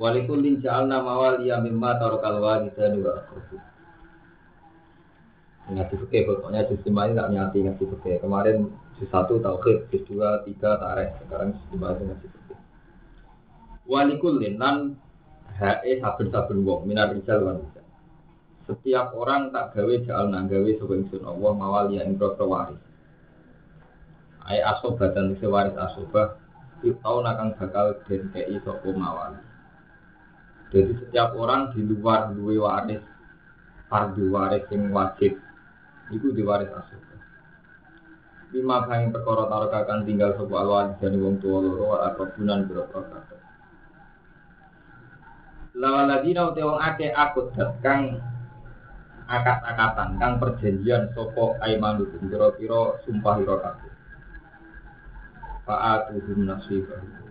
Walikullin 0.00 0.64
ja'alna 0.64 1.04
mawaliya 1.04 1.60
mimma 1.60 2.00
tarakal 2.00 2.40
walidani 2.40 3.04
wa 3.04 3.20
aqrabu. 3.20 3.56
Ngaji 5.70 5.94
fikih 6.00 6.22
pokoknya 6.24 6.64
lima 6.72 7.02
ini 7.04 7.18
tak 7.20 7.28
nyati 7.28 7.58
ngaji 7.68 7.84
fikih. 7.84 8.16
Kemarin 8.24 8.72
satu 9.12 9.44
tauhid, 9.44 9.92
juz 9.92 10.02
dua, 10.08 10.40
tiga 10.48 10.80
tareh, 10.80 11.12
sekarang 11.20 11.52
juz 11.52 11.66
lima 11.76 11.92
itu 11.92 12.02
ngaji 12.08 12.26
fikih. 12.32 12.58
Walikullin 13.84 14.56
lan 14.56 14.96
hae 15.60 16.00
saben-saben 16.00 16.64
wong 16.64 16.88
minar 16.88 17.12
rijal 17.12 17.44
wan. 17.44 17.60
Setiap 18.64 19.12
orang 19.12 19.52
tak 19.52 19.76
gawe 19.76 19.94
ja'alna 20.00 20.48
gawe 20.48 20.70
sapa 20.80 20.92
ingsun 20.96 21.28
Allah 21.28 21.52
mawaliya 21.52 22.08
ing 22.08 22.16
waris. 22.16 22.80
Ai 24.48 24.64
asobah 24.64 25.12
dan 25.12 25.36
waris 25.36 25.76
asobah 25.76 26.40
Itau 26.80 27.20
nakang 27.20 27.52
bakal 27.60 27.92
den 28.08 28.32
kei 28.32 28.56
sapa 28.64 28.88
mawali. 28.96 29.49
Jadi 30.70 30.92
setiap 31.02 31.34
orang 31.34 31.74
di 31.74 31.82
luar 31.82 32.30
duwe 32.30 32.62
waris, 32.62 33.02
fardu 33.90 34.30
waris 34.30 34.62
yang 34.70 34.94
wajib, 34.94 35.34
itu 36.14 36.26
diwaris 36.30 36.70
asuh. 36.70 37.10
Lima 38.50 38.82
kali 38.82 39.14
perkara 39.14 39.46
taruh 39.46 39.70
akan 39.70 40.02
tinggal 40.02 40.34
sebuah 40.34 40.66
alwadi 40.66 40.98
dan 40.98 41.22
wong 41.22 41.38
tua 41.38 41.62
loro 41.62 42.02
atau 42.02 42.26
bulan 42.34 42.66
berapa 42.66 42.98
Lawan 45.78 46.10
lagi 46.10 46.34
nau 46.34 46.50
wong 46.50 46.78
ake 46.82 47.14
akut 47.14 47.54
kang 47.78 48.18
akat-akatan 49.30 50.18
kang 50.18 50.42
perjanjian 50.42 51.14
sopo 51.14 51.54
aimanu 51.62 52.10
kira-kira 52.10 52.98
sumpah 53.06 53.38
ira 53.38 53.56
kabeh. 53.62 53.92
Fa'atuhum 55.62 56.50
nasibahum 56.50 57.29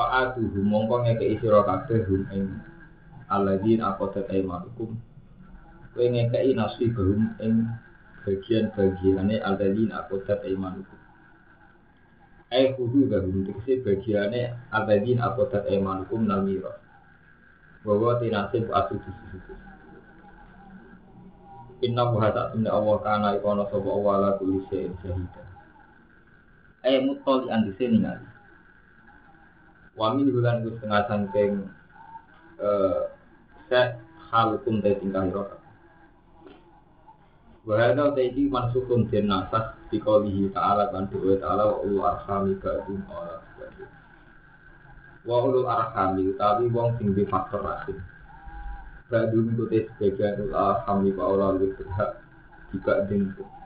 Fa'atuhu 0.00 0.64
mongko 0.64 1.04
ngekei 1.04 1.36
sira 1.44 1.60
kabeh 1.60 2.08
hum 2.08 2.24
ing 2.32 2.48
alladzin 3.28 3.84
aqadat 3.84 4.32
aymanukum. 4.32 4.96
Kowe 5.92 6.06
ngekei 6.08 6.56
nasibahum 6.56 7.36
ing 7.36 7.68
bagian-bagiane 8.24 9.44
alladzin 9.44 9.92
aqadat 9.92 10.40
aymanukum. 10.48 10.96
Ai 12.48 12.72
kudu 12.80 13.12
gabung 13.12 13.44
tegese 13.44 13.84
bagiane 13.84 14.56
alladzin 14.72 15.20
aqadat 15.20 15.68
aymanukum 15.68 16.24
nal 16.24 16.48
miras. 16.48 16.80
Bahwa 17.84 18.16
tinasib 18.24 18.72
atu 18.72 18.96
disusu. 19.04 19.52
Inna 21.84 22.08
buha 22.08 22.32
tak 22.32 22.56
tunda 22.56 22.72
Allah 22.72 22.96
kana 23.04 23.28
ikono 23.36 23.68
sopa 23.68 23.88
Allah 24.00 24.16
la 24.16 24.30
kulli 24.40 24.64
syai'in 24.72 24.96
syahidah. 25.04 25.48
Ai 26.88 27.04
mutoli 27.04 27.52
andise 27.52 27.84
ningali. 27.84 28.29
Wamin 29.98 30.30
bulan 30.30 30.62
itu 30.62 30.78
setengah 30.78 31.02
sangking 31.10 31.52
eh, 32.62 33.00
set 33.66 33.98
halukum 34.30 34.78
dari 34.78 34.96
tingkah 35.02 35.26
hirota. 35.26 35.56
Wahada 37.66 38.16
taiti 38.16 38.48
mansukun 38.48 39.10
den 39.12 39.28
nasas 39.28 39.76
di 39.92 40.00
kaulihi 40.00 40.48
ta'ala 40.54 40.88
kan 40.94 41.10
doa 41.12 41.36
ta'ala 41.36 41.62
wa 41.68 41.76
ulu 41.84 41.98
arhami 42.00 42.56
ba'dum 42.56 43.04
ba'dum. 43.04 43.90
Wa 45.28 45.36
ulu 45.44 45.68
arhami 45.68 46.32
tapi 46.40 46.72
wong 46.72 46.96
sing 46.96 47.12
di 47.12 47.28
faktor 47.28 47.60
rahim. 47.60 48.00
Ba'dum 49.12 49.58
teh 49.68 49.84
sebagian 49.92 50.48
ulu 50.48 50.54
arhami 50.56 51.12
wa 51.12 51.24
ulu 51.36 51.46
lebih 51.60 51.84
berhak 51.84 52.10
jika 52.72 53.04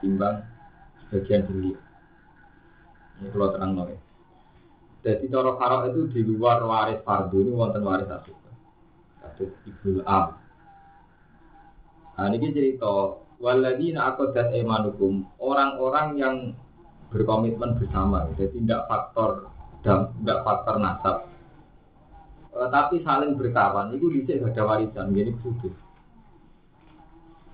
timbang 0.03 0.43
sebagian 1.07 1.47
tinggi. 1.47 1.73
Ini 3.23 3.31
kalau 3.31 3.55
terang 3.55 3.79
nol 3.79 4.04
jadi 5.05 5.29
cara 5.29 5.53
farok 5.61 5.93
itu 5.93 6.01
di 6.17 6.21
luar 6.25 6.65
waris 6.65 7.05
fardu 7.05 7.45
ini 7.45 7.53
wonten 7.53 7.85
waris 7.85 8.09
asli. 8.09 8.33
Kasus 9.21 9.53
ibu 9.69 10.01
am. 10.09 10.33
Nah 12.17 12.33
ini 12.33 12.49
cerita 12.49 13.21
waladina 13.37 14.17
akodat 14.17 14.57
emanukum 14.57 15.29
orang-orang 15.37 16.09
yang 16.17 16.37
berkomitmen 17.13 17.77
bersama, 17.77 18.27
jadi 18.35 18.51
tidak 18.57 18.81
faktor 18.89 19.53
dan 19.85 20.09
tidak 20.19 20.41
faktor 20.43 20.77
nasab. 20.81 21.17
E, 22.51 22.59
tapi 22.73 23.05
saling 23.05 23.37
berkawan, 23.37 23.93
itu 23.95 24.09
bisa 24.11 24.41
ada 24.41 24.63
warisan, 24.67 25.15
jadi 25.15 25.31
khusus. 25.45 25.75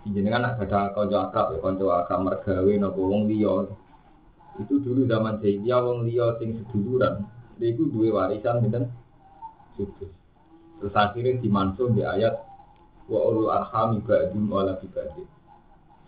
Jadi 0.08 0.28
kan 0.32 0.48
ada 0.48 0.96
konco 0.96 1.16
akrab 1.18 1.52
ya, 1.52 1.58
konco 1.60 1.92
akrab 1.92 2.20
mergawe, 2.24 2.72
nopo 2.80 3.00
wong 3.04 3.28
liya. 3.28 3.68
Itu 4.56 4.80
dulu 4.80 5.04
zaman 5.04 5.44
jahiliyah 5.44 5.80
wong 5.84 6.08
liya 6.08 6.40
sing 6.40 6.56
seduluran, 6.56 7.28
itu 7.64 7.88
dua 7.92 8.24
warisan 8.24 8.64
gitu 8.64 8.88
sudus. 9.76 10.12
Terus 10.80 10.94
akhirnya 10.96 11.40
dimansuh 11.44 11.92
di 11.92 12.00
ayat 12.00 12.40
wa 13.10 13.20
ulul 13.28 13.52
arham 13.52 14.00
ba'dum 14.00 14.48
wala. 14.48 14.76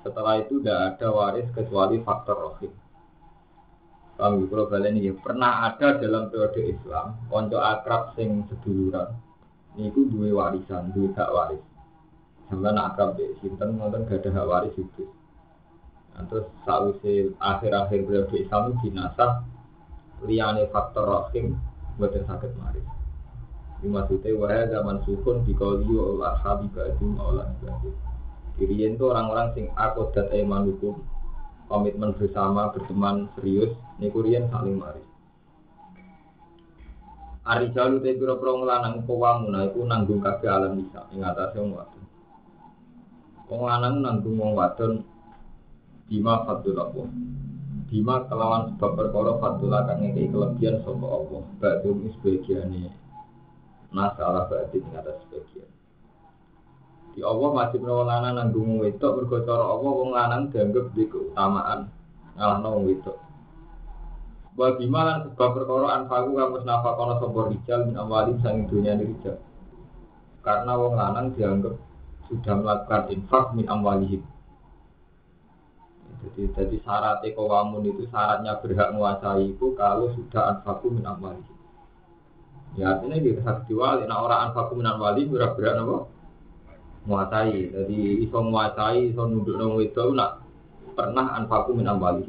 Setelah 0.02 0.34
itu 0.40 0.58
tidak 0.58 0.96
ada 0.96 1.08
waris 1.12 1.46
kecuali 1.54 2.00
faktor 2.02 2.36
rohim. 2.40 2.72
Kami 4.16 4.44
kalau 4.48 4.68
kalian 4.68 5.00
ini 5.00 5.12
pernah 5.18 5.66
ada 5.66 5.98
dalam 5.98 6.28
periode 6.28 6.72
Islam 6.74 7.26
konco 7.26 7.58
akrab 7.58 8.14
sing 8.16 8.44
seduluran. 8.50 9.12
Niku 9.72 10.04
dua 10.12 10.28
warisan, 10.36 10.92
dua 10.92 11.10
hak 11.16 11.30
waris. 11.32 11.62
Sampai 12.48 12.76
akrab 12.76 13.16
di 13.16 13.24
sinten 13.40 13.80
nonton 13.80 14.04
gak 14.04 14.20
ada 14.20 14.30
hak 14.36 14.46
waris 14.48 14.74
itu. 14.76 15.04
Nah, 16.12 16.28
terus 16.28 16.44
sausé 16.68 17.32
akhir-akhir 17.40 18.04
periode 18.04 18.36
Islam 18.36 18.76
dinasah 18.84 19.48
liyane 20.26 20.70
faktor 20.70 21.06
rahim 21.06 21.58
buatan 21.98 22.24
sakit 22.24 22.52
maris. 22.58 22.86
Ini 23.82 23.90
maksudnya 23.90 24.30
wahai 24.38 24.70
zaman 24.70 25.02
sukun 25.02 25.42
di 25.42 25.52
kauliyo 25.58 26.14
Allah 26.16 26.38
habibadim 26.38 27.18
Allah 27.18 27.50
ibadim. 27.58 27.94
Kirian 28.54 28.94
itu 28.94 29.04
orang-orang 29.10 29.48
sing 29.58 29.66
aku 29.74 30.12
dat 30.14 30.30
hukum 30.30 31.02
komitmen 31.66 32.14
bersama 32.14 32.70
berteman 32.70 33.26
serius 33.34 33.72
ini 33.98 34.12
kurian 34.12 34.46
saling 34.52 34.78
maris. 34.78 35.02
Ari 37.42 37.74
jalu 37.74 37.98
te 37.98 38.14
pira 38.14 38.38
pira 38.38 38.54
nglanang 38.54 39.02
pawamuna 39.02 39.66
iku 39.66 39.82
nanggung 39.82 40.22
kabeh 40.22 40.46
alam 40.46 40.78
bisa 40.78 41.10
ing 41.10 41.26
atase 41.26 41.58
wong 41.58 41.74
wadon. 41.74 42.04
Wong 43.50 43.60
lanang 43.66 43.94
nanggung 43.98 44.38
wong 44.38 44.54
wadon 44.54 45.02
bima 46.06 46.46
fadul 46.46 46.78
Allah. 46.78 47.10
Bima 47.92 48.24
kelawan 48.24 48.72
sebab 48.72 48.96
perkara 48.96 49.36
fadula 49.36 49.84
kang 49.84 50.00
ngekei 50.00 50.32
kelebihan 50.32 50.80
sapa 50.80 51.04
Allah. 51.12 51.44
Ba'dum 51.60 52.08
sebagiane 52.08 52.88
masalah 53.92 54.48
berarti 54.48 54.80
ing 54.80 54.96
atas 54.96 55.20
sebagian. 55.28 55.68
Di 57.12 57.20
Allah 57.20 57.52
masih 57.52 57.84
menawa 57.84 58.08
lanang 58.08 58.34
nanggung 58.40 58.80
wedok 58.80 59.20
mergo 59.20 59.44
cara 59.44 59.68
Allah 59.68 59.92
wong 59.92 60.10
lanang 60.16 60.48
dianggap 60.48 60.88
di 60.96 61.04
keutamaan 61.04 61.92
ngalahno 62.40 62.80
wong 62.80 62.84
wedok. 62.88 63.20
Wa 64.56 64.72
bima 64.80 65.00
lan 65.04 65.28
sebab 65.28 65.50
perkara 65.52 65.88
anfaku 66.00 66.30
kang 66.32 66.50
wis 66.56 66.64
nafakono 66.64 67.14
sapa 67.20 67.40
rijal 67.52 67.80
min 67.92 68.00
amwali 68.00 68.32
sang 68.40 68.72
dunya 68.72 68.96
rijal. 68.96 69.36
Karena 70.40 70.80
wong 70.80 70.96
lanang 70.96 71.36
dianggap 71.36 71.76
sudah 72.32 72.56
melakukan 72.56 73.12
infak 73.12 73.52
min 73.52 73.68
amwalihim 73.68 74.24
jadi, 76.22 76.42
jadi 76.54 76.76
syarat 76.86 77.18
ekowamun 77.26 77.82
itu 77.82 78.06
syaratnya 78.06 78.62
berhak 78.62 78.94
menguasai 78.94 79.58
itu 79.58 79.74
kalau 79.74 80.14
sudah 80.14 80.54
anfaku 80.54 80.94
min 80.94 81.02
amwali. 81.02 81.42
Ya 82.78 82.94
artinya 82.94 83.18
kita 83.18 83.42
harus 83.42 83.66
diwali. 83.66 84.06
Nah 84.06 84.22
orang 84.22 84.40
anfaku 84.50 84.78
min 84.78 84.86
amwali 84.86 85.26
berhak 85.26 85.58
berhak 85.58 85.82
apa? 85.82 85.98
Menguasai. 87.02 87.74
Jadi 87.74 87.98
iso 88.22 88.38
menguasai, 88.38 89.10
iso 89.10 89.22
nunduk 89.26 89.58
nong 89.58 89.82
itu 89.82 90.14
nak 90.14 90.46
pernah 90.94 91.34
anfaku 91.42 91.74
min 91.74 91.90
amwali. 91.90 92.22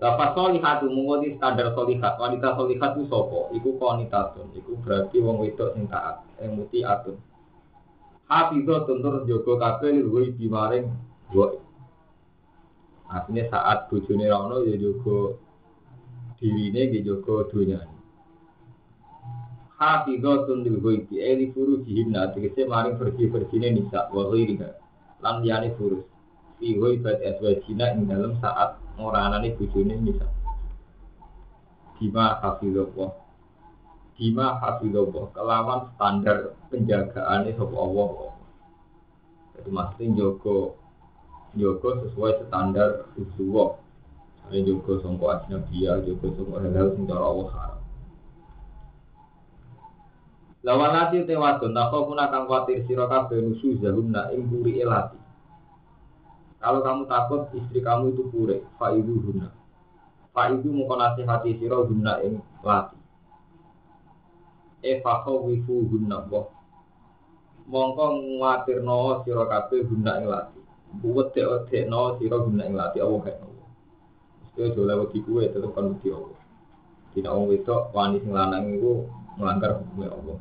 Bapak 0.00 0.32
solihatu 0.32 0.88
mengikuti 0.88 1.36
standar 1.36 1.76
solihat. 1.76 2.16
Wanita 2.16 2.56
solihat 2.56 2.96
itu 2.96 3.04
sopo. 3.12 3.52
Iku 3.52 3.76
konitatun. 3.76 4.48
Iku 4.56 4.80
berarti 4.80 5.20
wong 5.20 5.44
wedok 5.44 5.76
sing 5.76 5.84
taat. 5.92 6.24
Yang 6.40 6.52
muti 6.56 6.80
atun. 6.80 7.20
Hafidho 8.24 8.88
tuntur 8.88 9.28
jogo 9.28 9.60
kabel 9.60 10.00
luwi 10.00 10.32
bimaring 10.32 10.88
gue 11.28 11.69
Artinya 13.10 13.44
saat 13.50 13.90
bujuni 13.90 14.30
rano 14.30 14.62
ya 14.62 14.78
juga 14.78 15.34
dirine 16.38 16.94
ya 16.94 17.00
juga 17.02 17.44
dunia. 17.50 17.82
hafizatun 19.80 20.60
lil 20.60 20.76
ghaibi 20.84 21.24
eh 21.24 21.34
li 21.40 21.46
furujihinna 21.56 22.36
tegese 22.36 22.68
maring 22.68 23.00
bersih-bersihne 23.00 23.80
nisa 23.80 24.12
wa 24.12 24.28
ghairiha 24.28 24.76
lan 25.24 25.40
liyane 25.40 25.72
furus. 25.80 26.04
Fi 26.60 26.76
ghaibat 26.76 27.24
azwajina 27.24 27.96
ing 27.96 28.04
dalam 28.04 28.36
saat 28.44 28.76
ngoranane 29.00 29.56
bojone 29.56 29.96
nisa 30.04 30.28
bima 31.96 32.40
hafizallah 32.40 33.12
bima 34.16 34.56
hafizallah 34.60 35.24
kelawan 35.32 35.80
standar 35.96 36.56
penjagaane 36.68 37.52
sapa 37.56 37.76
Allah. 37.76 38.08
Jadi 39.56 39.68
maksudnya 39.72 40.16
jogo 40.16 40.79
jogo 41.58 41.98
sesuai 42.06 42.46
standar 42.46 43.10
usulullah 43.18 43.74
ini 44.54 44.70
jogo 44.70 45.02
sangka 45.02 45.26
ajnabiyah 45.42 45.98
jogo 46.06 46.30
sangka 46.38 46.56
hal-hal 46.62 46.88
sing 46.94 47.04
cara 47.10 47.24
Allah 47.26 47.48
haram 47.50 47.80
Lawan 50.60 50.92
lati 50.92 51.24
te 51.24 51.32
wadon 51.40 51.72
tak 51.72 51.88
kau 51.88 52.04
pun 52.04 52.20
akan 52.20 52.44
khawatir 52.44 52.84
sira 52.84 53.08
kabeh 53.08 53.40
nusu 53.40 53.80
puri 53.80 54.84
elati. 54.84 55.16
Kalau 56.60 56.84
kamu 56.84 57.08
takut 57.08 57.48
istri 57.56 57.80
kamu 57.80 58.12
itu 58.12 58.28
pure, 58.28 58.60
fa 58.76 58.92
ibu 58.92 59.24
huna. 59.24 59.48
Fa 60.36 60.52
ibu 60.52 60.68
mau 60.68 60.92
nasihati 61.00 61.56
sira 61.56 61.80
huna 61.80 62.20
ing 62.20 62.44
lati. 62.60 63.00
E 64.84 65.00
fa 65.00 65.24
wifu 65.24 65.88
huna 65.88 66.28
boh. 66.28 66.52
Mongko 67.64 68.20
nguatirno 68.36 69.24
sira 69.24 69.48
kabeh 69.48 69.80
huna 69.88 70.12
ing. 70.20 70.28
Buat 70.98 71.38
te 71.38 71.86
no 71.86 72.18
sira 72.18 72.42
huna 72.42 72.66
ing 72.66 72.74
lati 72.74 72.98
Allah 72.98 73.22
kae. 73.22 73.38
Mesti 73.38 74.58
aja 74.66 74.80
lewat 74.82 75.14
kuwe 75.22 75.46
tetep 75.46 75.70
kan 75.70 75.94
mesti 75.94 76.10
Allah. 76.10 76.40
Tidak 77.14 77.30
orang 77.30 77.50
wedok 77.50 77.94
wani 77.94 78.18
sing 78.18 78.34
lanang 78.34 78.74
iku 78.74 79.06
melanggar 79.38 79.78
hukumnya 79.78 80.10
Allah. 80.10 80.38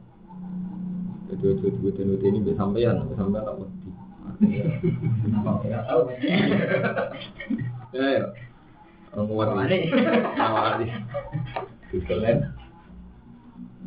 Jadi 1.29 1.45
ojo 1.45 1.67
duwe 1.77 1.93
dene 1.93 2.17
ini 2.17 2.41
mbek 2.41 2.57
sampean, 2.57 3.05
sampean 3.13 3.45
tak 3.45 3.57
wedi. 3.61 3.89
Ya. 5.69 5.79
Ya 7.93 8.05
ya. 8.17 8.25
Orang 9.13 9.29
kuat 9.29 9.49
ini. 9.69 9.93
Awali. 10.37 10.85
Kalian. 12.09 12.37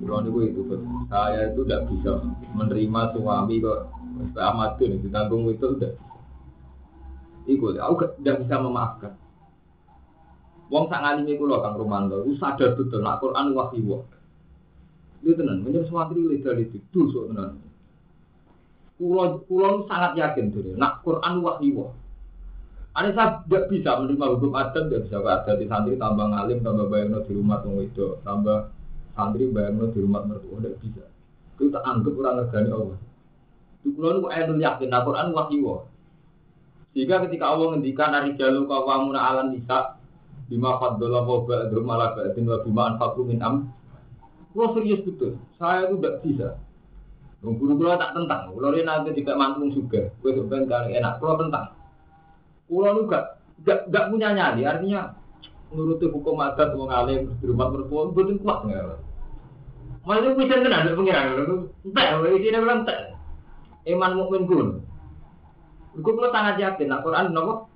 Bulan 0.02 0.26
itu 0.26 0.38
itu 0.50 0.62
saya 1.06 1.54
itu 1.54 1.62
tidak 1.62 1.86
bisa 1.90 2.18
menerima 2.58 3.14
suami 3.14 3.62
kok 3.62 3.90
amatun 4.34 4.98
ditanggung 5.02 5.46
itu 5.50 5.66
udah. 5.78 5.92
Iku 7.46 7.74
aku 7.74 7.94
tidak 8.22 8.46
bisa 8.46 8.56
memaafkan. 8.62 9.12
Wong 10.72 10.88
sak 10.88 11.04
ngalimi 11.04 11.36
kula 11.36 11.60
Kang 11.60 11.76
Romanto, 11.76 12.24
itu 12.24 12.40
sadar 12.40 12.72
betul 12.72 13.04
nak 13.04 13.20
Quran 13.20 13.52
wahyu. 13.52 14.00
Itu 15.20 15.36
tenan, 15.36 15.60
menjadi 15.60 15.84
suatu 15.84 16.16
legal 16.16 16.56
itu 16.56 16.80
dosa 16.88 17.28
tenan. 17.28 17.60
Kulo 18.96 19.44
kulo 19.44 19.84
sangat 19.84 20.16
yakin 20.16 20.48
tuh, 20.48 20.72
nak 20.80 21.04
Quran 21.04 21.44
wahyu. 21.44 21.92
Ada 22.96 23.08
saya 23.12 23.28
tidak 23.44 23.68
bisa 23.72 24.00
menerima 24.00 24.26
hukum 24.36 24.52
adat, 24.56 24.88
tidak 24.88 25.08
bisa 25.08 25.16
adat 25.20 25.56
di 25.60 25.64
santri 25.68 25.96
tambah 25.96 26.28
ngalim, 26.28 26.60
tambah 26.60 26.88
bayangno 26.88 27.24
di 27.24 27.32
rumah 27.36 27.60
tunggu 27.64 27.88
itu, 27.88 28.20
tambah 28.24 28.68
santri 29.12 29.48
bayangno 29.48 29.92
di 29.92 29.98
rumah 30.00 30.24
mertua, 30.24 30.56
tidak 30.60 30.76
bisa. 30.80 31.04
Kita 31.60 31.84
anggap 31.84 32.16
orang 32.16 32.36
negani 32.48 32.68
Allah. 32.72 32.98
Kulo 33.84 34.08
nu 34.24 34.56
yakin, 34.56 34.88
nak 34.88 35.04
Quran 35.04 35.36
wahyu. 35.36 35.91
Jika 36.92 37.24
ketika 37.28 37.56
Allah 37.56 37.72
ngendikan 37.72 38.12
dari 38.12 38.36
jalur 38.36 38.68
kawamuna 38.68 39.20
alam 39.20 39.56
nisa, 39.56 39.96
bima 40.52 40.76
faddola 40.76 41.24
wa 41.24 41.40
ba'du 41.48 41.80
malah 41.80 42.12
ba'din 42.12 42.44
wa 42.44 42.60
bima 42.60 42.82
anfaqu 42.92 43.24
min 43.24 43.40
am 43.40 43.72
Kulo 44.52 44.76
serius 44.76 45.00
betul, 45.00 45.40
saya 45.56 45.88
itu 45.88 45.96
tidak 45.96 46.14
bisa. 46.20 46.48
Guru 47.40 47.72
kulo 47.72 47.96
tak 47.96 48.12
tentang, 48.12 48.52
kulo 48.52 48.68
ini 48.76 48.84
nanti 48.84 49.16
tidak 49.16 49.40
mantung 49.40 49.72
juga. 49.72 50.12
Gue 50.20 50.36
sebenarnya 50.36 50.68
kali 50.68 50.88
enak, 51.00 51.16
kulo 51.16 51.32
tentang. 51.40 51.72
Kulo 52.68 52.88
nu 52.92 53.08
gak, 53.08 53.40
gak, 53.64 53.88
gak 53.88 54.12
punya 54.12 54.36
nyali, 54.36 54.68
artinya 54.68 55.16
menuruti 55.72 56.04
hukum 56.12 56.36
adat 56.44 56.76
mau 56.76 56.84
ngalim 56.84 57.32
di 57.40 57.44
rumah 57.48 57.72
mertua 57.72 58.12
betul 58.12 58.36
kuat 58.44 58.68
nggak? 58.68 59.00
Malah 60.04 60.34
bisa 60.36 60.54
ada 60.60 60.92
pengiran, 60.92 61.24
entah, 61.80 62.06
ini 62.28 62.38
bilang 62.44 62.84
entah. 62.84 63.16
Iman 63.88 64.12
mukmin 64.20 64.44
kun. 64.44 64.68
Gue 65.92 66.12
kulo 66.16 66.32
sangat 66.32 66.56
yakin, 66.56 66.88
Al 66.88 67.04
Quran 67.04 67.36
nopo 67.36 67.68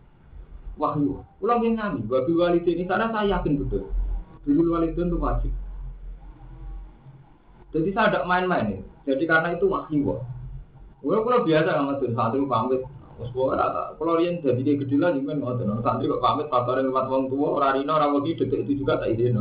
wahyu. 0.81 1.21
Kulo 1.37 1.53
yang 1.61 1.77
ngami, 1.77 2.09
walidin 2.09 2.81
ini 2.81 2.85
karena 2.89 3.13
saya 3.13 3.37
yakin 3.37 3.61
betul. 3.61 3.93
Dulu 4.49 4.73
walidin 4.73 5.13
itu 5.13 5.21
wajib. 5.21 5.53
Jadi 7.77 7.93
saya 7.93 8.09
tidak 8.09 8.25
main-main 8.25 8.73
ya. 8.73 8.81
Jadi 9.13 9.25
karena 9.29 9.53
itu 9.53 9.69
wahyu. 9.69 10.17
Gue 11.05 11.17
kalau 11.21 11.45
biasa 11.45 11.71
sama 11.77 12.01
tuh 12.01 12.09
santri 12.17 12.41
pamit. 12.49 12.81
Rata. 13.17 13.97
Kalau 13.97 14.21
lihat 14.21 14.45
jadi 14.45 14.61
dia 14.61 14.77
gede 14.77 14.97
lah 15.01 15.13
juga 15.13 15.33
nggak 15.37 15.57
tahu. 15.61 15.81
Santri 15.85 16.09
kok 16.09 16.25
pamit 16.25 16.47
kabarin 16.53 16.89
lewat 16.89 17.07
wong 17.09 17.25
tua. 17.33 17.49
Orang 17.61 17.73
rino 17.81 17.93
orang 17.97 18.13
lagi 18.17 18.37
detik 18.37 18.61
itu 18.65 18.85
juga 18.85 19.01
tak 19.01 19.09
izin. 19.13 19.41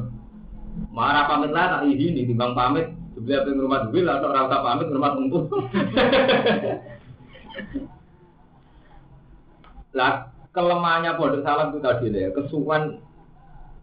Marah 0.91 1.27
pamit 1.27 1.51
lah 1.51 1.79
tak 1.79 1.87
izin. 1.91 2.27
Timbang 2.27 2.55
pamit. 2.55 2.87
Apa 3.15 3.47
yang 3.47 3.63
rumah 3.63 3.87
duit 3.87 4.03
lah. 4.03 4.19
Orang 4.19 4.51
tak 4.51 4.63
pamit 4.63 4.87
rumah 4.91 5.15
tua. 5.15 5.47
Lah 9.95 10.29
kelemahannya 10.51 11.15
pondok 11.15 11.41
salam 11.47 11.71
itu 11.71 11.79
tadi 11.79 12.11
ya. 12.11 12.29
Kesukuan 12.35 12.99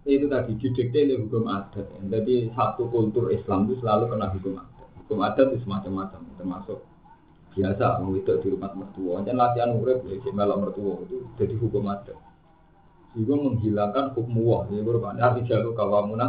itu 0.04 0.28
tadi 0.28 0.52
didikte 0.60 0.98
oleh 1.08 1.16
hukum 1.24 1.48
adat. 1.48 1.88
Jadi 2.06 2.52
satu 2.52 2.86
kultur 2.92 3.32
Islam 3.32 3.66
itu 3.66 3.80
selalu 3.80 4.12
kena 4.12 4.28
hukum 4.28 4.60
adat. 4.60 4.88
Hukum 5.02 5.18
adat 5.24 5.46
itu 5.50 5.58
semacam-macam, 5.64 6.20
termasuk 6.36 6.78
biasa 7.52 8.00
itu 8.16 8.32
di 8.44 8.48
rumah 8.52 8.72
mertua. 8.76 9.24
Jangan 9.24 9.38
latihan 9.40 9.70
urip 9.76 10.04
ya 10.08 10.16
melok 10.32 10.58
mertua 10.68 10.92
itu 11.08 11.16
jadi 11.40 11.54
hukum 11.56 11.88
adat. 11.88 12.18
Juga 13.16 13.34
menghilangkan 13.40 14.16
hukum 14.16 14.36
wah. 14.40 14.62
Jadi 14.68 14.80
berarti 14.84 15.20
arti 15.20 15.40
jalur 15.48 15.72
kawamuna. 15.76 16.28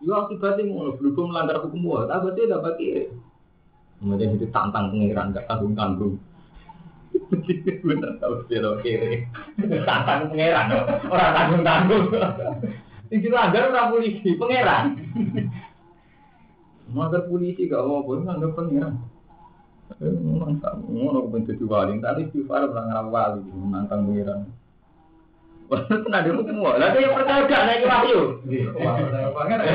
Ya 0.00 0.16
akibatnya 0.16 0.64
mau 0.64 0.96
belum 0.96 1.28
melanggar 1.28 1.60
hukum 1.60 1.80
wah. 1.88 2.08
Tapi 2.08 2.32
dia 2.36 2.56
dapat 2.56 2.72
kiri. 2.80 3.04
Kemudian 4.00 4.32
itu 4.32 4.48
tantang 4.48 4.96
pengiran, 4.96 5.36
gak 5.36 5.44
tanggung-tanggung. 7.10 7.82
Bener 7.86 8.10
tau 8.22 8.46
siro 8.46 8.78
kiri. 8.82 9.26
Tantang 9.86 10.30
pangeran, 10.30 10.66
orang 11.10 11.34
tanggung 11.34 11.62
tanggung. 11.66 12.06
Iki 13.10 13.26
langgar 13.26 13.74
orang 13.74 13.90
polisi, 13.90 14.38
pangeran. 14.38 14.84
Manggar 16.94 17.22
polisi 17.30 17.70
gak 17.70 17.86
pun 17.86 18.26
nganggap 18.26 18.50
pangeran. 18.54 18.94
Mantap, 20.00 20.78
ngono 20.86 21.26
bentuk 21.26 21.58
jadi 21.58 21.66
wali, 21.66 21.98
tapi 21.98 22.30
istighfar 22.30 22.70
orang 22.70 22.86
ngarap 22.86 23.06
wali, 23.10 23.42
nantang 23.66 24.06
pangeran. 24.06 24.40
Wah, 25.70 25.86
itu 25.86 26.08
ada 26.10 26.30
hukum 26.34 26.66
wah. 26.66 26.74
Lalu 26.78 27.06
yang 27.06 27.14
pertama 27.14 27.46
gak 27.46 27.62
naik 27.66 27.86
wahyu. 27.86 28.20
Pangeran. 29.34 29.66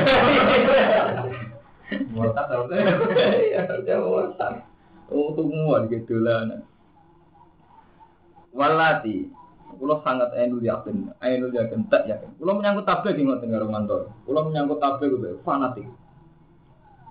Murtad 2.12 2.46
tau. 2.48 2.64
Iya, 3.48 3.60
dia 3.84 3.96
murtad. 4.00 4.64
Untuk 5.06 5.46
muat 5.52 5.92
gitu 5.92 6.18
lah 6.18 6.66
walati 8.56 9.30
Kulo 9.76 10.00
sangat 10.00 10.32
ainul 10.32 10.64
yakin, 10.64 11.12
ainul 11.20 11.52
yakin, 11.52 11.84
tak 11.92 12.08
yakin. 12.08 12.32
Kulo 12.40 12.56
menyangkut 12.56 12.88
tabligh 12.88 13.12
di 13.12 13.22
ngoten 13.28 13.52
karo 13.52 13.68
mantor. 13.68 14.00
Kulo 14.24 14.48
menyangkut 14.48 14.80
tabligh 14.80 15.12
kulo 15.12 15.28
fanatik. 15.44 15.84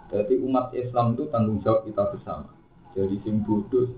Jadi 0.09 0.33
umat 0.41 0.73
Islam 0.73 1.13
itu 1.13 1.29
tanggung 1.29 1.61
jawab 1.61 1.85
kita 1.85 2.09
bersama. 2.09 2.49
Jadi 2.97 3.21
sing 3.21 3.45
bodoh. 3.45 3.93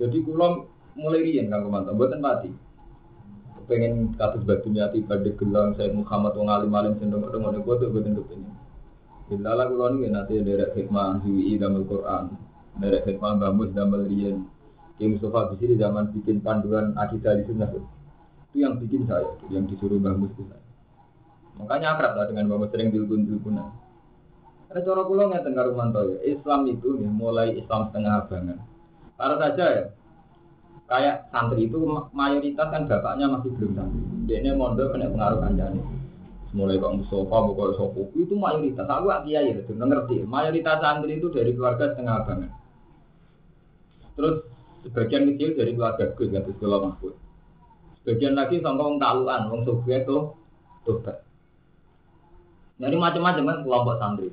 Jadi 0.00 0.24
kulo 0.24 0.72
mulai 0.96 1.20
riyen 1.20 1.52
kanggo 1.52 1.68
mantor, 1.68 1.92
mboten 1.98 2.20
mati. 2.24 2.50
Pengen 3.68 4.16
kasus 4.16 4.40
batu 4.48 4.72
nyati 4.72 5.04
pada 5.04 5.28
gelang 5.28 5.76
saya 5.76 5.92
Muhammad 5.92 6.32
wong 6.32 6.48
alim 6.48 6.72
alim 6.72 6.96
sendong 6.96 7.28
dong 7.28 7.44
ada 7.44 7.60
bodoh 7.60 7.92
boten 7.92 8.16
kepengin. 8.16 8.56
Bila 9.28 9.68
kulo 9.68 9.92
nih 9.92 10.08
nanti 10.08 10.40
derek 10.40 10.72
hikmah 10.72 11.20
HWI 11.20 11.60
dalam 11.60 11.84
Quran, 11.84 12.32
derek 12.80 13.04
hikmah 13.04 13.36
bamus 13.36 13.68
dalam 13.76 14.08
riyen 14.08 14.48
Ki 14.98 15.06
Mustafa 15.06 15.54
di 15.54 15.62
sini 15.62 15.74
zaman 15.78 16.10
bikin 16.10 16.42
panduan 16.42 16.90
akidah 16.98 17.38
di 17.38 17.46
sunnah 17.46 17.70
itu 17.70 17.86
yang 18.58 18.82
bikin 18.82 19.06
saya, 19.06 19.30
yang 19.54 19.70
disuruh 19.70 20.02
Mbah 20.02 20.18
Mus 20.18 20.34
Makanya 21.58 21.94
akrab 21.94 22.18
lah 22.18 22.26
dengan 22.26 22.50
Mus 22.50 22.70
sering 22.74 22.90
dilpun-dilpunan. 22.90 23.70
Ada 24.68 24.84
cara 24.84 25.02
pulau 25.06 25.32
nggak 25.32 25.48
tengah 25.48 25.64
Rumanto 25.64 26.00
ya. 26.04 26.16
Islam 26.28 26.68
itu 26.68 26.98
nih 27.00 27.08
mulai 27.08 27.56
Islam 27.56 27.88
setengah 27.88 28.20
abangan. 28.20 28.58
Karena 29.16 29.36
saja 29.40 29.64
ya, 29.64 29.84
kayak 30.90 31.16
santri 31.32 31.70
itu 31.70 31.78
mayoritas 32.12 32.68
kan 32.68 32.84
bapaknya 32.84 33.32
masih 33.32 33.48
belum 33.56 33.72
santri. 33.78 34.02
Dia 34.28 34.44
ini 34.44 34.52
mondok 34.52 34.92
kena 34.92 35.08
pengaruh 35.08 35.40
kanjani. 35.40 35.80
Mulai 36.52 36.80
kok 36.80 36.96
Mustafa, 37.00 37.36
bukan 37.44 37.76
Sopo, 37.76 38.02
itu 38.16 38.32
mayoritas. 38.32 38.88
Aku 38.88 39.08
kiai 39.24 39.52
ya, 39.52 39.60
ngerti. 39.62 40.24
Mayoritas 40.24 40.80
santri 40.80 41.16
itu 41.16 41.28
dari 41.32 41.52
keluarga 41.56 41.92
setengah 41.92 42.14
abangan. 42.24 42.52
Terus 44.16 44.36
Sebagian 44.88 45.28
kecil 45.34 45.52
dari 45.52 45.76
keluarga 45.76 46.04
Gus, 46.16 46.32
nggak 46.32 46.48
sekolah 46.48 46.78
Mahfud. 46.80 47.14
Sebagian 48.00 48.32
lagi 48.32 48.64
sama 48.64 48.88
orang 48.88 48.96
taluan, 48.96 49.40
orang 49.52 49.62
Soviet 49.68 50.08
tuh 50.08 50.32
tobat. 50.88 51.20
Jadi 52.78 52.96
macam-macam 52.96 53.44
kan 53.44 53.58
kelompok 53.66 53.96
santri. 54.00 54.28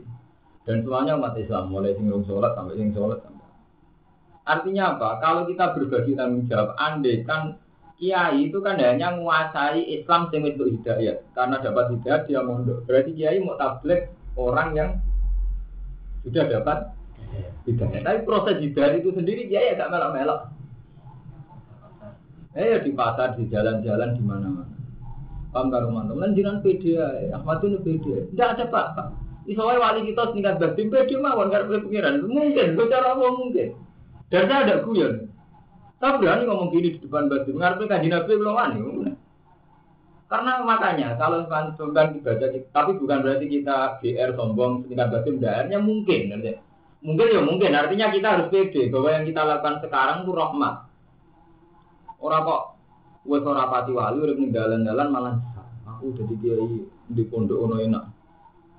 Dan 0.65 0.81
semuanya 0.81 1.19
umat 1.19 1.35
Islam, 1.37 1.69
mulai 1.69 1.93
sing 1.93 2.07
sholat 2.09 2.55
sampai 2.55 2.77
sing 2.79 2.89
sholat 2.95 3.19
sampai. 3.21 3.47
Artinya 4.45 4.95
apa? 4.95 5.09
Kalau 5.19 5.43
kita 5.49 5.73
berbagi 5.73 6.13
tanggung 6.13 6.45
jawab, 6.45 6.77
andai 6.77 7.25
kan 7.25 7.57
kiai 7.97 8.49
itu 8.49 8.61
kan 8.61 8.77
hanya 8.77 9.13
menguasai 9.17 9.81
Islam 9.81 10.29
sing 10.29 10.45
untuk 10.45 10.69
hidayah. 10.69 11.21
Karena 11.33 11.57
dapat 11.59 11.97
hidayah 11.97 12.21
dia 12.29 12.41
mondok. 12.45 12.85
Berarti 12.85 13.11
kiai 13.13 13.41
mau 13.41 13.57
tablet 13.57 14.13
orang 14.37 14.69
yang 14.77 14.89
sudah 16.25 16.45
dapat 16.49 16.77
hidayah. 17.65 18.01
Tapi 18.05 18.19
proses 18.25 18.61
hidayah 18.61 18.97
itu 19.01 19.09
sendiri 19.13 19.49
kiai 19.49 19.73
agak 19.73 19.89
melok-melok. 19.89 20.53
Eh 22.55 22.79
di 22.79 22.91
pasar, 22.95 23.35
di 23.35 23.51
jalan-jalan, 23.51 24.15
di 24.15 24.23
mana-mana. 24.23 24.75
Paham 25.51 25.71
karo. 25.71 25.91
Lan 25.91 26.35
jiran 26.35 26.63
PD 26.63 26.99
Ahmad 27.31 27.63
itu 27.63 27.79
PD. 27.83 28.31
Tidak 28.31 28.47
ada 28.59 28.63
apa-apa. 28.67 29.03
Isowai 29.47 29.77
wali 29.79 30.07
kita 30.11 30.31
setingkat 30.31 30.59
batin 30.59 30.87
PD 30.91 31.15
mawon 31.19 31.51
karo 31.51 31.67
pikiran. 31.67 32.23
Mungkin, 32.27 32.75
cara 32.75 33.15
apa 33.15 33.25
mungkin. 33.27 33.75
Dan 34.27 34.51
saya 34.51 34.67
ada 34.67 34.75
guyon. 34.83 35.31
Saya 35.99 36.19
berani 36.19 36.43
ngomong 36.43 36.75
gini 36.75 36.95
di 36.95 36.99
depan 36.99 37.31
batu. 37.31 37.55
Ngarepin 37.55 37.87
kaji 37.87 38.07
Nabi 38.11 38.31
belum 38.35 38.55
wani. 38.55 38.79
Karena 40.25 40.51
makanya 40.65 41.15
kalau 41.21 41.45
bukan 41.45 42.17
dibaca, 42.17 42.45
tapi 42.73 42.91
bukan 42.97 43.19
berarti 43.21 43.45
kita 43.45 44.01
GR 44.01 44.31
sombong 44.35 44.83
setingkat 44.83 45.07
batin. 45.13 45.39
Daerahnya 45.39 45.79
mungkin. 45.79 46.35
Mungkin 47.05 47.37
ya 47.37 47.41
mungkin. 47.45 47.71
Artinya 47.77 48.09
kita 48.09 48.27
harus 48.33 48.47
pede 48.49 48.89
bahwa 48.89 49.13
yang 49.13 49.25
kita 49.29 49.41
lakukan 49.45 49.77
sekarang 49.85 50.25
itu 50.25 50.33
rahmat. 50.33 50.75
Orang 52.17 52.41
kok 52.49 52.61
wes 53.29 53.45
ora 53.45 53.69
pati 53.69 53.93
wali 53.93 54.25
udah 54.25 54.49
jalan-jalan 54.49 55.07
malah 55.13 55.35
aku 55.85 56.13
jadi 56.17 56.33
kiai 56.41 56.81
di 57.13 57.23
pondok 57.29 57.69
ono 57.69 57.77
enak. 57.77 58.03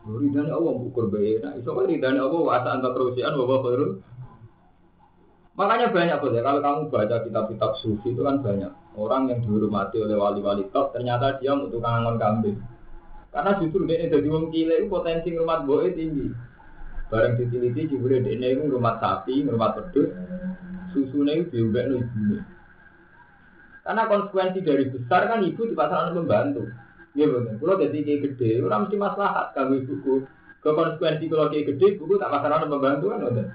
Ridane 0.06 0.50
Allah 0.50 0.75
ukur 0.75 1.06
bae 1.06 1.38
enak. 1.38 1.62
Iso 1.62 1.71
wae 1.78 1.87
ridane 1.87 2.18
Allah 2.18 2.40
wa 2.42 2.52
asa 2.59 2.75
anta 2.75 2.90
terusian 2.90 3.38
wa 3.38 3.62
Makanya 5.56 5.88
banyak 5.88 6.21
ya 6.21 6.42
kalau 6.45 6.61
kamu 6.61 6.80
baca 6.92 7.16
kitab-kitab 7.25 7.80
sufi 7.80 8.12
itu 8.12 8.21
kan 8.21 8.45
banyak 8.45 8.68
orang 8.92 9.33
yang 9.33 9.40
dihormati 9.40 10.04
oleh 10.04 10.12
wali-wali 10.12 10.68
top 10.68 10.92
ternyata 10.92 11.40
dia 11.40 11.56
untuk 11.56 11.80
kangen 11.80 12.21
kambing. 12.21 12.61
Karena 13.33 13.56
justru 13.56 13.88
dia 13.88 14.04
jadi 14.04 14.28
wong 14.28 14.52
itu 14.52 14.85
potensi 14.92 15.33
rumah 15.33 15.64
boe 15.64 15.88
tinggi. 15.97 16.28
Bareng 17.07 17.39
diteliti 17.39 17.87
jebule 17.87 18.19
dia 18.19 18.35
itu 18.35 18.67
rumah 18.67 18.99
sapi, 18.99 19.47
rumah 19.47 19.79
pedut, 19.79 20.11
susunya 20.91 21.39
itu 21.39 21.71
diubah 21.71 21.87
ibu. 21.87 22.43
Karena 23.87 24.11
konsekuensi 24.11 24.67
dari 24.67 24.91
besar 24.91 25.31
kan 25.31 25.47
ibu 25.47 25.63
di 25.63 25.79
pasangan 25.79 26.11
membantu. 26.11 26.67
Iya 27.15 27.31
betul. 27.31 27.55
Kalau 27.63 27.79
jadi 27.79 27.99
kayak 28.03 28.21
gede, 28.27 28.51
orang 28.67 28.91
mesti 28.91 28.97
maslahat 28.99 29.47
kami 29.55 29.87
buku. 29.87 30.27
Ke 30.59 30.75
konsekuensi 30.75 31.31
kalau 31.31 31.47
kayak 31.47 31.67
gede, 31.71 31.87
buku 32.03 32.19
tak 32.19 32.35
pasangan 32.35 32.67
membantu 32.67 33.15
kan 33.15 33.23
betul. 33.23 33.47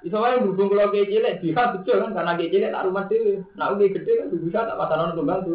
Iso 0.00 0.16
wae 0.16 0.40
kalau 0.40 0.88
kayak 0.88 1.08
cilik 1.12 1.34
bisa 1.44 1.62
betul 1.76 1.96
kan 2.00 2.10
karena 2.16 2.32
kayak 2.40 2.50
cilik 2.56 2.70
tak 2.72 2.84
rumah 2.88 3.04
dhewe. 3.04 3.34
Nah 3.52 3.66
kayak 3.76 3.92
gede 4.00 4.12
kan 4.16 4.26
bisa 4.32 4.60
tak 4.64 4.78
pasaran 4.80 5.12
pembantu. 5.12 5.52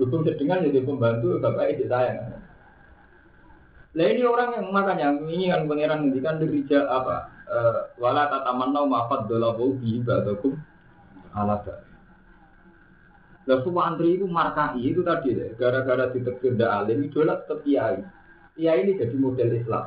Dukung 0.00 0.24
sedengan 0.24 0.64
jadi 0.64 0.80
pembantu 0.80 1.36
bapak 1.44 1.76
itu 1.76 1.84
saya. 1.86 2.40
Lah 3.94 4.06
ini 4.10 4.26
orang 4.26 4.58
yang 4.58 4.66
makanya 4.74 5.06
ini 5.22 5.54
kan 5.54 5.70
pangeran 5.70 5.98
ngendikan 6.02 6.42
derija 6.42 6.82
apa? 6.90 7.30
Uh, 7.46 7.78
wala 8.02 8.26
tatamannau 8.26 8.90
ma'fad 8.90 9.30
dolabu 9.30 9.78
bi 9.78 10.02
ibadakum 10.02 10.58
ala 11.30 11.62
Lah 13.44 13.58
semua 13.62 13.94
antri 13.94 14.18
itu 14.18 14.26
markai 14.26 14.82
itu 14.82 15.06
tadi 15.06 15.38
gara-gara 15.54 16.10
ditekir 16.10 16.58
alim 16.58 17.06
idola 17.06 17.38
tetap 17.38 17.62
kiai. 17.62 18.02
Kiai 18.58 18.82
ini 18.82 18.98
jadi 18.98 19.14
model 19.14 19.62
Islam. 19.62 19.86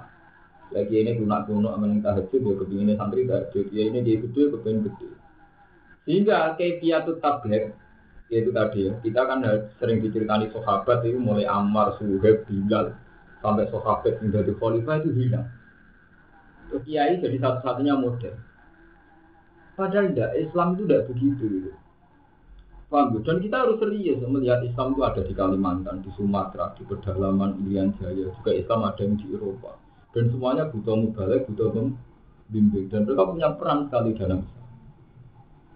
Lagi 0.72 0.96
ini 1.00 1.12
guna 1.20 1.44
guna 1.44 1.76
aman 1.76 2.00
tahajud 2.00 2.44
ya 2.44 2.54
kepinginnya 2.64 2.96
santri 2.96 3.28
tahajud. 3.28 3.66
Ya 3.76 3.92
ini 3.92 4.08
dia 4.08 4.24
gede 4.24 4.56
kepingin 4.56 4.88
gede. 4.88 5.08
Sehingga 6.08 6.56
tuh 7.04 7.20
tablet 7.20 7.76
itu 8.32 8.52
tadi 8.56 8.88
ya. 8.88 8.92
Kita 9.04 9.22
kan 9.28 9.44
sering 9.84 10.00
diceritani 10.00 10.48
sahabat 10.56 11.04
itu 11.04 11.20
mulai 11.20 11.48
Ammar, 11.48 12.00
Suhaib, 12.00 12.48
Bilal 12.48 12.96
sampai 13.40 13.70
sahabat 13.70 14.14
yang 14.22 14.30
jadi 14.34 14.52
khalifah 14.58 14.96
itu 15.02 15.12
hilang. 15.16 15.48
Terus 16.68 16.82
kiai 16.84 17.22
jadi 17.22 17.38
satu-satunya 17.40 17.96
model. 17.96 18.36
Padahal 19.78 20.10
tidak, 20.10 20.32
Islam 20.42 20.68
itu 20.74 20.84
tidak 20.90 21.06
begitu. 21.06 21.44
Gitu. 21.46 21.72
Paham 22.88 23.20
Dan 23.22 23.38
kita 23.44 23.68
harus 23.68 23.78
serius 23.84 24.24
melihat 24.26 24.64
Islam 24.64 24.96
itu 24.96 25.02
ada 25.04 25.22
di 25.22 25.34
Kalimantan, 25.36 26.02
di 26.02 26.10
Sumatera, 26.16 26.72
di 26.74 26.88
pedalaman 26.88 27.62
Irian 27.68 27.94
Jaya, 28.00 28.32
juga 28.32 28.52
Islam 28.56 28.88
ada 28.88 29.02
yang 29.04 29.20
di 29.20 29.28
Eropa 29.36 29.76
dan 30.18 30.34
semuanya 30.34 30.66
butuh 30.74 30.98
mubalik, 30.98 31.46
butuh 31.46 31.70
membimbing 31.78 32.90
dan 32.90 33.06
mereka 33.06 33.30
punya 33.30 33.50
peran 33.54 33.86
sekali 33.86 34.18
dalam 34.18 34.42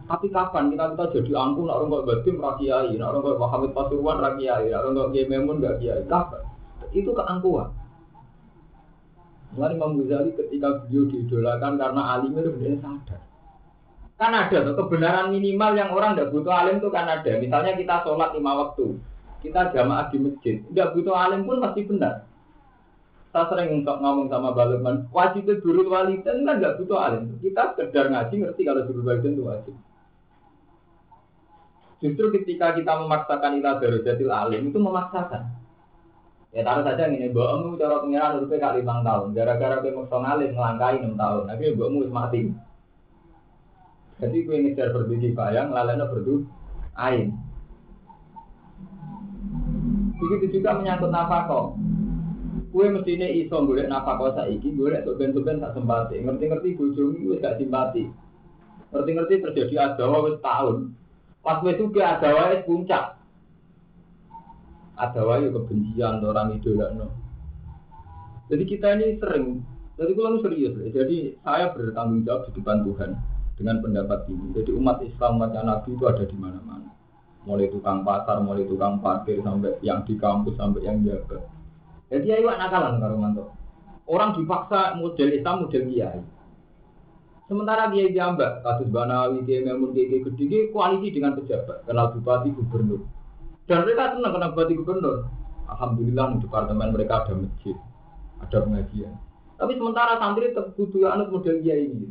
tapi 0.10 0.28
kapan 0.34 0.74
kita 0.74 0.98
kita 0.98 1.06
jadi 1.14 1.32
angkuh 1.40 1.64
nak 1.70 1.78
orang 1.78 1.94
kok 1.94 2.06
badim 2.10 2.36
rakyai, 2.42 3.00
nak 3.00 3.16
orang 3.16 3.22
kok 3.22 3.40
Muhammad 3.40 3.72
Pasuruan 3.72 4.18
rakyai, 4.20 4.68
nak 4.68 4.82
orang 4.84 4.98
kok 4.98 5.10
Kiai 5.14 5.30
Memun 5.30 5.62
gak 5.62 5.78
kiai, 5.78 6.04
kapan? 6.10 6.44
Itu 6.92 7.16
keangkuhan. 7.16 7.72
Mulai 9.52 9.76
Imam 9.76 10.00
Ghazali 10.00 10.32
ketika 10.36 10.88
beliau 10.88 11.12
diidolakan 11.12 11.76
karena 11.76 12.02
alimnya 12.16 12.48
itu 12.48 12.52
benar 12.56 12.80
sadar. 12.80 13.22
Kan 14.16 14.32
ada 14.32 14.58
tuh 14.64 14.76
kebenaran 14.86 15.34
minimal 15.34 15.72
yang 15.76 15.92
orang 15.92 16.16
tidak 16.16 16.32
butuh 16.32 16.54
alim 16.54 16.80
itu 16.80 16.88
kan 16.94 17.10
ada. 17.10 17.32
Misalnya 17.42 17.74
kita 17.76 18.06
sholat 18.06 18.32
lima 18.38 18.52
waktu, 18.54 18.96
kita 19.44 19.76
jamaah 19.76 20.08
di 20.08 20.18
masjid, 20.22 20.56
tidak 20.72 20.94
butuh 20.96 21.16
alim 21.18 21.44
pun 21.44 21.58
pasti 21.60 21.82
benar. 21.84 22.30
Saya 23.32 23.48
sering 23.48 23.80
untuk 23.80 23.96
ngomong 24.04 24.28
sama 24.28 24.52
Balukman, 24.52 25.08
wajib 25.08 25.48
itu 25.48 25.64
guru 25.64 25.88
walidan 25.88 26.44
kan 26.44 26.60
nggak 26.60 26.84
butuh 26.84 27.00
alim. 27.00 27.40
Kita 27.40 27.76
sekedar 27.76 28.12
ngaji 28.12 28.36
ngerti 28.44 28.62
kalau 28.68 28.84
guru 28.88 29.02
walidan 29.08 29.36
itu 29.36 29.44
wajib. 29.48 29.76
Justru 32.02 32.26
ketika 32.40 32.74
kita 32.76 32.92
memaksakan 32.98 33.62
ilah 33.62 33.78
darajatil 33.80 34.32
alim 34.32 34.74
itu 34.74 34.80
memaksakan. 34.80 35.61
Ya 36.52 36.68
taruh 36.68 36.84
saja 36.84 37.08
ini, 37.08 37.32
mbokmu 37.32 37.80
cara 37.80 38.04
pengiran 38.04 38.44
urupnya 38.44 38.60
kali 38.60 38.84
lima 38.84 39.00
tahun. 39.08 39.32
Gara-gara 39.32 39.80
gue 39.80 39.96
maksa 39.96 40.20
ngalim 40.20 40.52
ngelangkai 40.52 41.00
enam 41.00 41.16
tahun. 41.16 41.44
Tapi 41.48 41.64
mbokmu 41.80 42.00
mati. 42.12 42.52
Jadi 44.20 44.38
gue 44.44 44.58
ngejar 44.60 44.92
berbiji 44.92 45.32
bayang, 45.32 45.72
lalena 45.72 46.12
berdu 46.12 46.44
ain. 47.00 47.32
Begitu 50.20 50.60
juga 50.60 50.76
menyangkut 50.76 51.08
nafkah. 51.08 51.72
Kue 52.72 52.88
mestinya 52.92 53.28
iso 53.32 53.64
golek 53.64 53.88
nafkah 53.88 54.36
saiki, 54.36 54.76
golek 54.76 55.08
soben-soben 55.08 55.64
tak 55.64 55.72
simpati. 55.72 56.20
Ngerti-ngerti 56.20 56.76
bojomu 56.76 57.32
wis 57.32 57.40
gak 57.40 57.64
simpati. 57.64 58.12
Ngerti-ngerti 58.92 59.40
terjadi 59.40 59.76
adawa 59.96 60.28
wis 60.28 60.38
tahun. 60.44 60.92
Pas 61.40 61.64
wis 61.64 61.80
juga 61.80 62.20
adawa 62.20 62.52
wis 62.54 62.68
puncak. 62.68 63.21
Adawa 65.02 65.42
yo 65.42 65.50
kebencian 65.58 66.22
orang 66.22 66.62
idolakno. 66.62 67.10
Jadi 68.54 68.64
kita 68.70 68.94
ini 69.00 69.18
sering, 69.18 69.66
jadi 69.98 70.12
kalau 70.14 70.44
serius, 70.46 70.76
jadi 70.92 71.40
saya 71.42 71.74
bertanggung 71.74 72.22
jawab 72.28 72.46
di 72.46 72.52
depan 72.60 72.84
Tuhan 72.86 73.12
dengan 73.58 73.80
pendapat 73.82 74.30
ini. 74.30 74.46
Jadi 74.54 74.72
umat 74.76 75.02
Islam, 75.02 75.40
umat 75.42 75.56
Nabi 75.56 75.96
itu 75.96 76.04
ada 76.06 76.24
di 76.28 76.38
mana-mana. 76.38 76.92
Mulai 77.48 77.72
tukang 77.74 78.06
pasar, 78.06 78.44
mulai 78.44 78.68
tukang 78.70 79.02
parkir, 79.02 79.42
sampai 79.42 79.80
yang 79.82 80.06
di 80.06 80.14
kampus, 80.20 80.54
sampai 80.60 80.86
yang 80.86 81.02
jaga 81.02 81.42
jadi 82.12 82.44
ya 82.44 82.60
nakalan 82.60 83.00
karo 83.00 83.16
mantu. 83.16 83.44
Orang 84.04 84.36
dipaksa 84.36 85.00
model 85.00 85.32
Islam 85.32 85.64
model 85.64 85.84
kiai. 85.88 86.20
Sementara 87.48 87.88
kiai 87.88 88.12
jambak, 88.12 88.60
kasus 88.60 88.92
Banawi, 88.92 89.48
kiai 89.48 89.64
Memun, 89.64 89.96
kiai 89.96 90.20
gede, 90.20 90.76
koalisi 90.76 91.16
dengan 91.16 91.40
pejabat, 91.40 91.88
kenal 91.88 92.12
bupati 92.12 92.52
gubernur. 92.52 93.08
Dan 93.70 93.86
mereka 93.86 94.18
senang 94.18 94.34
kenal 94.34 94.52
bupati 94.54 94.74
gubernur. 94.78 95.18
Alhamdulillah 95.72 96.26
di 96.36 96.38
departemen 96.44 96.92
mereka 96.92 97.24
ada 97.24 97.34
masjid, 97.38 97.78
ada 98.44 98.58
pengajian. 98.60 99.14
Tapi 99.56 99.72
sementara 99.78 100.20
santri 100.20 100.52
tetap 100.52 100.74
butuh 100.76 101.08
anut 101.14 101.30
model 101.32 101.62
kiai 101.62 101.88
ini. 101.88 102.10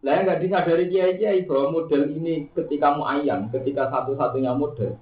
Lah 0.00 0.12
yang 0.16 0.24
nggak 0.28 0.40
disadari 0.44 0.84
kiai 0.92 1.16
kiai 1.16 1.46
bahwa 1.48 1.80
model 1.80 2.10
ini 2.10 2.50
ketika 2.52 2.96
mau 2.96 3.08
ayam, 3.08 3.48
ketika 3.48 3.88
satu-satunya 3.88 4.52
model 4.52 4.98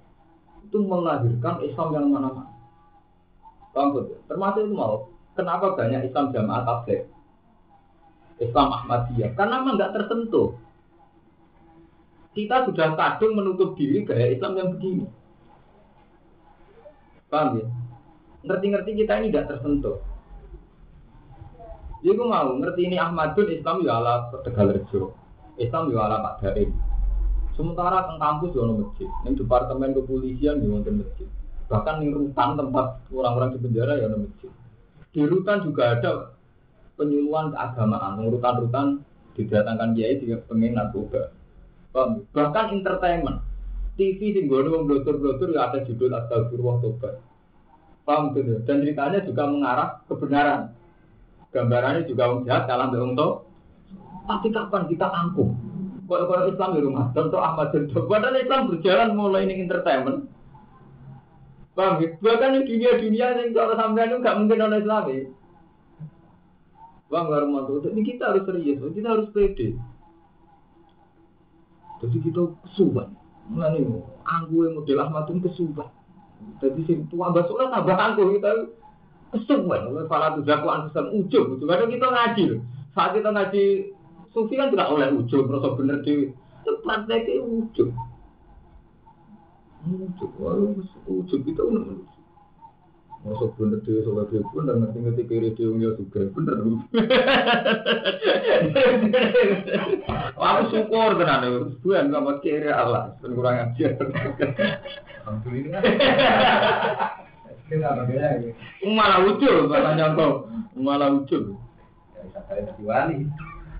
itu 0.69 0.79
melahirkan 0.85 1.65
Islam 1.65 1.89
yang 1.97 2.07
mana-mana. 2.13 2.53
Paham 3.73 4.05
Termasuk 4.29 4.69
itu 4.69 4.75
mau. 4.75 5.09
Kenapa 5.33 5.79
banyak 5.79 6.11
Islam 6.11 6.35
jamaah 6.35 6.67
tabligh? 6.67 7.07
Islam 8.43 8.69
Ahmadiyah. 8.75 9.39
Karena 9.39 9.63
memang 9.63 9.79
nggak 9.79 9.93
tersentuh. 9.95 10.55
Kita 12.39 12.71
sudah 12.71 12.95
kadung 12.95 13.35
menutup 13.35 13.75
diri 13.75 14.07
gaya 14.07 14.31
Islam 14.31 14.55
yang 14.55 14.69
begini. 14.79 15.11
Paham 17.27 17.59
ya? 17.59 17.67
Ngerti-ngerti 18.47 18.91
kita 18.95 19.19
ini 19.19 19.35
tidak 19.35 19.51
tersentuh. 19.51 19.99
Jadi 21.99 22.15
gue 22.15 22.29
mau 22.31 22.55
ngerti 22.63 22.81
ini 22.87 22.95
Ahmadun 22.95 23.51
Islam 23.51 23.83
ya 23.83 23.99
ala 23.99 24.31
Tegal 24.47 24.71
Rejo. 24.71 25.19
Islam 25.59 25.91
ya 25.91 25.99
ala 26.07 26.23
Pak 26.23 26.47
Daim. 26.55 26.71
Sementara 27.59 28.07
teng 28.07 28.23
kampus 28.23 28.55
ya 28.55 28.71
masjid, 28.71 29.11
yang 29.27 29.35
departemen 29.35 29.91
kepolisian 29.99 30.63
di 30.63 30.71
masjid 30.71 31.27
bahkan 31.69 32.01
di 32.01 32.09
rutan 32.09 32.57
tempat 32.57 32.87
orang-orang 33.13 33.53
di 33.53 33.59
penjara 33.61 34.01
ya 34.01 34.09
ada 34.09 34.17
masjid 34.17 34.49
Di 35.13 35.21
rutan 35.27 35.67
juga 35.67 35.99
ada 35.99 36.13
penyuluhan 36.95 37.51
keagamaan, 37.51 38.25
rutan-rutan 38.31 39.03
didatangkan 39.35 39.93
kiai 39.99 40.23
dia 40.23 40.39
pengen 40.47 40.79
narkoba. 40.79 41.35
Bahkan 42.33 42.67
entertainment. 42.79 43.43
TV 43.99 44.31
sing 44.31 44.47
gue 44.47 44.63
wong 44.63 44.87
blotur-blotur 44.87 45.51
ya 45.51 45.67
ada 45.67 45.83
judul 45.83 46.15
Astagfirullah 46.15 46.79
Tobat. 46.79 47.19
Paham 48.07 48.31
gitu? 48.39 48.63
Dan 48.63 48.87
ceritanya 48.87 49.19
juga 49.27 49.43
mengarah 49.51 49.89
kebenaran. 50.07 50.61
Gambarannya 51.51 52.07
juga 52.07 52.31
wong 52.31 52.47
jahat 52.47 52.71
kalah 52.71 52.89
mbek 52.89 53.03
wong 53.03 53.15
Tapi 54.29 54.47
kapan 54.55 54.83
kita 54.87 55.07
angkuh? 55.11 55.51
Kalau 56.09 56.49
Islam 56.49 56.71
di 56.73 56.81
rumah, 56.81 57.13
contoh 57.13 57.37
Ahmad 57.43 57.69
Jendok. 57.75 58.09
Padahal 58.09 58.41
Islam 58.41 58.71
berjalan 58.71 59.13
mulai 59.13 59.45
ini 59.45 59.61
entertainment. 59.61 60.31
Paham 61.77 62.01
ya? 62.01 62.09
Bahkan 62.17 62.55
di 62.55 62.61
dunia-dunia 62.65 63.27
yang 63.45 63.51
kalau 63.53 63.75
sampai 63.77 64.09
itu 64.09 64.17
nggak 64.17 64.37
mungkin 64.41 64.59
oleh 64.63 64.79
Islam 64.81 65.05
ya. 65.11 65.21
Bang 67.09 67.27
Warmanto, 67.33 67.81
ini 67.89 68.05
kita 68.05 68.33
harus 68.33 68.45
serius, 68.45 68.85
kita 68.93 69.09
harus 69.09 69.33
pede. 69.33 69.77
Jadi 71.99 72.17
kita 72.23 72.43
kesuban. 72.67 73.15
Mulane 73.49 73.81
anggu 74.29 74.59
model 74.77 74.99
Ahmad 75.03 75.31
itu 75.31 75.41
kesuban. 75.51 75.89
Jadi 76.63 76.81
si 76.87 76.93
tua 77.11 77.35
basolah 77.35 77.73
tambah 77.75 77.97
anggu 77.97 78.39
kita 78.39 78.51
kesuban. 79.35 79.91
Oleh 79.91 80.07
para 80.07 80.35
tuh 80.39 80.47
dakwaan 80.47 80.89
pesan 80.91 81.11
ujung. 81.13 81.59
Itu 81.59 81.65
kadang 81.67 81.91
kita 81.91 82.07
ngaji. 82.07 82.45
Saat 82.95 83.11
kita 83.19 83.31
ngaji 83.31 83.65
sufi 84.33 84.55
kan 84.55 84.71
tidak 84.71 84.91
oleh 84.93 85.09
ujung, 85.15 85.49
merasa 85.49 85.75
bener 85.75 85.99
di 86.05 86.31
ke 86.69 87.35
ujung. 87.41 87.93
Ujung, 89.89 90.85
ujung 91.09 91.43
kita 91.47 91.63
udah 91.65 92.08
Masuk 93.29 93.61
bener 93.61 93.85
dia 93.85 94.01
soal 94.09 94.25
dia 94.33 94.41
pun 94.41 94.65
dan 94.65 94.81
ngerti 94.81 95.05
ngerti 95.05 95.23
kiri 95.29 95.53
dia 95.53 95.69
punya 95.69 95.93
juga 96.01 96.21
bener. 96.33 96.57
Aku 100.33 100.63
syukur 100.73 101.21
tenan 101.21 101.45
ya. 101.45 101.61
Tuhan 101.85 102.09
nggak 102.09 102.25
mau 102.25 102.41
kiri 102.41 102.73
Allah, 102.73 103.13
dan 103.21 103.37
kurang 103.37 103.69
ajar. 103.69 104.01
Alhamdulillah. 105.29 105.81
Malah 108.89 109.19
lucu, 109.29 109.53
malah 109.69 109.93
nyangkau, 109.93 110.49
malah 110.81 111.13
lucu. 111.13 111.53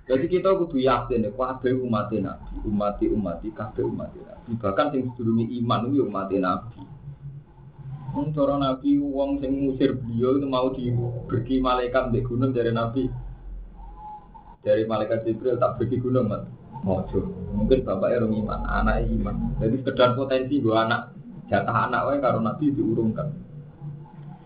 Jadi 0.09 0.25
kita 0.29 0.61
kudu 0.61 0.77
yakin 0.77 1.25
ya, 1.25 1.33
kabeh 1.33 1.73
umat 1.89 2.13
Nabi, 2.13 2.53
umat 2.69 3.01
umat 3.01 3.41
kabeh 3.41 3.85
umat 3.89 4.13
Nabi. 4.13 4.61
Bahkan 4.61 4.87
sing 4.93 5.09
sedurunge 5.17 5.49
iman 5.65 5.89
itu 5.89 6.05
umat 6.05 6.29
Nabi. 6.37 6.98
Wong 8.17 8.33
cara 8.33 8.57
Nabi 8.57 8.97
wong 8.97 9.41
sing 9.45 9.53
ngusir 9.69 9.93
beliau 10.01 10.41
itu 10.41 10.47
mau 10.49 10.73
diberi 10.73 11.57
malaikat 11.61 12.09
di 12.09 12.21
gunung 12.25 12.57
dari 12.57 12.73
Nabi. 12.73 13.05
Dari 14.65 14.83
malaikat 14.89 15.29
Jibril 15.29 15.61
tak 15.61 15.77
pergi 15.77 16.01
gunung, 16.01 16.29
Mas. 16.29 16.45
Mojo. 16.83 17.21
Mungkin 17.59 17.83
bapaknya 17.83 18.23
orang 18.23 18.39
iman, 18.39 18.61
anak 18.65 18.97
iman. 19.11 19.37
Jadi 19.59 19.83
sekedar 19.83 20.15
potensi 20.15 20.63
gua 20.63 20.87
anak 20.87 21.01
jatah 21.51 21.91
anak 21.91 22.01
wae 22.07 22.19
karo 22.23 22.39
Nabi 22.39 22.71
diurungkan. 22.71 23.29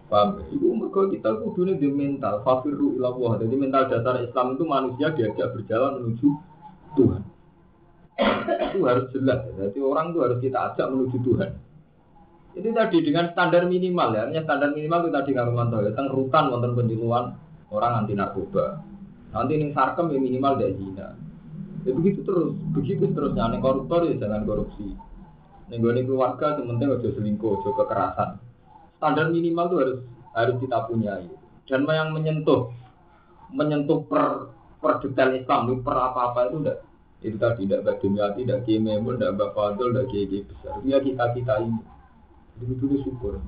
Paham? 0.09 0.45
Ibu 0.53 0.77
mereka 0.77 1.09
kita 1.09 1.41
kudunya 1.41 1.81
di 1.81 1.89
mental, 1.89 2.45
fafiru 2.45 3.01
ilallah. 3.01 3.41
Jadi 3.41 3.55
mental 3.57 3.89
dasar 3.89 4.21
Islam 4.21 4.57
itu 4.57 4.65
manusia 4.69 5.09
diajak 5.17 5.57
berjalan 5.57 6.05
menuju 6.05 6.29
Tuhan. 7.01 7.23
itu 8.73 8.85
harus 8.85 9.09
jelas. 9.17 9.41
Jadi 9.57 9.79
orang 9.81 10.13
itu 10.13 10.19
harus 10.21 10.39
kita 10.45 10.59
ajak 10.73 10.87
menuju 10.93 11.17
Tuhan. 11.25 11.51
Itu 12.53 12.69
tadi 12.77 13.01
dengan 13.01 13.33
standar 13.33 13.65
minimal 13.65 14.13
ya, 14.13 14.29
artinya 14.29 14.45
standar 14.45 14.71
minimal 14.77 15.09
itu 15.09 15.11
tadi 15.17 15.31
ngaruman 15.33 15.73
ya, 15.73 15.91
tentang 15.97 16.09
rutan 16.13 16.45
wonten 16.53 16.73
penjeluan 16.77 17.25
orang 17.73 17.93
anti 18.05 18.13
narkoba. 18.13 18.85
Nanti 19.33 19.53
ini 19.57 19.73
sarkem 19.73 20.13
ya 20.13 20.21
minimal 20.21 20.61
dari 20.61 20.77
zina. 20.77 21.17
Ya 21.89 21.91
begitu 21.97 22.21
terus, 22.23 22.53
begitu 22.77 23.09
terusnya. 23.17 23.49
Nih 23.49 23.61
koruptor 23.65 24.05
ya 24.05 24.15
jangan 24.21 24.45
korupsi. 24.45 24.93
Nih 25.73 25.77
gue 25.81 26.05
keluarga 26.05 26.61
sementing 26.61 26.93
udah 26.93 27.13
selingkuh, 27.17 27.65
udah 27.65 27.73
kekerasan. 27.73 28.31
Standar 29.01 29.33
minimal 29.33 29.67
itu 29.73 29.77
harus 29.81 29.99
harus 30.37 30.57
kita 30.61 30.79
punya. 30.85 31.13
Dan 31.65 31.89
yang 31.89 32.13
menyentuh 32.13 32.69
menyentuh 33.49 34.05
per 34.05 34.53
per 34.85 35.01
detail 35.01 35.33
Islam, 35.41 35.81
per 35.81 35.97
apa-apa 35.97 36.53
itu 36.53 36.57
udah 36.61 36.77
itu 37.23 37.37
tadi 37.39 37.65
tidak 37.65 37.87
bagian 37.87 38.35
tidak 38.35 38.59
kiai 38.67 38.83
tidak 38.83 39.33
bapak 39.41 39.81
tidak 39.81 40.07
kiai 40.13 40.43
besar. 40.45 40.77
Ya 40.85 40.99
kita 41.01 41.25
kita 41.33 41.55
ini. 41.65 41.81
Itu 42.61 42.85
syukur. 43.07 43.41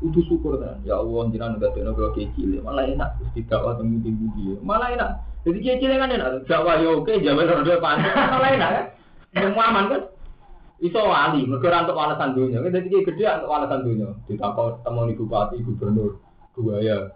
Itu 0.00 0.20
syukur 0.26 0.58
kan. 0.58 0.80
Ya 0.82 0.98
Allah, 0.98 1.28
jangan 1.30 1.60
nggak 1.60 1.72
tahu 1.76 1.92
kalau 1.92 2.12
kecil, 2.16 2.60
malah 2.64 2.84
enak. 2.88 3.20
Terus 3.20 3.30
tidak 3.36 3.60
temu 3.76 3.96
tinggi 4.00 4.26
dia, 4.36 4.54
malah 4.64 4.88
enak. 4.90 5.10
Jadi 5.44 5.58
kecil 5.60 5.90
kan 5.96 6.10
enak. 6.10 6.48
Jawa 6.48 6.80
ya 6.80 6.88
oke, 6.96 7.12
Jawa 7.20 7.44
rada 7.44 7.74
panas, 7.78 8.14
malah 8.34 8.50
enak 8.50 8.70
kan. 8.72 8.86
Yang 9.34 9.54
aman 9.60 9.84
kan. 9.92 10.02
Iso 10.82 11.00
wali, 11.00 11.46
mereka 11.46 11.86
untuk 11.86 11.96
alasan 11.96 12.34
dunia. 12.34 12.58
Jadi 12.60 12.90
kayak 12.90 13.06
gede 13.14 13.24
untuk 13.40 13.52
alasan 13.54 13.80
dunia. 13.86 14.08
Ditakut 14.26 14.82
teman 14.82 15.14
bupati, 15.14 15.62
gubernur, 15.62 16.18
buaya. 16.58 17.14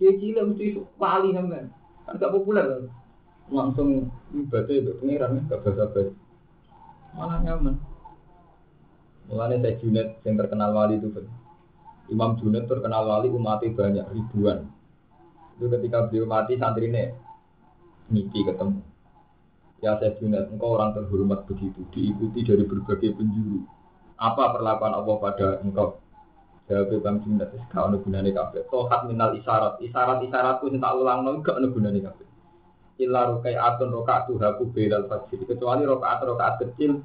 Kecil 0.00 0.40
mesti 0.40 0.80
wali 0.98 1.30
kan. 1.36 1.70
Kan 2.08 2.18
gak 2.18 2.32
populer 2.32 2.64
kan. 2.64 2.82
Langsung 3.52 4.08
ibadah 4.32 4.74
itu 4.74 4.92
pengiran, 4.98 5.46
gak 5.46 5.62
basa-basi. 5.62 6.16
Malah 7.14 7.38
nyaman. 7.44 7.76
Mulanya 9.28 9.56
saya 9.64 9.80
Junet 9.80 10.20
yang 10.28 10.36
terkenal 10.36 10.70
wali 10.76 11.00
itu 11.00 11.08
kan. 11.08 11.24
Imam 12.12 12.36
Junet 12.36 12.68
terkenal 12.68 13.08
wali 13.08 13.32
umatnya 13.32 13.72
banyak 13.72 14.06
ribuan. 14.12 14.68
Itu 15.56 15.72
ketika 15.72 16.10
beliau 16.10 16.28
mati 16.28 16.60
santrinya 16.60 17.08
mimpi 18.12 18.44
ketemu. 18.44 18.84
Ya 19.80 19.96
saya 20.00 20.16
Junet, 20.16 20.48
engkau 20.48 20.76
orang 20.76 20.96
terhormat 20.96 21.44
begitu, 21.48 21.84
diikuti 21.92 22.40
dari 22.44 22.64
berbagai 22.64 23.16
penjuru. 23.16 23.64
Apa 24.16 24.56
perlakuan 24.56 24.96
Allah 24.96 25.16
pada 25.20 25.46
engkau? 25.60 26.00
Jawab 26.64 26.96
Bang 27.04 27.20
Junet, 27.20 27.52
kau 27.68 27.92
ada 27.92 28.00
gunanya 28.00 28.32
kafe. 28.32 28.64
Tohat 28.72 29.04
minal 29.04 29.36
isyarat, 29.36 29.76
isyarat-isyaratku 29.84 30.72
yang 30.72 30.80
tak 30.80 30.96
ulang 30.96 31.44
gak 31.44 31.60
ada 31.60 31.68
gunanya 31.68 32.00
kafe. 32.08 32.24
Illa 33.04 33.28
rokai 33.28 33.52
atun 33.52 33.92
rokaat 33.92 34.32
tuhaku 34.32 34.72
belal 34.72 35.04
fajr. 35.04 35.44
Kecuali 35.44 35.84
rokaat 35.84 36.24
rokaat 36.24 36.54
kecil 36.64 37.04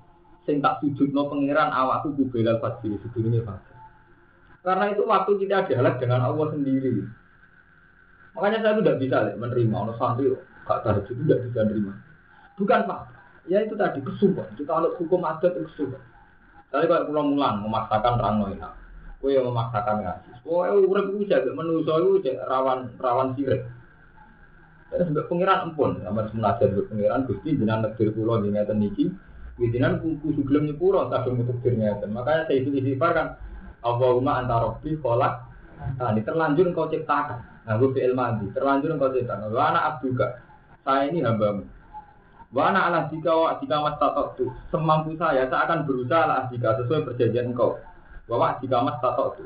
sing 0.49 0.65
tak 0.65 0.81
no 0.81 1.29
pangeran 1.29 1.69
awakku 1.69 2.17
ku 2.17 2.25
belal 2.33 2.57
fajr 2.57 2.97
sedurunge 3.05 3.45
fajr. 3.45 3.75
Karena 4.65 4.89
itu 4.89 5.05
waktu 5.05 5.31
kita 5.45 5.69
dialog 5.69 5.95
dengan 6.01 6.25
Allah 6.25 6.47
sendiri. 6.49 7.05
Makanya 8.33 8.57
saya 8.65 8.73
tidak 8.81 8.97
bisa 8.97 9.17
ya, 9.29 9.33
menerima 9.37 9.75
ono 9.77 9.93
santri 10.01 10.33
gak 10.65 10.81
tahu 10.81 11.05
itu 11.05 11.11
tidak 11.25 11.39
bisa 11.45 11.59
menerima. 11.69 11.93
Bukan 12.57 12.79
Pak. 12.89 12.99
Ya 13.45 13.61
itu 13.61 13.73
tadi 13.77 14.01
kesumpah. 14.01 14.49
Kita 14.57 14.73
kalau 14.73 14.89
hukum 14.97 15.21
adat 15.25 15.53
itu 15.53 15.69
kesumpah. 15.69 16.01
Tadi 16.73 16.85
kalau 16.89 17.07
pulang 17.09 17.27
mulang 17.37 17.55
memaksakan 17.65 18.13
terang 18.17 18.35
enak. 18.49 18.73
Kue 19.19 19.35
yang 19.35 19.47
memaksakan 19.51 19.95
ngaji. 20.01 20.29
Kue 20.41 20.67
urip 20.85 21.05
itu 21.13 21.23
jaga 21.29 21.51
menuso 21.53 21.93
itu 22.19 22.29
rawan 22.45 22.89
rawan 22.97 23.37
sirik. 23.37 23.63
Sebagai 24.89 25.29
pengiran 25.29 25.69
empun, 25.69 26.01
semenajat 26.01 26.73
sebagai 26.73 26.89
pengiran 26.89 27.21
gusti 27.29 27.53
jenang 27.53 27.85
negeri 27.85 28.09
pulau 28.09 28.41
di 28.41 28.49
ngeten 28.49 28.81
niki 28.81 29.05
Widinan 29.59 29.99
kudu 29.99 30.39
gelem 30.47 30.71
nyepuro 30.71 31.11
kadung 31.11 31.43
untuk 31.43 31.59
dirinya. 31.59 31.99
Makanya 32.07 32.47
saya 32.47 32.63
itu 32.63 32.71
istighfar 32.79 33.11
kan 33.11 33.27
Allahumma 33.83 34.39
anta 34.39 34.55
rabbi 34.55 34.95
kholak 35.03 35.49
Nah, 35.79 36.11
ini 36.11 36.21
terlanjur 36.27 36.75
engkau 36.75 36.91
ciptakan. 36.91 37.39
Nah, 37.63 37.73
gue 37.79 37.95
fi'il 37.95 38.11
madi. 38.11 38.51
Terlanjur 38.51 38.99
engkau 38.99 39.15
ciptakan. 39.15 39.47
Wa 39.55 39.71
anak 39.71 39.83
abduka. 39.95 40.27
Saya 40.83 41.07
ini 41.07 41.23
hambamu. 41.23 41.63
Wa 42.49 42.73
anak 42.73 42.83
ala 42.89 42.99
jika 43.13 43.31
wa 43.31 43.55
jika 43.61 43.75
mas 43.79 43.95
tatok 44.01 44.27
tu. 44.35 44.45
Semampu 44.73 45.13
saya, 45.15 45.45
saya 45.47 45.69
akan 45.69 45.85
berusaha 45.85 46.23
lah 46.25 46.39
jika 46.51 46.81
sesuai 46.81 47.07
perjanjian 47.07 47.55
engkau. 47.55 47.77
Wa 48.27 48.59
jika 48.59 48.83
mas 48.83 48.99
tatok 48.99 49.39
tu. 49.39 49.45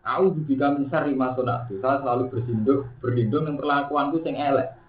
Aku 0.00 0.32
juga 0.48 0.72
mencari 0.72 1.12
masuk 1.12 1.44
Saya 1.44 2.00
selalu 2.00 2.32
bersinduk, 2.32 2.88
berlindung 3.04 3.44
yang 3.44 3.60
perlakuanku 3.60 4.24
yang 4.24 4.56
elek. 4.56 4.79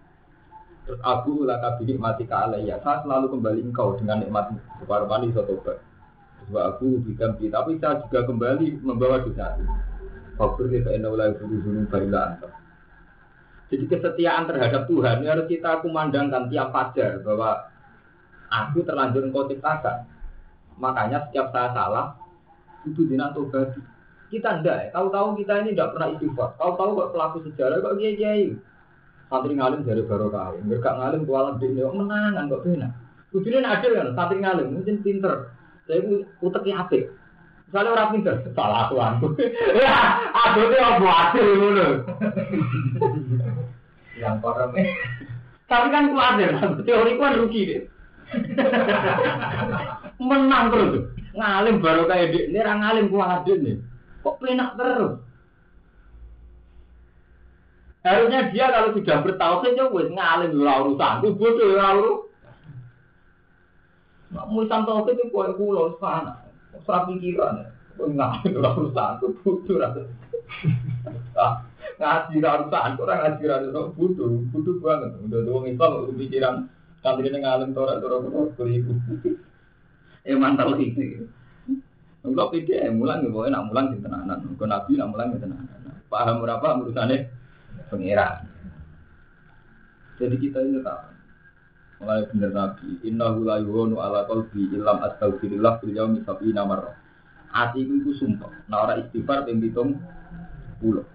Terus 0.92 1.08
aku 1.08 1.48
laka 1.48 1.80
bidik 1.80 1.96
mati 2.04 2.28
alaiya. 2.28 2.76
Saya 2.84 3.00
selalu 3.00 3.32
kembali 3.32 3.64
engkau 3.64 3.96
dengan 3.96 4.20
nikmatmu. 4.20 4.60
Separuh 4.84 5.08
mani 5.08 5.32
sotobat. 5.32 5.80
Terus 6.44 6.52
aku 6.52 7.00
diganti. 7.08 7.48
Tapi 7.48 7.80
saya 7.80 8.04
juga 8.04 8.28
kembali 8.28 8.84
membawa 8.84 9.24
dosa. 9.24 9.56
Fakir 10.36 10.68
kita 10.68 10.92
inna 10.92 11.08
ulai 11.08 11.32
suruh 11.40 11.88
baila 11.88 12.36
Jadi 13.72 13.88
kesetiaan 13.88 14.44
terhadap 14.52 14.84
Tuhan 14.84 15.24
ini 15.24 15.32
harus 15.32 15.48
kita 15.48 15.80
kumandangkan 15.80 16.52
tiap 16.52 16.76
fajar 16.76 17.24
bahwa 17.24 17.72
aku 18.52 18.84
terlanjur 18.84 19.32
engkau 19.32 19.48
ciptakan. 19.48 20.04
Makanya 20.76 21.24
setiap 21.32 21.56
saya 21.56 21.72
salah 21.72 22.20
itu 22.84 23.08
dinat 23.08 23.32
tobat. 23.32 23.80
Kita 24.28 24.60
ndak 24.60 24.76
ya. 24.76 24.88
Tahu-tahu 24.92 25.40
kita 25.40 25.64
ini 25.64 25.72
tidak 25.72 25.96
pernah 25.96 26.12
istighfar. 26.12 26.60
Tahu-tahu 26.60 27.00
kok 27.00 27.10
pelaku 27.16 27.38
sejarah 27.48 27.80
kok 27.80 27.96
kiai-kiai 27.96 28.71
santri 29.32 29.56
ngalim 29.56 29.88
dari 29.88 30.04
barokah 30.04 30.60
mereka 30.60 30.92
ngalim 31.00 31.24
kualat 31.24 31.56
di 31.64 31.72
ini 31.72 31.88
menangan 31.88 32.52
kok 32.52 32.68
benar 32.68 32.92
kudunya 33.32 33.64
adil 33.64 33.92
kan 33.96 34.08
santri 34.12 34.44
ngalim 34.44 34.68
mungkin 34.76 35.00
pinter 35.00 35.56
saya 35.88 36.04
uteknya 36.44 36.84
apik 36.84 37.08
Misalnya 37.72 37.96
orang 37.96 38.12
pinter, 38.12 38.36
salah 38.52 38.92
tuanku. 38.92 39.32
Ya, 39.80 39.96
aduh 40.36 40.68
ini 40.68 40.76
apa 40.76 41.08
hasil 41.08 41.48
ngono. 41.56 41.88
Yang 44.20 44.36
koremnya. 44.44 44.84
Tapi 45.72 45.88
kan 45.88 46.12
kuatir, 46.12 46.52
teori 46.84 47.16
kan 47.16 47.40
rugi 47.40 47.62
deh. 47.72 47.82
Menang 50.28 50.68
terus. 50.68 51.16
Ngalim 51.32 51.80
baru 51.80 52.12
kayak 52.12 52.36
dia, 52.36 52.44
ini 52.52 52.60
orang 52.60 52.80
ngalim 52.84 53.08
kuatir 53.08 53.58
nih. 53.64 53.80
Kok 54.20 54.44
penak 54.44 54.76
terus? 54.76 55.24
Harusnya 58.02 58.50
dia 58.50 58.66
kalau 58.74 58.98
sudah 58.98 59.22
bertauhid 59.22 59.78
ya 59.78 59.86
wis 59.94 60.10
ngalim 60.10 60.58
ora 60.58 60.74
urusan, 60.82 61.22
ku 61.22 61.38
bodoh 61.38 61.78
ora 61.78 61.88
urusan. 62.02 62.50
Nek 64.34 64.46
musan 64.50 64.82
tauhid 64.90 65.22
itu 65.22 65.30
koyo 65.30 65.54
kula 65.54 65.84
sana. 66.02 66.42
Ora 66.82 67.06
pikiran. 67.06 67.62
Kok 68.02 68.10
ngalim 68.18 68.58
ora 68.58 68.70
urusan, 68.74 69.10
ku 69.22 69.28
bodoh 69.46 69.78
ora. 69.78 69.88
Ah, 71.38 71.62
Ngaji 72.02 72.42
ora 72.42 72.52
urusan, 72.66 72.92
ora 72.98 73.14
ngaji 73.22 73.42
ora 73.46 73.58
urusan 73.70 73.94
bodoh, 73.94 74.30
bodoh 74.50 74.76
banget. 74.82 75.12
Udah 75.22 75.40
Islam 75.70 75.90
kok 75.94 76.18
pikiran 76.18 76.56
kantri 77.06 77.30
ngalim 77.30 77.70
tora 77.78 78.02
tora 78.02 78.18
tora 78.58 78.70
iku. 78.74 78.94
Eh 80.26 80.34
mantap 80.34 80.74
itu. 80.82 81.30
Enggak 82.22 82.50
pede, 82.54 82.86
mulang 82.94 83.26
ya, 83.26 83.34
pokoknya 83.34 83.58
nak 83.58 83.66
mulang 83.70 83.86
di 83.94 83.98
tenanan. 83.98 84.38
Enggak 84.46 84.70
nabi 84.70 84.94
nak 84.94 85.10
mulang 85.10 85.28
di 85.34 85.42
tenanan. 85.42 86.02
Paham 86.10 86.42
berapa 86.46 86.82
urusannya? 86.82 87.41
Pengiran. 87.92 88.48
Jadi 90.16 90.36
kita 90.40 90.64
ini 90.64 90.80
tahu. 90.80 91.12
Mulai 92.02 92.26
bener 92.34 92.50
Nabi, 92.50 92.98
Inna 93.06 93.30
la 93.38 93.62
yuhonu 93.62 94.02
ala 94.02 94.26
qalbi 94.26 94.74
ilam 94.74 95.06
astaghfirullah 95.06 95.78
fil 95.84 95.94
yaumi 95.94 96.26
sab'ina 96.26 96.66
marrah. 96.66 96.98
Atiku 97.52 98.00
itu 98.02 98.16
sumpah. 98.18 98.50
Nah 98.72 98.88
orang 98.88 99.06
istighfar 99.06 99.46
ping 99.46 99.60
pitung 99.62 100.00
puluh. 100.82 101.06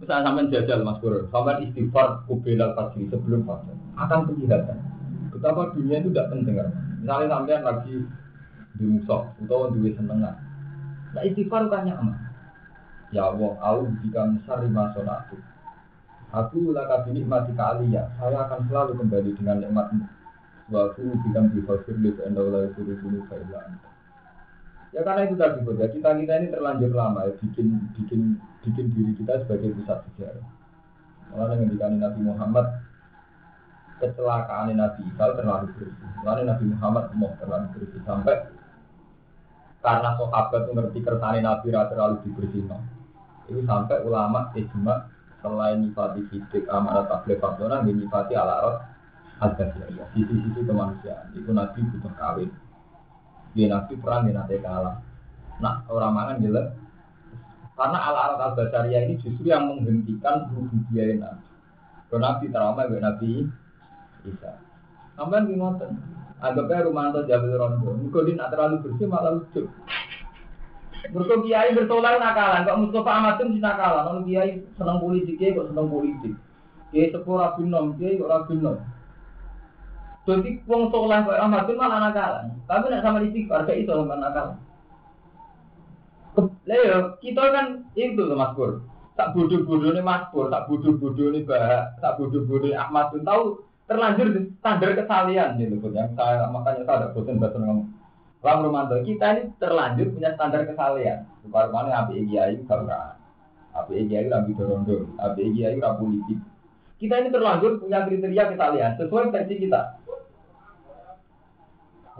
Misalnya 0.00 0.32
sampai 0.32 0.48
jajal 0.48 0.80
Mas 0.80 0.96
Bro, 1.04 1.28
sampai 1.28 1.68
istighfar 1.68 2.24
kubelal 2.24 2.72
fajri 2.72 3.04
sebelum 3.12 3.44
fajr 3.44 3.76
akan 4.00 4.32
kelihatan 4.32 4.80
betapa 5.28 5.76
dunia 5.76 6.00
itu 6.00 6.08
tidak 6.10 6.26
penting. 6.32 6.56
Misalnya 7.04 7.26
sampai 7.28 7.60
lagi 7.60 7.94
di 8.80 8.84
musok 8.88 9.36
atau 9.44 9.68
di 9.76 9.92
senengan. 9.92 10.34
Nah 11.12 11.22
istighfar 11.22 11.68
kan 11.68 11.84
nyaman. 11.84 12.16
Ya 13.12 13.28
Allah, 13.28 13.52
aku 13.60 13.90
jika 14.06 14.22
misal 14.26 14.64
lima. 14.64 14.88
Aku 16.30 16.70
laka 16.70 17.02
binikmati 17.02 17.58
aliyah. 17.58 18.06
Saya 18.14 18.46
akan 18.46 18.70
selalu 18.70 18.92
kembali 19.02 19.30
dengan 19.34 19.58
nikmatmu. 19.66 20.04
Wa 20.70 20.94
aku 20.94 21.02
bilang 21.26 21.50
di 21.50 21.58
li 21.58 21.66
fa 21.66 22.22
inna 22.30 22.42
la 22.46 22.60
yusuru 22.70 22.94
sunu 23.02 23.26
fa 23.26 23.34
illa 23.34 23.58
anta. 23.66 23.88
Ya 24.94 25.02
karena 25.02 25.26
itu 25.26 25.34
tadi 25.34 25.62
ya 25.66 25.86
kita 25.90 26.10
kita 26.18 26.34
ini 26.38 26.46
terlanjur 26.50 26.90
lama 26.94 27.26
ya 27.26 27.34
bikin 27.38 27.78
bikin 27.98 28.38
bikin 28.62 28.86
diri 28.94 29.12
kita 29.18 29.42
sebagai 29.42 29.74
pusat 29.82 30.06
sejarah. 30.14 30.46
Malah 31.34 31.58
dengan 31.58 32.10
Nabi 32.10 32.20
Muhammad 32.26 32.66
kecelakaan 33.98 34.70
Nabi 34.74 35.00
Isa 35.10 35.24
terlalu 35.34 35.66
bersih. 35.78 36.10
Lalu 36.22 36.42
Nabi 36.46 36.64
Muhammad 36.74 37.04
mau 37.18 37.30
terlalu 37.38 37.66
bersih 37.74 38.02
sampai 38.06 38.50
karena 39.80 40.12
sahabat 40.12 40.60
itu 40.66 40.72
ngerti 40.76 40.98
kersane 41.02 41.38
Nabi 41.42 41.66
terlalu 41.70 42.14
dibersihkan. 42.26 42.82
Itu 43.50 43.62
sampai 43.66 44.02
ulama 44.06 44.54
ijma 44.54 45.10
selain 45.40 45.80
nifati 45.80 46.20
fisik 46.28 46.68
amanat 46.68 47.08
tablet 47.08 47.40
faktora 47.40 47.82
nifati 47.84 48.36
ala 48.36 48.80
ada 49.40 49.64
ya 49.96 50.04
sisi-sisi 50.12 50.60
kemanusiaan 50.68 51.32
itu 51.32 51.48
nabi 51.56 51.80
butuh 51.80 52.12
kawin. 52.12 52.52
Dia 53.56 53.72
nabi 53.72 53.96
perang 53.96 54.28
dia 54.28 54.36
nanti 54.36 54.60
kalah. 54.60 55.00
Nah 55.64 55.80
orang 55.88 56.12
mangan 56.12 56.44
jelek. 56.44 56.66
Karena 57.72 57.98
ala 58.04 58.36
rot 58.36 58.40
al 58.44 58.52
basaria 58.60 59.08
ini 59.08 59.16
justru 59.16 59.48
yang 59.48 59.64
menghentikan 59.64 60.52
rububiyah 60.52 61.16
nabi. 61.16 61.46
Kalau 62.12 62.20
nabi 62.20 62.44
trauma 62.52 62.84
gue 62.84 63.00
nabi 63.00 63.30
bisa 64.28 64.60
sampai 65.16 65.48
gimana? 65.48 65.88
Anggapnya 66.40 66.88
rumah 66.88 67.12
atau 67.12 67.24
jabil 67.24 67.56
rondo. 67.56 67.96
Dia 68.28 68.48
terlalu 68.48 68.80
bersih 68.84 69.08
malah 69.08 69.40
lucu 69.40 69.68
Mereka 71.08 71.34
kiai 71.40 71.72
bertolak 71.72 72.20
nakalan, 72.20 72.68
kok 72.68 72.78
Mustafa 72.84 73.10
Ahmad 73.10 73.34
itu 73.40 73.56
nakalan, 73.56 74.02
kalau 74.04 74.22
kiai 74.28 74.50
senang 74.76 75.00
politik, 75.00 75.40
kok 75.40 75.68
senang 75.72 75.88
politik. 75.88 76.34
Kiai 76.92 77.08
sepuh 77.08 77.36
rabin 77.40 77.66
nom, 77.72 77.96
kiai 77.96 78.20
kok 78.20 78.28
rabin 78.28 78.60
nom. 78.60 78.76
Jadi 80.28 80.60
wong 80.68 80.92
soleh 80.92 81.18
kok 81.24 81.40
Ahmad 81.40 81.64
itu 81.64 81.72
malah 81.80 81.98
nakalan. 82.04 82.46
Tapi 82.68 82.84
nak 82.92 83.02
sama 83.02 83.24
istighfar 83.24 83.64
kayak 83.64 83.88
itu 83.88 83.92
sama 83.96 84.14
nakalan. 84.20 84.58
Lah 86.68 87.16
kita 87.18 87.42
kan 87.50 87.66
itu 87.96 88.20
loh 88.20 88.36
Mas 88.36 88.52
Pur. 88.52 88.84
Tak 89.18 89.32
bodoh-bodoh 89.36 89.90
nih 89.96 90.04
Mas 90.04 90.28
Pur, 90.30 90.52
tak 90.52 90.68
bodoh-bodoh 90.70 91.28
nih 91.34 91.42
Bah, 91.48 91.96
tak 91.98 92.20
bodoh-bodoh 92.20 92.72
Ahmad 92.76 93.10
pun 93.10 93.24
tahu 93.26 93.42
terlanjur 93.90 94.30
standar 94.62 94.94
kesalian 94.94 95.58
gitu 95.58 95.82
yang 95.90 96.14
saya 96.14 96.46
makanya 96.46 96.86
saya 96.86 96.96
ada 97.02 97.08
bosan 97.10 97.42
bahasa 97.42 97.58
ngomong 97.58 97.90
Bang 98.40 98.64
Romanto, 98.64 98.96
kita 99.04 99.36
ini 99.36 99.52
terlanjur 99.60 100.16
punya 100.16 100.32
standar 100.32 100.64
kesalahan. 100.64 101.28
Supaya 101.44 101.68
mana 101.68 102.08
api 102.08 102.24
kiai 102.24 102.56
gak 102.64 103.20
api 103.76 104.08
kiai 104.08 104.32
rabi 104.32 104.56
dorondo, 104.56 105.12
api 105.20 105.52
kiai 105.52 105.76
rabi 105.76 106.00
politik. 106.00 106.38
Kita 106.96 107.20
ini 107.20 107.28
terlanjur 107.28 107.84
punya 107.84 108.08
kriteria 108.08 108.44
kesalahan 108.56 108.96
sesuai 108.96 109.28
versi 109.28 109.54
kita. 109.60 109.80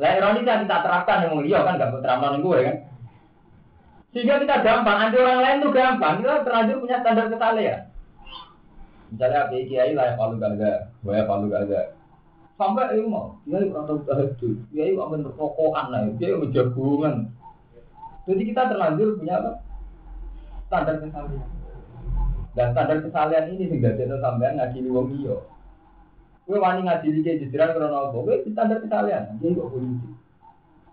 Lah 0.01 0.13
ironi 0.17 0.45
saya 0.45 0.65
kita 0.65 0.77
terapkan 0.81 1.25
yang 1.25 1.37
mulia 1.37 1.61
kan 1.65 1.81
gak 1.81 1.93
terapkan 2.01 2.37
yang 2.37 2.45
gue 2.45 2.59
kan. 2.69 2.77
Sehingga 4.11 4.43
kita 4.43 4.57
gampang, 4.67 4.97
nanti 4.99 5.17
orang 5.23 5.41
lain 5.41 5.63
tuh 5.63 5.73
gampang. 5.73 6.15
Kita 6.21 6.45
terlanjur 6.45 6.77
punya 6.85 7.01
standar 7.01 7.27
kesalahan. 7.33 7.81
Misalnya 9.09 9.39
api 9.49 9.59
kiai 9.67 9.97
layak 9.97 10.21
palu 10.21 10.37
gaga, 10.37 10.93
gue 11.01 11.21
palu 11.25 11.47
gaga. 11.49 12.00
Sampai 12.61 12.93
itu 12.93 13.09
mau, 13.09 13.41
dia 13.49 13.65
itu 13.65 13.73
tahu 13.73 14.05
tahajud, 14.05 14.57
dia 14.69 14.93
itu 14.93 15.01
akan 15.01 15.25
berkokohan 15.25 15.87
lah, 15.89 16.13
dia 16.21 16.37
itu 16.37 16.53
jagungan. 16.53 17.33
Jadi 18.29 18.53
kita 18.53 18.69
terlanjur 18.69 19.17
punya 19.17 19.41
apa? 19.41 19.65
Standar 20.69 21.01
kesalahan. 21.01 21.49
Dan 22.53 22.77
standar 22.77 23.01
kesalahan 23.01 23.49
ini 23.57 23.65
sehingga 23.65 23.97
jadi 23.97 24.13
sampean 24.21 24.61
ngaji 24.61 24.93
wong 24.93 25.09
iyo. 25.25 25.49
Gue 26.45 26.61
wani 26.61 26.85
ngaji 26.85 27.09
di 27.09 27.21
kayak 27.25 27.49
jajaran 27.49 27.81
karena 27.81 27.97
apa? 27.97 28.17
Gue 28.29 28.37
standar 28.53 28.79
kesalahan, 28.85 29.25
dia 29.41 29.57
kok 29.57 29.71
politik. 29.73 30.13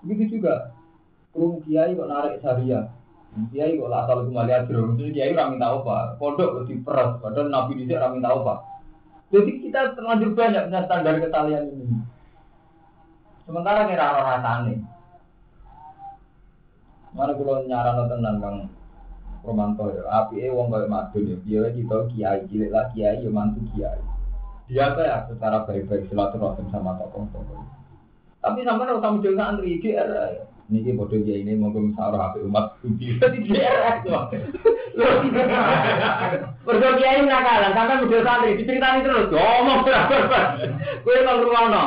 Begitu 0.08 0.40
juga, 0.40 0.72
kurung 1.36 1.60
kiai 1.68 2.00
kok 2.00 2.08
narik 2.08 2.40
syariah. 2.40 2.88
Kiai 3.52 3.76
kok 3.76 3.92
lah 3.92 4.08
kembali 4.08 4.52
aja, 4.56 4.64
kiai 5.12 5.36
orang 5.36 5.60
minta 5.60 5.76
apa? 5.76 6.16
Kok 6.16 6.64
diperas, 6.64 7.20
padahal 7.20 7.52
nabi 7.52 7.76
di 7.76 7.92
sini 7.92 8.00
orang 8.00 8.24
minta 8.24 8.32
apa? 8.32 8.77
Jadi 9.28 9.52
kita 9.60 9.92
terlanjur 9.92 10.32
banyak 10.32 10.72
punya 10.72 10.82
standar 10.88 11.20
kesalahan 11.20 11.68
ini. 11.68 12.00
Sementara 13.44 13.88
kira 13.88 14.16
roh 14.16 14.24
rasane. 14.24 14.76
Mana 17.12 17.32
kalau 17.36 17.64
nyaran 17.68 18.08
tenan 18.08 18.36
kang 18.40 18.58
Romanto 19.48 19.88
ya, 19.96 20.04
api 20.12 20.44
eh 20.44 20.52
wong 20.52 20.68
kaya 20.68 20.92
madun 20.92 21.32
ya, 21.32 21.38
biar 21.40 21.72
kita 21.72 21.98
kiai 22.12 22.44
cilik 22.52 22.68
lah 22.68 22.92
kiai 22.92 23.24
ya 23.24 23.32
mantu 23.32 23.64
kiai. 23.72 24.04
Dia 24.68 24.92
ya 24.92 25.24
secara 25.32 25.64
baik-baik 25.64 26.12
silaturahim 26.12 26.68
sama 26.68 27.00
tokoh-tokoh. 27.00 27.64
Tapi 28.44 28.68
sama 28.68 28.84
kalau 28.84 29.00
kamu 29.00 29.24
jaga 29.24 29.44
antri 29.56 29.80
GR, 29.80 30.12
ini 30.68 30.92
bodoh 30.92 31.16
dia 31.24 31.40
ini 31.40 31.56
mau 31.56 31.72
musyawarah 31.72 32.36
HP 32.36 32.44
umat 32.44 32.76
budi. 32.84 33.16
Jadi 33.24 33.40
GR 33.48 34.04
itu. 34.04 34.12
Mergo 36.68 36.90
kiai 37.00 37.24
nakalan, 37.24 37.72
sampai 37.72 38.00
model 38.04 38.22
santri 38.28 38.60
diceritani 38.60 39.06
terus, 39.08 39.32
ngomong 39.32 39.88
berapa 39.88 40.40
Kowe 41.08 41.18
nang 41.24 41.40
ruwono. 41.40 41.84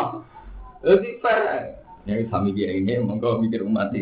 Jadi 0.80 1.08
fair. 1.20 1.76
Ya 2.08 2.16
sami 2.32 2.56
kiai 2.56 2.80
ini 2.80 2.96
monggo 3.04 3.36
mikir 3.44 3.60
umat 3.68 3.92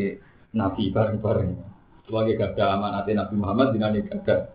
nabi 0.55 0.95
bareng-bareng. 0.95 1.59
Sebagai 2.07 2.41
gada 2.41 2.79
amanat 2.79 3.11
Nabi 3.11 3.35
Muhammad 3.37 3.75
dengan 3.75 3.99
gada. 3.99 4.55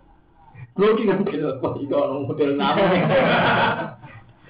Kulo 0.73 0.97
ki 0.97 1.05
nang 1.05 1.21
kira 1.27 1.61
kok 1.61 1.77
iki 1.77 1.93
ono 1.93 2.25
model 2.25 2.51
nama. 2.57 2.81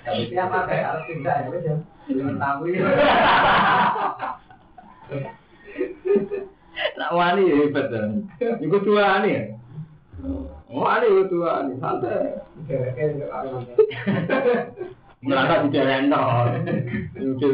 Tapi 0.03 0.27
tiap 0.31 0.51
pakai 0.51 0.83
harus 0.83 1.07
tidak 1.07 1.35
ya, 1.35 1.47
wes 1.51 1.63
ya. 1.67 1.75
Jangan 2.11 2.35
tahu 2.35 2.63
ya. 2.71 2.83
Nak 6.93 7.11
wani 7.13 7.43
hebat 7.49 7.89
kan. 7.89 8.29
Iku 8.61 8.77
tua 8.85 9.25
ya. 9.25 9.53
Oh, 10.73 10.89
ada 10.89 11.05
itu 11.05 11.29
tua 11.29 11.69
nih 11.69 11.77
santai. 11.77 12.41
Merasa 15.21 15.69
di 15.69 15.77
renor. 15.77 16.45
Itu 17.13 17.47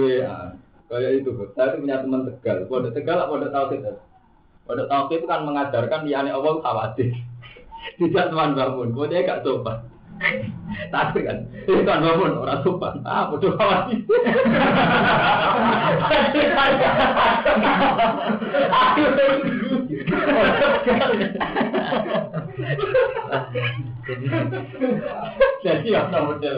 kayak 0.89 1.11
itu. 1.19 1.29
Saya 1.57 1.75
tuh 1.75 1.79
punya 1.83 1.99
teman 1.99 2.29
tegal. 2.29 2.69
Pada 2.69 2.89
tegal, 2.95 3.17
tahu 3.27 3.65
tidak. 3.75 3.95
Pada 4.69 4.83
tahu 4.85 5.03
itu 5.17 5.25
kan 5.25 5.43
mengajarkan 5.43 6.05
di 6.05 6.13
aneh 6.13 6.31
Allah 6.31 6.61
khawatir. 6.61 7.11
Tidak 7.97 8.25
teman 8.29 8.53
bangun. 8.53 8.93
Kau 8.93 9.09
dia 9.09 9.25
gak 9.25 9.41
sopan. 9.41 9.88
Tapi 10.89 11.19
kan, 11.23 11.37
itu 11.63 11.81
kan 11.87 12.03
bangun 12.03 12.39
orang 12.43 12.61
sopan. 12.61 12.99
Ah, 13.07 13.31
bodoh. 13.31 13.55
Aku 13.55 13.95
Jadi 25.63 25.89
ana 25.95 26.19
model. 26.25 26.55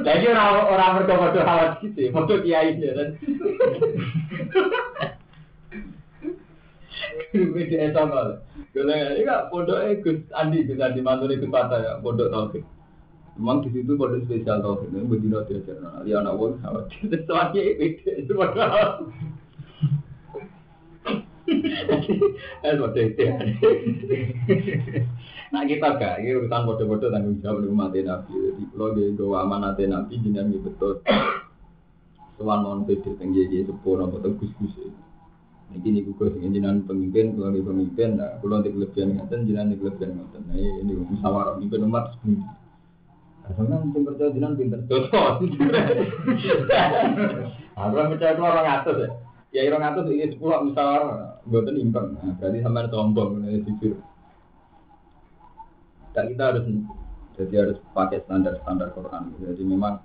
Jadi 0.00 0.24
ora 0.28 0.44
ora 0.68 0.86
mergo 0.96 1.14
padha 1.18 1.42
hawas 1.44 1.72
gitu, 1.82 2.08
padha 2.12 2.34
kiai 2.40 2.76
kan. 2.80 3.08
Wis 7.32 7.72
esok 7.72 8.04
kok. 8.12 8.26
Kalau 8.72 8.88
ini 8.88 9.28
kan 9.28 9.48
pondoknya 9.52 10.00
Gus 10.00 10.20
Andi, 10.32 10.64
Gus 10.64 10.80
Andi 10.80 11.00
mantan 11.04 11.32
itu 11.32 11.48
patah 11.48 11.80
ya, 11.80 11.92
pondok 12.00 12.32
taufik. 12.32 12.64
Memang 13.32 13.64
di 13.64 13.72
situ 13.72 13.96
pondok 13.96 14.28
spesial 14.28 14.60
taufik, 14.60 14.92
ini 14.92 15.08
bedino 15.08 15.40
diajar, 15.48 15.80
nah, 15.80 16.04
ya 16.04 16.20
anak 16.20 16.36
wong 16.36 16.60
khawatir. 16.60 17.16
Soalnya 17.24 17.64
itu 17.80 18.04
itu 18.12 18.32
padahal. 18.36 19.08
Eh, 22.62 22.76
bodoh 22.76 23.02
itu. 23.02 23.24
Nah 25.48 25.64
kita 25.64 25.88
gak, 25.96 26.20
ini 26.20 26.44
urusan 26.44 26.64
bodoh-bodoh 26.68 27.08
tanggung 27.08 27.40
jawab 27.40 27.64
di 27.64 27.68
umat 27.72 27.96
Nabi. 27.96 28.32
Jadi 28.36 28.62
kalau 28.72 28.92
dia 28.96 29.16
gawa 29.16 29.36
amanat 29.48 29.80
Nabi, 29.80 30.12
jenengan 30.20 30.52
betul. 30.52 31.00
Tuhan 32.36 32.58
mohon 32.64 32.84
pede, 32.84 33.16
tinggi 33.16 33.48
dia 33.48 33.64
sepuluh, 33.64 34.12
atau 34.12 34.32
gus-gus 34.36 34.76
Ini 35.72 35.80
ini 35.88 36.00
gue 36.04 36.28
sing 36.36 36.52
jenengan 36.52 36.84
pemimpin, 36.84 37.32
kalau 37.36 37.48
dia 37.48 37.64
pemimpin, 37.64 38.20
nah 38.20 38.36
kalau 38.44 38.60
nanti 38.60 38.76
kelebihan 38.76 39.16
ngaten, 39.16 39.48
jenengan 39.48 39.72
kelebihan 39.76 40.20
ngaten. 40.20 40.40
Nah 40.52 40.56
ini 40.56 40.92
musyawarah 41.00 41.56
pemimpin 41.56 41.80
umat 41.88 42.12
sepuluh. 42.12 42.44
Karena 43.52 43.76
mungkin 43.80 44.02
percaya 44.08 44.32
jenengan 44.32 44.56
pinter. 44.56 44.80
Aku 47.72 47.94
percaya 47.94 48.32
itu 48.32 48.42
orang 48.42 48.68
atas 48.68 48.96
ya. 48.96 49.10
Ya 49.52 49.68
orang 49.68 49.84
atas 49.92 50.08
ini 50.08 50.32
sepuluh 50.32 50.64
musyawarah, 50.64 51.44
buatan 51.44 51.76
imbang. 51.76 52.16
Nah, 52.24 52.32
berarti 52.40 52.64
sama 52.64 52.88
sombong, 52.88 53.44
ini 53.44 53.60
jujur. 53.68 54.00
Dan 56.16 56.32
kita 56.32 56.44
harus 56.56 56.64
jadi 57.36 57.54
harus 57.60 57.76
pakai 57.92 58.24
standar-standar 58.24 58.96
Quran. 58.96 59.36
Jadi 59.44 59.60
memang 59.64 60.00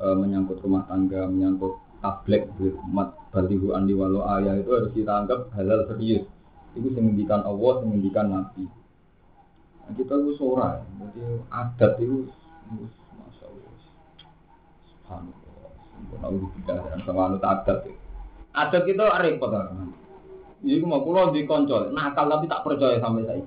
e, 0.00 0.06
menyangkut 0.16 0.64
rumah 0.64 0.88
tangga, 0.88 1.28
menyangkut 1.28 1.76
tablek, 2.00 2.48
umat 2.88 3.16
balihu 3.32 3.76
andi 3.76 3.92
walau 3.92 4.24
ayah 4.36 4.56
itu 4.56 4.70
harus 4.72 4.88
kita 4.96 5.12
anggap 5.12 5.52
halal 5.52 5.84
serius. 5.92 6.24
Itu 6.72 6.88
menghentikan 6.92 7.44
Allah, 7.44 7.84
menghentikan 7.84 8.32
Nabi. 8.32 8.64
Nah, 9.84 9.92
kita 9.92 10.12
itu 10.24 10.40
sora, 10.40 10.80
jadi 11.00 11.24
adat 11.52 11.92
itu, 12.00 12.32
masya 12.74 13.44
Allah, 13.46 13.72
subhanallah, 14.90 15.70
sempurna 15.94 16.26
udah 16.32 16.50
tidak 16.58 16.78
sama 17.06 17.20
anut 17.30 17.42
adat 17.44 17.78
itu. 17.86 17.92
Adat 18.56 18.82
kita 18.88 19.04
repot 19.20 19.50
kan. 19.52 19.94
Jadi 20.64 20.82
mau 20.82 21.04
pulau 21.04 21.30
di 21.30 21.44
koncol, 21.44 21.92
nakal 21.92 22.26
tapi 22.32 22.48
tak 22.48 22.64
percaya 22.64 22.96
sampai 22.98 23.28
saya 23.28 23.44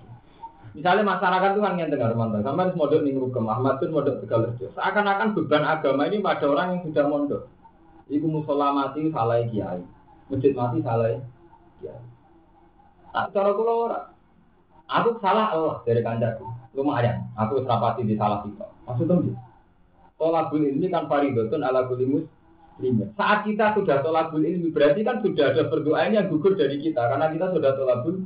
Misalnya 0.77 1.01
masyarakat 1.01 1.49
itu 1.57 1.61
kan 1.65 1.73
yang 1.81 1.89
dengar 1.89 2.13
mantan, 2.13 2.45
sama 2.45 2.69
harus 2.69 2.77
modal 2.77 3.01
nih 3.01 3.17
rukem, 3.17 3.49
Ahmad 3.49 3.81
pun 3.81 3.89
modal 3.89 4.21
tegal 4.21 4.53
Seakan-akan 4.53 5.33
beban 5.33 5.65
agama 5.65 6.05
ini 6.05 6.21
pada 6.21 6.45
orang 6.45 6.77
yang 6.77 6.81
sudah 6.85 7.05
mondok. 7.09 7.43
Iku 8.05 8.25
musola 8.29 8.69
mati 8.69 9.09
salah 9.09 9.41
kiai, 9.49 9.81
masjid 10.29 10.53
mati 10.53 10.77
salah 10.85 11.17
kiai. 11.81 12.03
Tak 13.09 13.33
cara 13.33 13.51
kula 13.57 13.73
ora. 13.73 13.99
Aku 14.89 15.17
salah 15.21 15.53
Allah 15.53 15.81
dari 15.85 16.01
kandaku. 16.05 16.45
Lumayan, 16.77 17.25
aku 17.33 17.65
serapati 17.65 18.05
di 18.05 18.13
salah 18.13 18.45
kita. 18.45 18.65
Maksudnya 18.89 19.15
gitu. 19.21 19.37
Tolabul 20.19 20.65
ini 20.65 20.87
kan 20.89 21.05
faridotun 21.05 21.61
ala 21.63 21.85
kulimus 21.85 22.25
muslimin. 22.79 23.11
Saat 23.13 23.45
kita 23.45 23.75
sudah 23.75 24.01
tolabul 24.01 24.41
ini 24.41 24.71
berarti 24.71 25.03
kan 25.03 25.19
sudah 25.19 25.51
ada 25.51 25.67
berdoa 25.67 26.07
yang 26.07 26.31
gugur 26.31 26.55
dari 26.55 26.79
kita 26.79 26.99
karena 26.99 27.27
kita 27.29 27.51
sudah 27.51 27.71
tolabul 27.75 28.23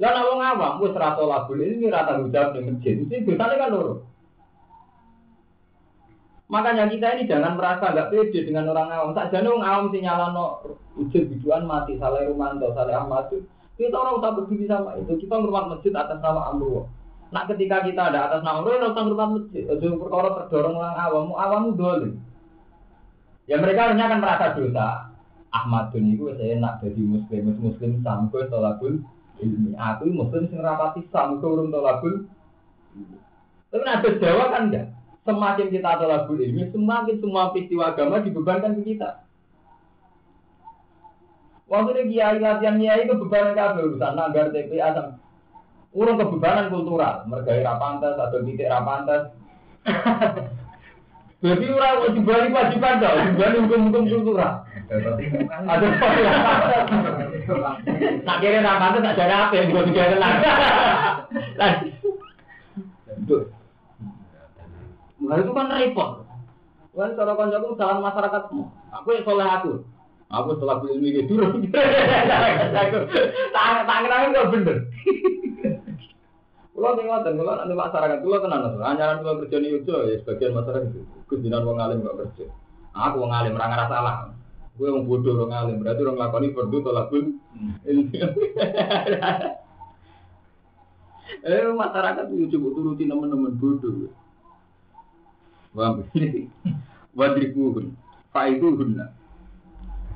lah 0.00 0.16
nek 0.16 0.26
wong 0.32 0.40
awam 0.40 0.80
wis 0.80 0.96
ra 0.96 1.12
tolabul 1.12 1.60
ilmi 1.60 1.92
ra 1.92 2.08
tanggung 2.08 2.32
jawab 2.32 2.56
ning 2.56 2.72
masjid, 2.72 2.96
mesti 2.96 3.20
dosane 3.20 3.54
kan 3.60 3.68
loro. 3.68 3.94
Makanya 6.48 6.88
kita 6.88 7.20
ini 7.20 7.28
jangan 7.28 7.54
merasa 7.60 7.92
nggak 7.92 8.08
pede 8.08 8.48
dengan 8.48 8.72
orang 8.72 8.88
awam. 8.88 9.12
Tak 9.12 9.28
jadi 9.28 9.44
orang 9.44 9.60
awam 9.68 9.84
sih 9.92 10.00
nyalano 10.00 10.44
ujian 10.96 11.28
biduan 11.28 11.68
mati, 11.68 12.00
salah 12.00 12.24
Rumanto, 12.24 12.72
salah 12.72 13.04
Ahmad 13.04 13.28
Kita 13.76 13.96
orang 13.96 14.24
usah 14.24 14.32
berdiri 14.40 14.64
sama 14.68 14.96
itu. 14.96 15.20
Kita 15.20 15.36
ngurmat 15.36 15.68
masjid 15.72 15.92
atas 15.92 16.18
nama 16.20 16.48
Amru. 16.48 16.88
Nah 17.30 17.46
ketika 17.46 17.86
kita 17.86 18.10
ada 18.10 18.26
atas 18.26 18.42
nama 18.42 18.66
kita 18.66 18.90
usah 18.90 19.02
ngurmat 19.06 19.28
masjid. 19.38 19.62
Itu 19.62 19.86
perkara 20.02 20.28
terdorong 20.34 20.74
orang 20.82 20.96
awam. 20.98 21.26
Awam 21.38 21.62
dulu. 21.78 22.08
Ya 23.46 23.56
mereka 23.58 23.94
hanya 23.94 24.10
akan 24.10 24.20
merasa 24.22 24.46
dosa. 24.58 24.88
Ahmadun 25.50 26.14
itu 26.14 26.30
saya 26.38 26.62
enak 26.62 26.78
jadi 26.78 27.02
muslim, 27.02 27.58
muslim 27.58 27.90
sampai 28.06 28.46
tolakul 28.46 29.02
ilmi. 29.42 29.74
Aku 29.74 30.06
muslim 30.10 30.46
sing 30.46 30.62
rapati 30.62 31.02
sam 31.10 31.42
turun 31.42 31.74
tolabul. 31.74 32.30
Tapi 33.70 33.82
ada 33.82 34.10
Jawa 34.18 34.54
kan 34.54 34.70
enggak. 34.70 34.86
Semakin 35.26 35.66
kita 35.74 35.98
tolabul 35.98 36.38
ilmi, 36.38 36.70
semakin 36.70 37.18
semua 37.18 37.50
peristiwa 37.50 37.90
agama 37.90 38.22
dibebankan 38.22 38.78
ke 38.78 38.94
kita. 38.94 39.26
Waktu 41.70 41.90
ini 41.94 42.18
kiai 42.18 42.38
latihan 42.42 42.78
kiai 42.78 43.06
kebebanan 43.06 43.54
kabel 43.54 43.94
urusan 43.94 44.18
nagar 44.18 44.50
TPA 44.50 44.90
sama 44.90 45.22
urung 45.90 46.18
kebebanan 46.18 46.70
kultural, 46.70 47.26
mergai 47.26 47.66
rapantas 47.66 48.14
atau 48.14 48.38
titik 48.46 48.70
rapantas. 48.70 49.34
Jadi 51.40 51.72
orang 51.72 52.04
wajib 52.04 52.22
balik 52.28 52.52
wajiban 52.52 53.00
dong, 53.00 53.32
dibalik 53.32 53.64
hukum-hukum 53.64 54.04
kultural. 54.12 54.60
Ada 55.64 55.86
Nak 58.28 58.38
kira 58.44 58.60
nak 58.60 58.76
pantas 58.76 59.16
tak 59.16 59.24
ada 59.24 59.48
apa 59.48 59.54
yang 59.56 59.72
gue 59.72 59.88
tiga 59.88 60.12
tenang. 60.12 60.36
Nah 65.20 65.36
itu 65.40 65.50
kan 65.56 65.72
repot. 65.72 66.10
Kan 66.92 67.16
cara 67.16 67.32
kancaku 67.32 67.78
dalam 67.80 68.04
masyarakat, 68.04 68.42
aku 68.92 69.08
yang 69.14 69.24
soleh 69.24 69.48
aku. 69.48 69.72
Aku 70.30 70.54
setelah 70.54 70.78
gitu 70.84 71.26
turun. 71.26 71.66
Tangan 73.56 73.82
tangan 73.88 74.30
nggak 74.30 74.48
bener. 74.52 74.76
Kalau 76.80 76.96
tengok 76.96 77.20
dan 77.28 77.36
kalau 77.36 77.52
nanti 77.60 77.74
masyarakat, 77.76 78.18
kalau 78.24 78.40
tenang 78.40 78.60
lah. 78.64 78.88
Anjuran 78.88 79.20
kalau 79.20 79.36
kerja 79.44 79.58
itu 79.60 79.92
ya 79.92 80.16
sebagian 80.24 80.56
masyarakat 80.56 80.88
itu. 80.88 81.04
Kujinan 81.28 81.68
wong 81.68 81.76
alim 81.76 82.00
nggak 82.00 82.16
kerja. 82.24 82.48
Aku 82.96 83.20
wong 83.20 83.36
alim, 83.36 83.60
rasa 83.60 83.84
salah. 83.84 84.32
Gue 84.80 84.88
yang 84.88 85.04
bodoh 85.04 85.44
orang 85.44 85.52
alim, 85.60 85.76
berarti 85.84 86.00
orang 86.08 86.16
lakoni 86.16 86.56
perdu 86.56 86.80
tolak 86.80 87.12
pun. 87.12 87.36
Eh 91.44 91.68
masyarakat 91.68 92.24
itu 92.32 92.48
coba 92.56 92.68
turuti 92.72 93.04
teman-teman 93.04 93.60
bodoh. 93.60 94.08
Wah, 95.76 96.00
wadribuhun, 97.20 97.92
faiduhunna. 98.32 99.12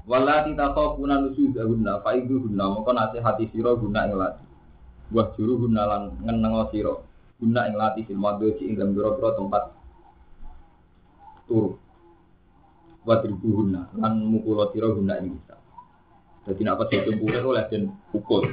Walati 0.09 0.57
takofuna 0.57 1.20
nusudahunna, 1.20 2.00
faiduhunna. 2.00 2.64
Maka 2.72 2.90
nasihati 2.96 3.53
siro 3.53 3.77
guna 3.77 4.09
ngelati. 4.09 4.54
Wah 5.12 5.29
juru 5.37 5.69
guna 5.69 5.83
lan 5.85 6.03
ngenengo 6.25 6.71
siro. 6.73 6.95
Guna 7.37 7.69
ngelati 7.69 8.09
fil 8.09 8.17
madoji 8.17 8.71
ing 8.71 8.81
dalam 8.81 8.97
biro 8.97 9.19
tempat 9.19 9.75
turu. 11.51 11.77
Wadribu 13.05 13.49
guna 13.49 13.93
lan 14.01 14.25
mukulo 14.25 14.73
tiro 14.73 14.97
guna 14.97 15.21
ini 15.21 15.37
bisa 15.37 15.61
jadi 16.45 16.61
nak 16.61 16.77
pas 16.85 16.93
jempure 16.93 17.40
oleh 17.40 17.64
dan 17.73 17.88
pukul. 18.12 18.45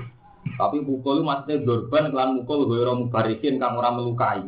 Tapi 0.56 0.78
pukul 0.82 1.22
itu 1.22 1.28
maksudnya 1.28 1.64
dorban 1.68 2.10
kelan 2.10 2.40
mukul 2.40 2.66
gue 2.66 2.88
mubarikin 2.88 3.60
kang 3.60 3.76
orang 3.76 4.00
melukai. 4.00 4.42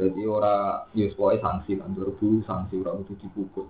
Jadi 0.00 0.22
ora 0.24 0.88
yus 0.96 1.12
ya 1.12 1.36
sanksi 1.44 1.76
kan 1.76 1.92
dorbu 1.92 2.40
sanksi 2.48 2.80
orang 2.80 3.04
itu 3.04 3.14
dipukul. 3.20 3.68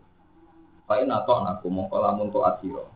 Pak 0.87 1.05
nato 1.05 1.35
aku 1.37 1.69
mau 1.69 1.91
lamun 1.91 2.33
to 2.33 2.41
asiro 2.47 2.89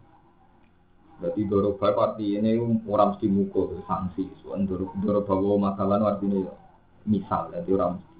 Berarti 1.22 1.46
doroba 1.46 1.86
arti 1.94 2.34
ini 2.34 2.58
orang 2.90 3.14
mesti 3.14 3.26
mukul 3.30 3.78
sanksi. 3.86 4.26
Soal 4.42 4.66
doroba 4.66 5.38
masalah 5.54 6.02
artinya 6.02 6.50
ya 6.50 6.54
misal 7.06 7.50
jadi 7.54 7.70
orang 7.78 7.98
mesti 7.98 8.12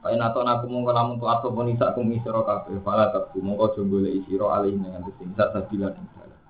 Kain 0.00 0.16
atau 0.16 0.40
aku 0.40 0.64
mau 0.64 0.88
lamun 0.88 1.20
tuh 1.20 1.28
atau 1.28 1.52
pun 1.52 1.68
isa 1.68 1.92
kum 1.92 2.08
isiro 2.08 2.40
kafe, 2.40 2.72
fala 2.80 3.12
tak 3.12 3.36
mau 3.44 3.52
kau 3.52 3.76
coba 3.76 4.00
le 4.00 4.16
isiro 4.16 4.48
alih 4.48 4.72
dengan 4.72 5.04
tuh 5.04 5.12
sing 5.20 5.28
zat 5.36 5.52
sabilan 5.52 5.92
yang 5.92 6.08
salah. 6.16 6.40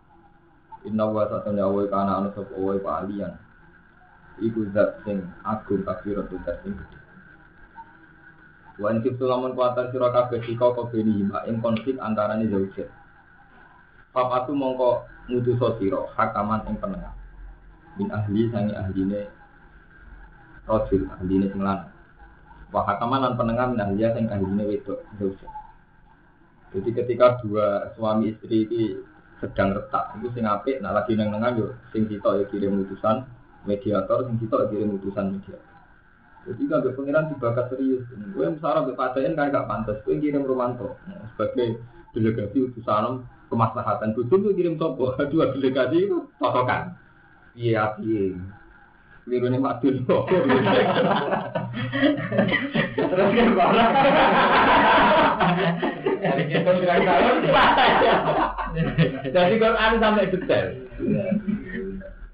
Inna 0.87 1.05
wa 1.11 1.27
satanya 1.27 1.67
awal 1.67 1.91
kana 1.91 2.23
anu 2.23 2.31
sop 2.31 2.47
awal 2.55 2.79
alian. 2.79 3.35
Iku 4.39 4.71
zat 4.71 5.03
sing 5.03 5.27
agung 5.43 5.83
kafir 5.83 6.23
tuh 6.31 6.39
zat 6.47 6.63
sing 6.63 6.79
gede. 6.79 6.99
Wan 8.79 9.03
siro 9.03 10.07
siko 10.47 10.67
kau 10.71 10.87
beni 10.87 11.19
hima 11.19 11.43
ing 11.51 11.59
konflik 11.59 11.99
antaranya 11.99 12.47
jauh 12.47 12.71
jet. 12.79 12.87
Papatu 14.15 14.55
mongko 14.55 15.11
ngutus 15.31 15.63
siro 15.79 16.11
hakaman 16.19 16.67
ing 16.67 16.77
penengah. 16.83 17.15
Min 17.95 18.11
ahli 18.11 18.51
sangi 18.51 18.75
ahline 18.75 19.31
rojul 20.67 21.07
ahline 21.15 21.47
sing 21.51 21.63
lanang 21.63 21.91
Wahakaman 22.71 23.27
dan 23.27 23.35
penengah 23.35 23.67
minahliya 23.75 24.15
yang 24.15 24.31
kahilnya 24.31 24.63
wedok 24.63 25.03
dosa. 25.19 25.51
Jadi 26.71 26.95
ketika 26.95 27.43
dua 27.43 27.91
suami 27.99 28.31
istri 28.31 28.63
ini 28.63 28.95
sedang 29.43 29.75
retak, 29.75 30.15
itu 30.23 30.31
sing 30.39 30.47
apik, 30.47 30.79
nah 30.79 30.95
lagi 30.95 31.19
neng 31.19 31.35
nengah 31.35 31.59
yo, 31.59 31.75
sing 31.91 32.07
kita 32.07 32.39
ya 32.39 32.45
kirim 32.47 32.87
utusan 32.87 33.27
mediator 33.67 34.23
sing 34.23 34.39
kita 34.39 34.71
kirim 34.71 35.03
utusan 35.03 35.35
mediator. 35.35 35.67
Jadi 36.47 36.63
kan 36.71 36.81
pengiran 36.95 37.25
dibakat 37.35 37.67
serius. 37.75 38.07
Gue 38.33 38.47
misalnya 38.49 38.87
be 38.87 38.95
padain 38.97 39.35
kan 39.37 39.53
gak 39.53 39.67
pantas. 39.67 39.99
Gue 40.07 40.17
kirim 40.23 40.47
Romanto 40.47 40.97
nah, 41.11 41.27
sebagai 41.35 41.83
delegasi 42.15 42.71
utusan 42.71 43.27
kemaslahatan. 43.51 44.15
Bujuk 44.15 44.39
gue 44.41 44.57
kirim 44.57 44.79
sopo 44.79 45.13
dua 45.29 45.51
delegasi 45.53 46.07
itu 46.07 46.31
totokan. 46.39 46.95
Iya 47.59 47.99
iya. 48.01 48.39
Liru 49.29 49.47
nih 49.53 49.61
madun 49.61 50.07
Terus 52.97 53.31
kan 53.37 53.49
barang. 53.53 53.91
Jadi 59.31 59.55
Quran 59.59 59.93
sampai 60.01 60.31
detail. 60.31 60.69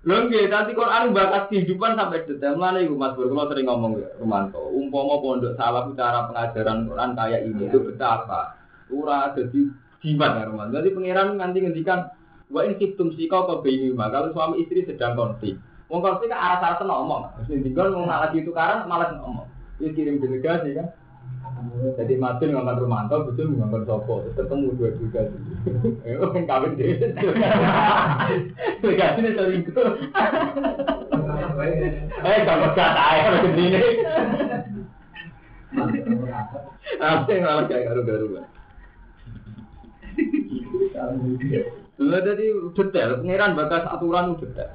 Lho 0.07 0.31
nggih, 0.31 0.47
tadi 0.47 0.71
Quran 0.71 1.11
bakat 1.11 1.51
kehidupan 1.51 1.99
sampai 1.99 2.23
detail. 2.31 2.55
Mana 2.55 2.79
ibu 2.79 2.95
Mas 2.95 3.19
Bur, 3.19 3.27
kalau 3.27 3.51
sering 3.51 3.67
ngomong 3.67 3.99
ya, 3.99 4.07
Romanto, 4.23 4.63
umpama 4.71 5.19
pondok 5.19 5.59
salah 5.59 5.91
cara 5.99 6.31
pengajaran 6.31 6.87
Quran 6.87 7.11
kayak 7.19 7.43
ini 7.51 7.67
itu 7.67 7.79
betapa. 7.83 8.55
Ora 8.87 9.35
jadi 9.35 9.67
jimat 10.07 10.39
ya 10.39 10.47
Romanto. 10.47 10.79
Jadi 10.79 10.95
pangeran 10.95 11.35
nanti 11.35 11.59
ngendikan 11.59 12.15
wa 12.47 12.63
in 12.63 12.79
kiptum 12.79 13.11
sika 13.19 13.43
kau 13.43 13.59
mah 13.99 14.09
kalau 14.15 14.31
suami 14.31 14.63
istri 14.63 14.87
sedang 14.87 15.19
konflik. 15.19 15.59
Wong 15.91 15.99
konflik 15.99 16.31
kan 16.31 16.39
arah-arah 16.39 16.87
ngomong. 16.87 17.23
Terus 17.51 17.67
tinggal 17.67 17.91
mau 17.91 18.07
lagi 18.07 18.47
tukaran 18.47 18.87
malah 18.87 19.19
ngomong. 19.19 19.51
Dia 19.83 19.91
kirim 19.91 20.23
delegasi 20.23 20.79
kan. 20.79 20.95
Jadi 21.99 22.15
Martin 22.15 22.55
ngomong 22.55 22.79
Romanto, 22.79 23.27
betul 23.27 23.51
ngomong 23.59 23.83
Sopo, 23.83 24.23
terus 24.23 24.39
ketemu 24.39 24.79
dua 24.79 24.91
delegasi. 24.95 25.37
Eh, 26.07 26.15
kan 26.15 26.45
kawin 26.47 26.79
deh. 26.79 26.95
Delegasi 28.83 29.19
ini 29.19 29.31
selingkuh. 29.35 29.91
Eh, 32.27 32.39
kalau 32.47 32.71
kata 32.75 33.03
ayah 33.11 33.27
macam 33.35 33.59
ini. 33.59 33.81
Apa 37.03 37.31
yang 37.31 37.43
malah 37.43 37.65
kayak 37.67 37.85
garu-garu 37.91 38.27
Lah 38.39 38.56
jadi 41.97 42.47
detail, 42.77 43.11
pengiran 43.23 43.57
bakas 43.57 43.85
aturan 43.89 44.37
detail. 44.37 44.71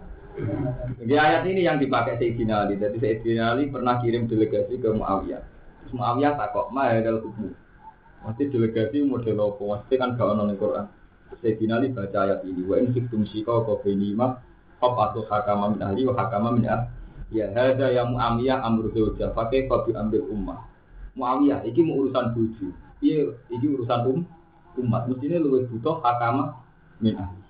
Jadi 1.02 1.14
ayat 1.18 1.44
ini 1.44 1.68
yang 1.68 1.78
dipakai 1.78 2.16
Sayyidina 2.18 2.66
Ali. 2.66 2.80
Jadi 2.80 2.98
Sayyidina 2.98 3.54
Ali 3.54 3.68
pernah 3.68 4.00
kirim 4.00 4.32
delegasi 4.32 4.80
ke 4.80 4.90
Muawiyah. 4.90 5.44
Terus 5.84 5.94
Muawiyah 5.94 6.34
takok, 6.40 6.72
ma 6.72 6.96
ya 6.96 7.04
dalam 7.04 7.22
hukum. 7.28 7.52
Mesti 8.22 8.44
delegasi 8.54 9.04
model 9.04 9.38
apa? 9.38 9.62
Mesti 9.62 9.94
kan 10.00 10.16
gak 10.16 10.28
ono 10.32 10.54
Quran. 10.56 10.86
Sayyidina 11.42 11.84
Ali 11.84 11.92
baca 11.92 12.18
ayat 12.26 12.40
ini. 12.48 12.64
Wa 12.64 12.80
in 12.80 12.96
fiktum 12.96 13.28
shika 13.28 13.52
wa 13.52 13.76
bainima 13.82 14.40
Hop 14.82 14.98
atau 14.98 15.22
hakama 15.30 15.78
min 15.78 15.82
ahli 15.86 16.02
wa 16.10 16.18
hakama 16.18 16.58
min 16.58 16.66
ahli. 16.66 16.90
Ya 17.32 17.52
hada 17.54 17.92
yang 17.92 18.16
Muawiyah 18.16 18.66
amru 18.66 18.90
zawja. 18.96 19.36
Pakai 19.36 19.70
kopi 19.70 19.94
ambil 19.94 20.26
ummah. 20.32 20.64
Muawiyah, 21.14 21.68
ini 21.68 21.92
urusan 21.92 22.32
buju. 22.32 22.72
Iya, 23.04 23.36
ini 23.52 23.66
urusan 23.76 24.00
um, 24.08 24.24
umat. 24.80 25.10
Mestinya 25.12 25.42
lebih 25.42 25.68
butuh 25.74 26.00
hakama 26.00 26.62
min 27.04 27.18
ahli. 27.18 27.42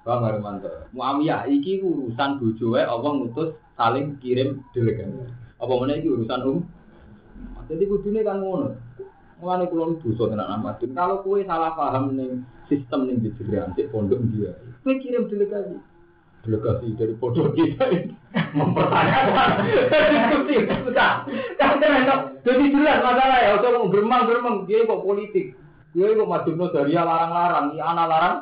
Paham 0.00 0.24
gak 0.24 0.32
Romanto? 0.40 0.70
Muawiyah, 0.96 1.44
iki 1.52 1.84
urusan 1.84 2.40
bojoe 2.40 2.80
Allah 2.80 3.10
ngutus 3.20 3.52
saling 3.76 4.16
kirim 4.24 4.64
delegasi. 4.72 5.28
Apa 5.60 5.72
mana 5.76 6.00
iki 6.00 6.08
urusan 6.08 6.40
um? 6.48 6.64
Jadi 7.68 7.84
kudune 7.84 8.24
kan 8.24 8.40
ngono. 8.40 8.74
Mulane 9.40 9.68
kula 9.72 9.96
dosa 10.00 10.24
tenan 10.28 10.52
amat. 10.60 10.84
Kalau 10.84 11.24
kue 11.24 11.44
salah 11.48 11.72
paham 11.72 12.12
ning 12.16 12.44
sistem 12.68 13.08
ning 13.08 13.24
dijeran 13.24 13.72
sik 13.72 13.88
pondok 13.92 14.20
dia. 14.32 14.52
Kue 14.84 15.00
kirim 15.00 15.28
delegasi. 15.28 15.80
Delegasi 16.44 16.96
dari 16.96 17.14
pondok 17.20 17.52
kita 17.52 17.84
ini 17.92 18.16
mempertanyakan 18.56 19.48
diskusi 19.68 20.54
enak. 20.64 21.20
Jadi 22.40 22.64
jelas 22.72 22.98
masalah 23.04 23.38
ya. 23.44 23.60
Usah 23.60 23.70
mau 23.76 23.92
geremang-geremang 23.92 24.56
dia 24.64 24.88
kok 24.88 25.04
politik. 25.04 25.56
Dia 25.90 26.14
kok 26.14 26.30
madumno 26.30 26.70
dari 26.70 26.94
larang-larang, 26.94 27.74
ya 27.74 27.84
anak 27.90 28.06
larang 28.06 28.36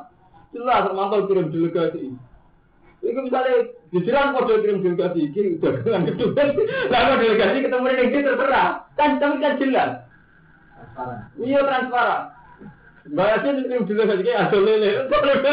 Jelas 0.53 0.89
Romanto 0.89 1.29
kirim 1.29 1.53
delegasi. 1.53 2.17
Itu 3.05 3.21
misalnya 3.21 3.69
dijeran 3.93 4.33
kode 4.33 4.65
kirim 4.65 4.81
delegasi, 4.81 5.29
ini 5.29 5.61
udah 5.61 5.73
dengan 5.85 6.03
kedua. 6.09 6.43
Lalu 6.89 7.13
delegasi 7.23 7.57
ketemu 7.65 7.87
dia 7.93 8.21
terserah. 8.25 8.69
Kan 8.97 9.21
tapi 9.21 9.37
kan 9.45 9.61
jelas. 9.61 9.91
Iya 11.37 11.61
transparan. 11.63 12.23
Yasin 13.13 13.65
kirim 13.69 13.85
delegasi 13.85 14.23
kayak 14.25 14.43
ada 14.49 14.59
lele. 14.59 14.91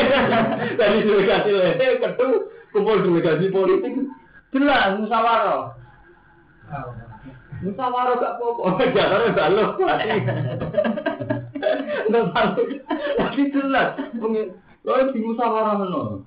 Dari 0.79 0.99
delegasi 1.03 1.51
lele 1.51 1.87
ketemu 1.99 2.35
kumpul 2.71 2.97
delegasi 3.03 3.45
politik. 3.51 3.93
Jelas 4.55 4.95
musyawarah. 4.95 5.75
Musyawarah 7.67 8.15
gak 8.15 8.33
apa-apa. 8.39 8.83
Jalannya 8.95 9.35
balok. 9.35 9.69
Nggak 12.09 12.23
balok. 12.31 12.67
Tapi 13.17 13.41
jelas. 13.53 13.89
Lalu 14.85 15.03
di 15.13 15.19
musyawarah 15.25 15.81
no. 15.81 16.21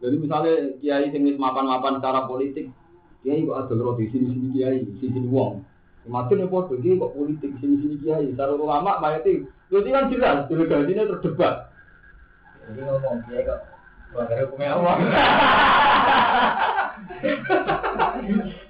Jadi 0.00 0.16
misalnya 0.16 0.52
kiai 0.80 1.12
sing 1.12 1.28
mapan-mapan 1.36 2.00
secara 2.00 2.24
politik, 2.24 2.72
kiai 3.20 3.44
kok 3.44 3.68
ada 3.68 3.74
roh 3.76 4.00
di 4.00 4.08
sini-sini 4.08 4.48
kiai, 4.56 4.80
di 4.80 4.96
sini 4.96 5.28
wong. 5.28 5.60
Makin 6.08 6.40
ya 6.40 6.48
podo 6.48 6.80
kiai 6.80 6.96
kok 6.96 7.12
politik 7.12 7.52
sini-sini 7.60 8.00
kiai, 8.00 8.32
secara 8.32 8.56
ulama 8.56 8.96
mayati. 8.96 9.44
Jadi 9.68 9.88
kan 9.92 10.08
jelas 10.08 10.48
delegasinya 10.48 11.04
terdebat. 11.04 11.68
Jadi 12.64 12.80
ngomong 12.80 13.20
kiai 13.28 13.44
kok 13.44 13.60
Bagaimana 14.10 14.42
hukumnya 14.42 14.74
Allah? 14.74 14.94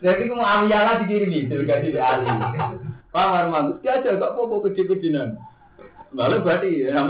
Jadi 0.05 0.23
kamu 0.29 0.45
ambiala 0.45 1.01
dikirimi 1.01 1.49
delegasi 1.49 1.97
di 1.97 2.01
Ali. 2.01 2.29
Paham 3.15 3.33
Arman? 3.35 3.65
Dia 3.81 3.99
aja 3.99 4.21
gak 4.21 4.37
apa-apa 4.37 4.71
kecil-kecilan. 4.71 5.41
Lalu 6.11 6.37
berarti 6.43 6.71
ya, 6.91 7.01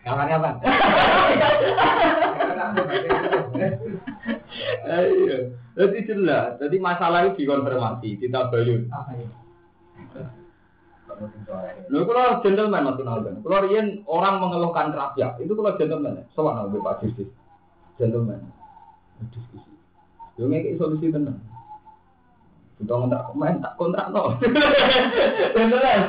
Kamarnya 0.00 0.36
apa? 0.40 0.50
Iya, 4.90 5.36
jadi 5.76 5.98
jelas. 6.08 6.56
Jadi 6.56 6.76
masalah 6.80 7.28
itu 7.28 7.44
dikonfirmasi, 7.44 8.16
kita 8.18 8.48
bayun. 8.48 8.88
Apa 8.90 9.12
ya? 9.14 9.28
Lalu 11.90 12.04
kalau 12.08 12.40
gentleman 12.40 12.86
mas 12.88 12.96
Nalben, 12.96 13.44
kalau 13.44 13.66
rian 13.68 14.00
orang 14.08 14.40
mengeluhkan 14.40 14.88
rakyat, 14.94 15.36
itu 15.42 15.52
kalau 15.52 15.76
gentleman, 15.76 16.24
soal 16.32 16.56
nabi 16.56 16.80
pak 16.80 17.04
diskusi, 17.04 17.28
gentleman, 18.00 18.40
diskusi. 19.28 19.68
Yo 20.40 20.48
ngekik 20.48 20.80
solusi 20.80 21.12
tenang. 21.12 21.36
Kita 22.80 22.96
ngontrak 22.96 23.28
komen 23.28 23.60
tak 23.60 23.76
kontrak 23.76 24.08
no. 24.08 24.40
Gentleman. 25.54 26.00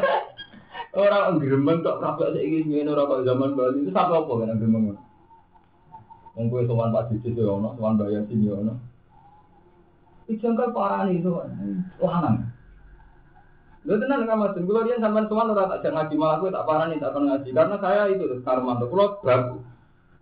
Orang 0.91 1.39
gremeng 1.39 1.79
kok 1.87 2.03
rakyat 2.03 2.35
saiki 2.35 2.67
ngene 2.67 2.91
ora 2.91 3.07
kok 3.07 3.23
zaman 3.23 3.55
Bali 3.55 3.87
itu 3.87 3.95
sapa 3.95 4.11
apa 4.11 4.33
kan 4.43 4.59
gremeng. 4.59 4.99
Wong 6.35 6.45
kowe 6.51 6.67
sowan 6.67 6.91
Pak 6.91 7.15
Didi 7.15 7.39
yo 7.39 7.63
ono, 7.63 7.79
sowan 7.79 7.95
Bayar 7.95 8.27
sini 8.27 8.51
yo 8.51 8.59
ono. 8.59 8.75
Dijangkal 10.27 10.75
nih 11.07 11.23
sowan. 11.23 11.47
Lanang. 11.95 12.37
Lho 13.87 13.97
tenan 13.97 14.27
kan 14.27 14.35
Mas, 14.35 14.53
kula 14.59 14.83
riyen 14.83 14.99
sampean 14.99 15.31
sowan 15.31 15.55
ora 15.55 15.79
tak 15.79 15.87
ngaji 15.87 16.15
malah 16.19 16.37
kowe 16.43 16.51
tak 16.51 16.67
parani 16.67 16.99
tak 16.99 17.15
kon 17.15 17.23
ngaji 17.23 17.49
karena 17.55 17.75
saya 17.79 18.01
itu 18.11 18.25
Karmanto 18.43 18.85
kula 18.91 19.15
baku. 19.23 19.63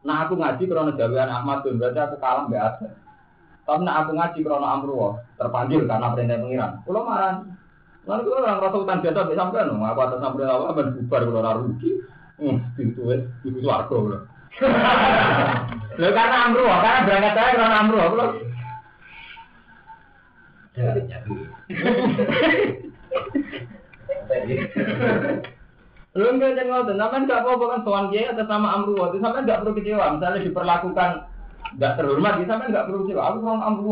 Nah 0.05 0.17
aku 0.29 0.33
ngaji 0.37 0.63
karena 0.69 0.93
jawaban 0.93 1.33
Ahmad 1.33 1.65
bin 1.65 1.81
berarti 1.81 1.97
aku 1.97 2.15
kalah 2.21 2.45
mbak 2.45 2.61
ada. 2.61 2.87
Tapi 3.65 3.81
nah 3.81 4.05
aku 4.05 4.13
ngaji 4.13 4.39
karena 4.45 4.67
Amruwa 4.77 5.17
terpanggil 5.33 5.89
karena 5.89 6.13
perintah 6.13 6.37
pengiran. 6.37 6.71
Kula 6.85 7.01
marah. 7.01 7.58
Lalu 8.07 8.31
kalau 8.31 8.41
orang 8.41 8.63
rasa 8.63 8.77
utang 8.79 8.99
jasa 9.03 9.19
sampai 9.21 9.35
sampai 9.35 9.67
nung, 9.67 9.83
apa 9.83 10.01
atas 10.07 10.19
sampai 10.23 10.47
awal 10.47 10.71
ben 10.71 10.95
bubar 10.95 11.21
kalau 11.27 11.41
orang 11.43 11.57
rugi, 11.67 11.91
hmm, 12.39 12.57
itu 12.79 13.01
es, 13.11 13.21
itu 13.43 13.59
suarco 13.59 13.95
loh. 14.07 14.21
Lo 15.99 16.07
karena 16.15 16.37
amru, 16.47 16.63
karena 16.63 17.05
berangkat 17.05 17.33
saya 17.35 17.51
karena 17.59 17.77
amru, 17.83 17.97
lo. 17.99 18.25
Lo 26.17 26.25
enggak 26.33 26.55
jadi 26.57 26.71
ngotot, 26.71 26.95
namanya 26.97 27.19
enggak 27.27 27.41
apa-apa 27.45 27.65
kan 27.67 27.81
soal 27.85 28.03
kiai 28.09 28.31
atas 28.31 28.47
nama 28.47 28.79
amru, 28.79 28.95
itu 29.11 29.19
sampai 29.21 29.43
enggak 29.43 29.59
perlu 29.61 29.73
kecewa, 29.75 30.05
misalnya 30.15 30.45
diperlakukan 30.47 31.09
enggak 31.77 31.93
terhormat, 31.99 32.33
sampai 32.47 32.69
enggak 32.71 32.85
perlu 32.89 32.99
kecewa, 33.05 33.21
aku 33.27 33.37
sama 33.43 33.63
amru. 33.67 33.91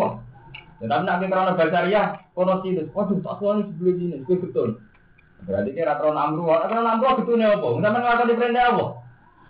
Tapi 0.77 1.03
nak 1.09 1.17
karena 1.25 1.57
bacaria, 1.57 2.03
kono 2.37 2.61
sinus, 2.61 2.93
waduh 2.93 3.17
tak 3.25 3.41
suami 3.41 3.65
sebelum 3.65 3.97
ini, 3.97 4.21
itu 4.21 4.37
betul. 4.37 4.77
Berarti 5.41 5.73
kira 5.73 5.97
krono 5.97 6.21
amru, 6.21 6.45
krono 6.45 6.85
amru 6.85 7.17
betulnya 7.17 7.57
apa? 7.57 7.67
Sampai 7.81 8.01
ngelakoni 8.05 8.37
perintah 8.37 8.65
apa? 8.69 8.85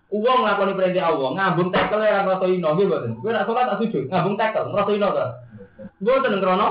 Uang 0.08 0.40
ngelakoni 0.40 0.74
perintah 0.80 1.06
Allah, 1.12 1.30
ngambung 1.36 1.70
tekel 1.76 2.00
ya 2.00 2.24
ngerasa 2.24 2.46
ino, 2.48 2.70
gitu 2.80 2.88
betul. 2.88 3.12
Gue 3.20 3.32
nak 3.36 3.44
sholat 3.44 3.68
tak 3.68 3.80
sujud, 3.84 4.04
ngambung 4.08 4.36
tekel, 4.40 4.64
ngerasa 4.72 4.92
ino 4.96 5.08
kan? 5.12 5.30
Gue 6.00 6.16
tenang 6.24 6.42
krono 6.44 6.68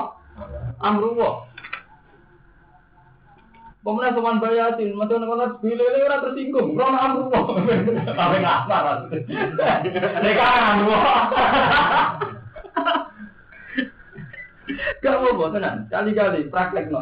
amru 0.81 1.09
wah. 1.21 1.35
Pemenang 3.85 4.19
soman 4.19 4.43
bayatin, 4.43 4.99
macam 4.99 5.23
mana 5.23 5.31
kalau 5.31 5.49
bilele 5.63 6.01
orang 6.01 6.23
tersinggung, 6.25 6.69
krono 6.73 6.97
amru 6.97 7.23
wah. 7.29 7.45
Tapi 8.09 8.37
nggak 8.41 8.61
marah. 8.73 8.97
Mereka 10.25 10.45
amru. 10.49 10.93
Gak 15.01 15.17
mau 15.23 15.33
mau 15.37 15.53
tenan, 15.53 15.89
kali-kali 15.89 16.49
praktek 16.53 16.91
no. 16.93 17.01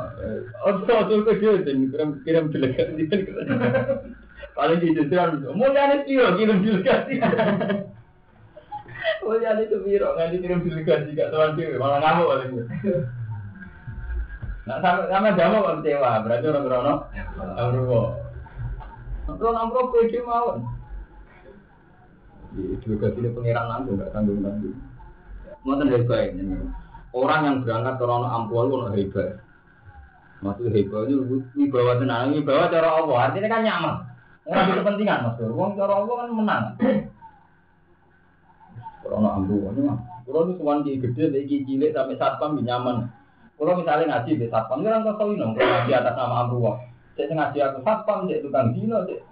Ojo 0.66 0.92
ojo 0.92 1.14
ke 1.26 1.40
dia 1.40 1.58
kirim 1.64 2.22
kirim 2.22 2.44
delegasi 2.52 3.08
Paling 4.54 4.78
di 4.78 4.94
jenderal, 4.94 5.42
mulia 5.50 5.90
nih 5.90 6.06
kiro 6.06 6.38
kirim 6.38 6.62
delegasi. 6.62 7.18
Mulia 9.26 9.50
nih 9.58 9.66
tuh 9.66 9.82
kiro 9.82 10.14
nggak 10.14 10.30
dikirim 10.30 10.62
delegasi 10.62 11.18
gak 11.18 11.30
tuan 11.34 11.58
dewi, 11.58 11.74
malah 11.74 11.98
ngamuk 11.98 12.30
paling. 12.30 12.50
Nah 14.64 14.78
sama 14.80 15.10
sama 15.10 15.36
jamu 15.36 15.66
kan 15.66 15.82
kecewa, 15.82 16.22
berarti 16.22 16.46
orang 16.48 16.64
krono 16.70 16.94
amruwo. 17.58 18.02
Krono 19.26 19.58
amruwo 19.58 19.90
pede 19.90 20.18
mawon. 20.22 20.58
Di 22.54 22.78
delegasi 22.86 23.18
ini 23.18 23.34
pengiran 23.34 23.66
langsung 23.66 23.98
nggak 23.98 24.12
tanggung 24.14 24.38
tanggung. 24.44 24.78
Mau 25.64 25.74
tanda 25.80 25.98
baik 25.98 26.36
ini. 26.38 26.83
Orang 27.14 27.40
yang 27.46 27.56
berangkat 27.62 27.94
ke 28.02 28.04
Rono 28.10 28.26
Ampul 28.26 28.66
itu 28.66 28.90
hebat. 28.90 29.38
Maksud 30.42 30.66
hebat 30.74 31.06
itu 31.06 31.46
wibawa 31.54 32.02
tenang, 32.02 32.34
wibawa 32.34 32.66
cara 32.66 32.90
Allah. 32.90 33.30
Artinya 33.30 33.48
kan 33.54 33.62
nyaman. 33.62 33.94
Orang 34.50 34.74
kepentingan 34.82 35.22
mas. 35.30 35.38
Wong 35.38 35.78
cara 35.78 35.94
Allah 35.94 36.14
kan 36.18 36.28
menang. 36.34 36.64
Rono 39.06 39.28
Ampul 39.30 39.62
ini 39.62 39.80
mah. 39.86 39.98
Kalau 40.24 40.48
itu 40.48 40.52
suan 40.58 40.82
di 40.82 40.98
gede, 40.98 41.30
lagi 41.30 41.56
cilik 41.68 41.94
sampai 41.94 42.18
satpam 42.18 42.56
di 42.58 42.66
nyaman. 42.66 43.06
Kalau 43.54 43.78
misalnya 43.78 44.10
ngaji 44.10 44.40
di 44.40 44.46
satpam, 44.50 44.82
orang 44.82 45.04
tahu 45.04 45.36
ini, 45.36 45.44
kalau 45.54 45.68
ngaji 45.70 45.92
atas 45.94 46.14
nama 46.16 46.36
Amruwa. 46.42 46.72
Saya 47.14 47.30
ngaji 47.30 47.58
aku 47.60 47.78
satpam, 47.84 48.18
saya 48.26 48.42
tukang 48.42 48.72
dino, 48.74 49.04
saya 49.06 49.22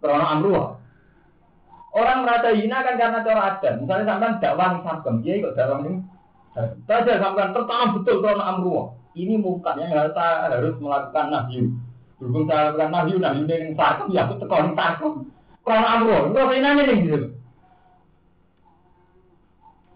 Rono 0.00 0.24
Amruwa. 0.24 0.64
Orang 1.92 2.24
merasa 2.24 2.54
hina 2.54 2.80
kan 2.80 2.94
karena 2.96 3.26
cara 3.26 3.42
adat. 3.54 3.74
Misalnya 3.82 4.06
sampai 4.08 4.40
dakwah 4.40 4.80
satpam, 4.86 5.20
dia 5.20 5.34
ikut 5.42 5.52
dakwah 5.52 5.84
ini 5.84 6.13
saja 6.54 7.12
sampai 7.18 7.50
tertanam 7.50 7.98
betul 7.98 8.22
karena 8.22 8.44
amruwa. 8.54 8.94
Ini 9.14 9.38
mukanya 9.38 9.90
harus 9.90 10.14
harus 10.18 10.76
melakukan 10.78 11.26
nahyu. 11.30 11.70
Berhubung 12.18 12.46
saya 12.46 12.70
lakukan 12.70 12.90
nahyu, 12.90 13.16
nahyu 13.18 13.42
yang 13.46 13.74
sakum, 13.74 14.06
ya 14.10 14.26
aku 14.26 14.34
tekan 14.42 14.74
sakum. 14.74 15.12
Karena 15.66 15.88
amruwa, 15.98 16.18
itu 16.30 16.38
apa 16.38 16.52
ini 16.54 16.68
nih 16.70 16.96
gitu. 17.06 17.28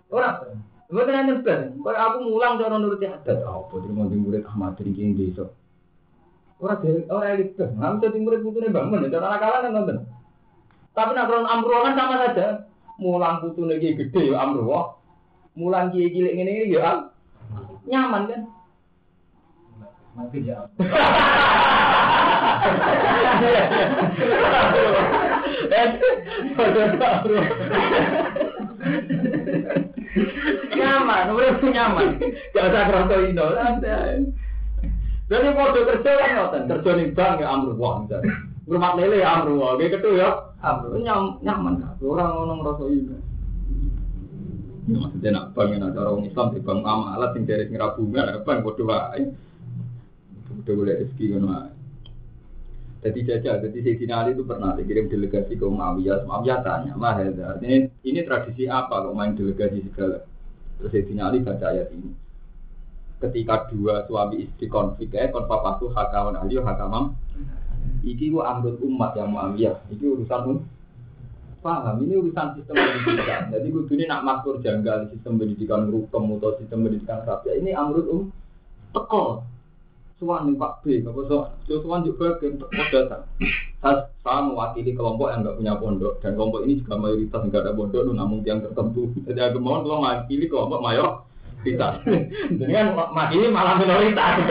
Orang, 0.08 0.40
gue 0.88 1.04
yang 1.04 1.44
kan, 1.44 1.60
kalau 1.84 2.00
aku 2.00 2.16
mulang 2.24 2.56
cara 2.56 2.80
nuruti 2.80 3.04
adat, 3.04 3.44
apa 3.44 3.74
terima 3.84 4.08
di 4.08 4.16
murid 4.16 4.48
Ahmad 4.48 4.80
dari 4.80 4.96
kini 4.96 5.12
desa. 5.12 5.52
Orang 6.56 6.80
dari 6.80 7.04
orang 7.12 7.28
elit 7.36 7.50
kan, 7.60 7.76
nggak 7.76 8.08
bisa 8.08 8.18
murid 8.24 8.40
putune 8.40 8.72
bangun, 8.72 9.12
cara 9.12 9.36
nakalan 9.36 9.60
kan 9.68 9.72
nonton. 9.76 9.98
Tapi 10.96 11.10
nak 11.12 11.28
amruwa 11.28 11.78
kan 11.86 11.94
sama 11.94 12.16
saja. 12.24 12.46
Mulang 12.98 13.44
putune 13.44 13.78
gede 13.78 14.32
ya 14.32 14.42
amruwa, 14.42 14.97
mulan 15.56 15.92
kiai 15.94 16.12
cilik 16.12 16.34
ngene 16.34 16.50
iki 16.66 16.76
ya 16.76 17.08
nyaman 17.88 18.28
kan 18.28 18.42
Mati 20.18 20.42
ya. 20.42 20.66
nyaman, 30.74 31.24
urip 31.30 31.62
nyaman. 31.62 32.18
Gak 32.50 32.66
usah 32.66 32.82
kroso 32.90 33.16
indo. 33.30 33.46
Jadi 35.28 35.48
foto 35.54 35.78
kerja 35.86 36.10
kan 36.18 36.30
ngoten, 36.34 36.62
kerja 36.66 36.90
ning 36.98 37.08
bank 37.14 37.38
ya 37.38 37.52
amru 37.54 37.78
wah 37.78 38.02
misalnya. 38.02 38.32
Rumah 38.66 38.92
lele 38.98 39.22
ya 39.22 39.28
amru 39.38 39.60
wah, 39.60 39.78
gitu 39.78 40.08
ya. 40.18 40.50
Amru 40.64 40.98
nyam, 40.98 41.38
nyaman. 41.46 41.78
Orang 42.02 42.32
ngono 42.34 42.52
ngrasa 42.58 42.84
indo. 42.90 43.14
Maksudnya 44.88 45.30
nak 45.36 45.52
bank 45.52 45.68
yang 45.76 45.92
cara 45.92 46.08
orang 46.08 46.24
Islam 46.24 46.46
di 46.56 46.60
bank 46.64 46.80
amalat 46.80 47.30
sing 47.36 47.44
dari 47.44 47.68
ngira 47.68 47.92
bunga, 47.92 48.40
bank 48.40 48.58
bodoh 48.64 48.88
wae. 48.88 49.22
Bodoh 50.48 50.74
boleh 50.80 50.94
rezeki 51.04 51.24
ngono 51.36 51.46
wae. 51.52 51.70
Jadi 52.98 53.20
jajah, 53.22 53.62
jadi 53.62 53.78
Sayyidina 53.78 54.14
Ali 54.26 54.34
itu 54.34 54.42
pernah 54.42 54.74
dikirim 54.74 55.06
delegasi 55.06 55.54
ke 55.54 55.62
Muawiyah. 55.62 56.26
Muawiyah 56.26 56.58
tanya, 56.66 56.98
Mah 56.98 57.14
ini, 57.62 57.86
ini 58.02 58.20
tradisi 58.26 58.66
apa 58.66 59.06
kok 59.06 59.14
main 59.14 59.38
delegasi 59.38 59.86
segala? 59.86 60.26
Terus 60.82 60.90
Sayyidina 60.90 61.30
Ali 61.30 61.38
baca 61.46 61.62
ayat 61.70 61.94
ini. 61.94 62.10
Ketika 63.22 63.70
dua 63.70 64.02
suami 64.10 64.50
istri 64.50 64.66
konflik, 64.66 65.14
eh, 65.14 65.30
konflik 65.30 65.94
hakawan 65.94 66.42
Ali, 66.42 66.58
hakamam. 66.58 67.14
Iki 68.02 68.34
ku 68.34 68.42
amrut 68.42 68.82
umat 68.82 69.14
yang 69.14 69.30
Muawiyah. 69.30 69.78
Iki 69.94 70.04
urusan 70.18 70.40
um, 70.48 70.58
paham 71.58 72.02
ini 72.06 72.14
urusan 72.18 72.54
sistem 72.56 72.74
pendidikan. 72.78 73.50
Jadi 73.50 73.66
kudu 73.70 73.92
ini 73.98 74.04
nak 74.06 74.24
makmur 74.24 74.62
janggal 74.62 75.10
sistem 75.10 75.38
pendidikan 75.38 75.90
rukem 75.90 76.38
atau 76.38 76.56
sistem 76.58 76.86
pendidikan 76.86 77.22
rakyat. 77.26 77.54
Ini 77.58 77.70
amrut 77.74 78.06
um 78.08 78.22
teko. 78.94 79.42
Suwan 80.18 80.50
nih 80.50 80.58
Pak 80.58 80.82
B, 80.82 80.98
apa 81.06 81.20
so? 81.30 81.38
Suwan 81.70 82.02
juga 82.02 82.34
bagian 82.34 82.58
teko 82.58 82.82
datang. 82.90 83.22
Saya, 83.78 84.10
saya 84.26 84.42
mewakili 84.42 84.90
kelompok 84.90 85.30
yang 85.30 85.46
nggak 85.46 85.56
punya 85.62 85.74
pondok 85.78 86.18
dan 86.18 86.34
kelompok 86.34 86.66
ini 86.66 86.82
juga 86.82 86.98
mayoritas 86.98 87.40
nggak 87.46 87.62
ada 87.62 87.72
pondok, 87.78 88.02
lu 88.02 88.12
namun 88.18 88.42
yang 88.42 88.58
tertentu. 88.58 89.14
Jadi 89.22 89.38
aku 89.38 89.62
mohon 89.62 89.86
kalau 89.86 90.02
mewakili 90.02 90.50
kelompok 90.50 90.82
mayoritas. 90.82 92.02
Jadi 92.50 92.72
kan 92.74 92.86
makili 93.14 93.46
malah 93.46 93.78
minoritas. 93.78 94.42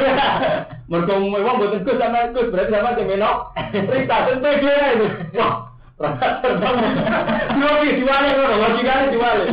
Mereka 0.88 1.14
memang 1.20 1.60
buat 1.60 1.84
gus 1.84 2.00
sama 2.00 2.32
gus 2.32 2.48
berarti 2.48 2.72
sama 2.72 2.96
si 2.96 3.04
minoritas. 3.04 4.22
Itu 4.40 4.50
dia 4.64 4.88
itu. 4.96 5.08
Wah, 5.36 5.68
Grogi 5.98 7.90
diwale 7.98 8.28
ngono, 8.38 8.56
logikane 8.62 9.06
diwale. 9.10 9.46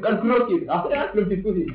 Kan 0.00 0.14
grogi, 0.24 0.64
akhirnya 0.64 1.12
belum 1.12 1.28
diskusi. 1.28 1.68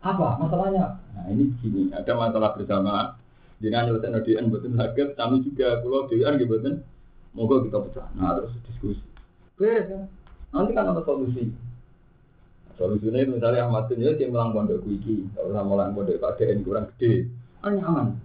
Apa 0.00 0.38
masalahnya? 0.38 1.02
Nah 1.12 1.26
ini 1.34 1.50
gini, 1.58 1.90
ada 1.90 2.14
masalah 2.14 2.54
bersama. 2.54 3.18
Jangan 3.60 3.90
nyelesain 3.90 4.16
DN 4.24 4.48
betul 4.48 4.72
sakit, 4.78 5.18
kami 5.18 5.44
juga 5.44 5.82
pulau 5.82 6.06
DN 6.06 6.38
gitu 6.38 6.54
betul. 6.54 6.86
Moga 7.34 7.66
kita 7.66 7.78
pecah. 7.82 8.06
Nah 8.14 8.38
terus 8.38 8.54
diskusi. 8.70 9.02
Beres 9.58 9.90
kan? 9.90 10.06
Nanti 10.54 10.70
kan 10.72 10.88
ada 10.88 11.02
solusi. 11.02 11.50
Solusinya 12.78 13.20
itu 13.20 13.36
misalnya 13.36 13.68
Ahmad 13.68 13.92
Dunia 13.92 14.16
dia 14.16 14.30
melang 14.30 14.56
pondok 14.56 14.80
kuiki, 14.86 15.28
kalau 15.36 15.52
sama 15.52 15.76
melang 15.76 15.92
pondok 15.92 16.16
Pak 16.16 16.40
DN 16.40 16.64
kurang 16.64 16.88
gede, 16.96 17.28
kan 17.60 17.76
nyaman. 17.76 18.16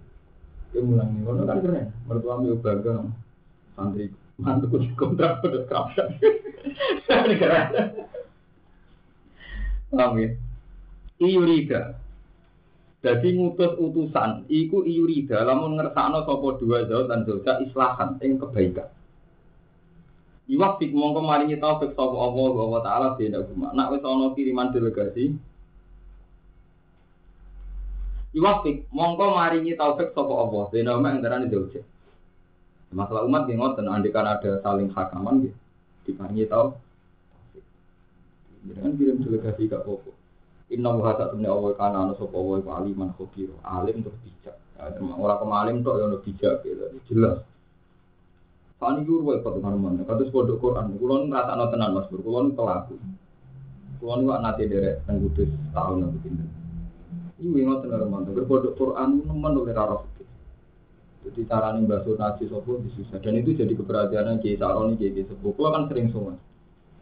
Dia 0.76 0.84
nih, 0.84 1.24
kan 1.24 1.58
keren. 1.64 1.88
Mertua 2.04 2.36
ambil 2.36 2.60
bangga, 2.60 3.08
santri 3.72 4.12
mantu 4.36 4.76
kontrak 4.92 5.40
pada 5.40 5.64
kerapsan. 5.64 6.08
Ini 7.08 7.34
keren. 7.40 7.68
Paham 9.88 10.20
ya? 10.20 10.28
Iurida. 11.16 11.96
Jadi 13.00 13.38
ngutus 13.40 13.80
utusan, 13.80 14.44
iku 14.52 14.84
iurida, 14.84 15.40
lamun 15.48 15.80
ngersakno 15.80 16.28
sopo 16.28 16.60
dua 16.60 16.84
jauh 16.84 17.08
dan 17.08 17.24
jauh 17.24 17.40
islahan, 17.40 18.20
ing 18.20 18.36
kebaikan. 18.36 18.92
Iwak 20.46 20.78
fik 20.78 20.92
mongko 20.94 21.24
maringi 21.24 21.58
taufik 21.58 21.96
sapa 21.96 22.14
Allah 22.14 22.54
wa 22.54 22.80
taala 22.84 23.18
beda 23.18 23.42
guma. 23.48 23.74
Nak 23.74 23.96
wis 23.96 24.04
ana 24.06 24.30
kiriman 24.30 24.70
delegasi. 24.70 25.34
iwafik 28.34 28.88
mongko 28.90 29.24
maringi 29.36 29.76
taufik 29.78 30.10
sapa 30.16 30.34
Dina 30.72 30.72
dene 30.72 30.90
omek 30.96 31.12
antarané 31.20 31.46
dewe 31.46 31.84
masalah 32.94 33.26
umat 33.26 33.50
di 33.50 33.54
ngoten 33.58 33.90
andikan 33.90 34.26
ada 34.26 34.62
saling 34.62 34.88
hakaman 34.94 35.46
gitu 35.46 35.58
diparingi 36.06 36.46
tau 36.46 36.78
jadi 38.66 38.80
kan 38.82 38.92
kirim 38.98 39.22
delegasi 39.22 39.70
gak 39.70 39.86
popo 39.86 40.16
inna 40.70 40.90
wa 40.90 41.02
hasa 41.06 41.30
tunni 41.30 41.46
awal 41.46 41.74
kana 41.78 42.10
ana 42.10 42.14
sapa 42.18 42.34
wa 42.34 42.58
aliman 42.58 43.14
khabir 43.14 43.50
alim 43.62 44.02
untuk 44.02 44.18
bijak. 44.22 44.56
Ora 45.14 45.38
kemalim 45.38 45.86
tok 45.86 46.02
ya 46.02 46.06
yo 46.10 46.18
bijak 46.18 46.66
gitu 46.66 46.98
jelas. 47.06 47.38
Kan 48.82 49.06
jur 49.06 49.22
wae 49.22 49.38
padha 49.40 49.62
karo 49.62 49.78
mana 49.78 50.02
kados 50.02 50.34
padha 50.34 50.58
Quran. 50.58 50.98
Kulo 50.98 51.14
ngrasakno 51.30 51.64
tenan 51.70 51.94
Mas 51.94 52.10
Bur 52.10 52.20
kulo 52.26 52.50
pelaku. 52.50 52.98
Kulo 54.02 54.12
niku 54.18 54.34
nate 54.42 54.62
derek 54.66 55.06
teng 55.06 55.22
kudus 55.22 55.50
tahun 55.70 55.96
nang 56.02 56.65
Ini 57.36 57.68
ngotot 57.68 57.88
dengan 57.92 58.08
mana? 58.08 58.32
Berpodok 58.32 58.72
Quran, 58.80 59.20
nemen 59.28 59.52
oleh 59.60 59.76
raraf. 59.76 60.08
Jadi 61.26 61.42
cara 61.50 61.74
nih 61.74 61.90
bahasa 61.90 62.14
nasi 62.14 62.46
sopo 62.46 62.78
disusah 62.78 63.18
dan 63.18 63.34
itu 63.34 63.50
jadi 63.50 63.74
keperhatian 63.74 64.38
Kiai 64.38 64.54
Saroni 64.54 64.94
Kiai 64.94 65.26
Sepuh. 65.26 65.58
Kalau 65.58 65.74
kan 65.74 65.82
sering 65.90 66.14
sowan 66.14 66.38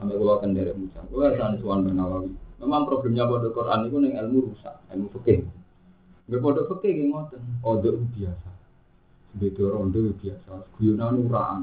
sampai 0.01 0.17
kalau 0.17 0.41
akan 0.41 0.57
dari 0.57 0.73
Musa. 0.73 1.05
Kalau 1.05 1.29
ada 1.29 1.53
sowan 1.61 1.85
bernawawi. 1.85 2.33
Memang 2.57 2.89
problemnya 2.89 3.29
pada 3.29 3.53
Quran 3.53 3.81
itu 3.85 3.97
neng 4.01 4.15
ilmu 4.17 4.39
rusak, 4.49 4.77
ilmu 4.97 5.13
fikih. 5.21 5.45
Gak 6.33 6.41
pada 6.41 6.63
fikih 6.73 6.93
yang 6.97 7.09
ngoten. 7.13 7.41
Odo 7.61 7.91
biasa. 8.17 8.51
Beda 9.37 9.65
rondo 9.69 10.01
biasa. 10.17 10.53
Guyonan 10.81 11.15
uraan. 11.29 11.61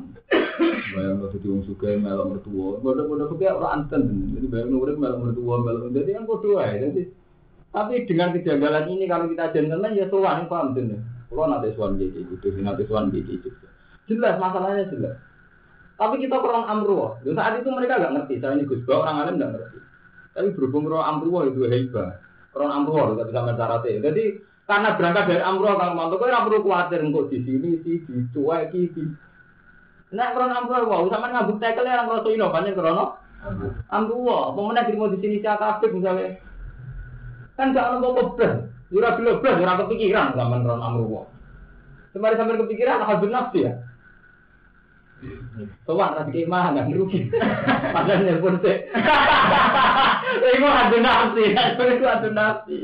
Bayang 0.93 1.17
lo 1.17 1.33
jadi 1.33 1.47
wong 1.49 1.65
suka 1.65 1.97
melok 1.97 2.27
mertua. 2.29 2.77
Bodoh 2.77 3.27
fikih 3.33 3.57
orang 3.57 3.89
anten. 3.89 4.03
Jadi 4.37 4.45
bayang 4.45 4.69
nurik 4.69 5.01
melok 5.01 5.17
mertua 5.17 5.55
melok. 5.65 5.89
Jadi 5.97 6.09
kan 6.13 6.23
bodoh 6.29 6.61
aja. 6.61 6.77
Jadi 6.77 7.09
tapi 7.71 8.03
dengan 8.03 8.35
kejanggalan 8.35 8.91
ini 8.91 9.07
kalau 9.07 9.31
kita 9.31 9.55
gentleman 9.55 9.95
ya 9.95 10.05
sowan 10.11 10.51
paham 10.51 10.75
tuh. 10.75 10.99
Kalau 11.31 11.47
nanti 11.47 11.71
suan 11.79 11.95
gigi 11.95 12.27
gitu, 12.27 12.51
nanti 12.59 12.83
suan 12.83 13.07
gitu. 13.07 13.47
Jelas 14.11 14.35
masalahnya 14.35 14.91
jelas. 14.91 15.15
Tapi 15.95 16.19
kita 16.19 16.43
kurang 16.43 16.67
amruh. 16.67 17.15
Dan 17.23 17.39
saat 17.39 17.63
itu 17.63 17.71
mereka 17.71 17.95
nggak 17.95 18.13
ngerti. 18.19 18.43
Saya 18.43 18.59
ini 18.59 18.67
Gus 18.67 18.83
orang 18.91 19.23
alim 19.23 19.39
nggak 19.39 19.51
ngerti. 19.55 19.79
Tapi 20.35 20.47
berhubung 20.51 20.91
roh 20.91 20.99
amruwa 20.99 21.47
itu 21.47 21.63
hebat. 21.63 22.19
Roh 22.51 22.67
amruwa 22.67 23.15
itu 23.15 23.23
bisa 23.31 23.39
mencarate. 23.47 23.91
Jadi 24.03 24.23
karena 24.67 24.99
berangkat 24.99 25.23
dari 25.31 25.43
amruwa 25.43 25.79
kang 25.79 25.95
mantu 25.95 26.15
ora 26.19 26.43
perlu 26.43 26.59
kuwatir 26.67 26.99
engko 26.99 27.31
di 27.31 27.39
sini 27.47 27.79
sih 27.87 28.03
dicueki 28.03 28.81
di. 28.91 29.03
Nah, 30.11 30.35
krono 30.35 30.51
amruwa 30.51 30.83
wae 30.83 31.07
sama 31.07 31.31
ngabuk 31.31 31.63
tekel 31.63 31.87
orang 31.87 32.07
kroso 32.11 32.29
ino 32.35 32.51
pancen 32.51 32.75
krono 32.75 33.15
meneh 34.59 34.83
dirimo 34.83 35.07
di 35.15 35.17
sini 35.23 35.39
sia 35.39 35.55
kabeh 35.55 35.87
misalnya. 35.87 36.50
Kan 37.61 37.77
gak 37.77 37.93
ono 37.93 38.17
apa 38.17 38.23
blas. 38.33 38.53
Ora 38.89 39.13
bilo 39.21 39.37
blas, 39.37 39.61
ora 39.61 39.77
kepikiran 39.85 40.33
zaman 40.33 40.65
krono 40.65 40.81
amruwa. 40.81 41.23
Semari 42.09 42.33
sampai 42.33 42.57
kepikiran 42.57 43.05
habis 43.05 43.29
nafsi 43.29 43.69
ya. 43.69 43.73
Sowan 45.85 46.17
ra 46.17 46.25
dikemah 46.25 46.73
nggak 46.73 46.89
rugi. 46.97 47.29
Padahal 47.93 48.25
nelpon 48.25 48.57
sih. 48.65 48.77
Iku 50.57 50.65
adu 50.65 50.97
nafsi, 51.05 51.53
itu 51.53 52.05
adu 52.09 52.29
nafsi. 52.33 52.77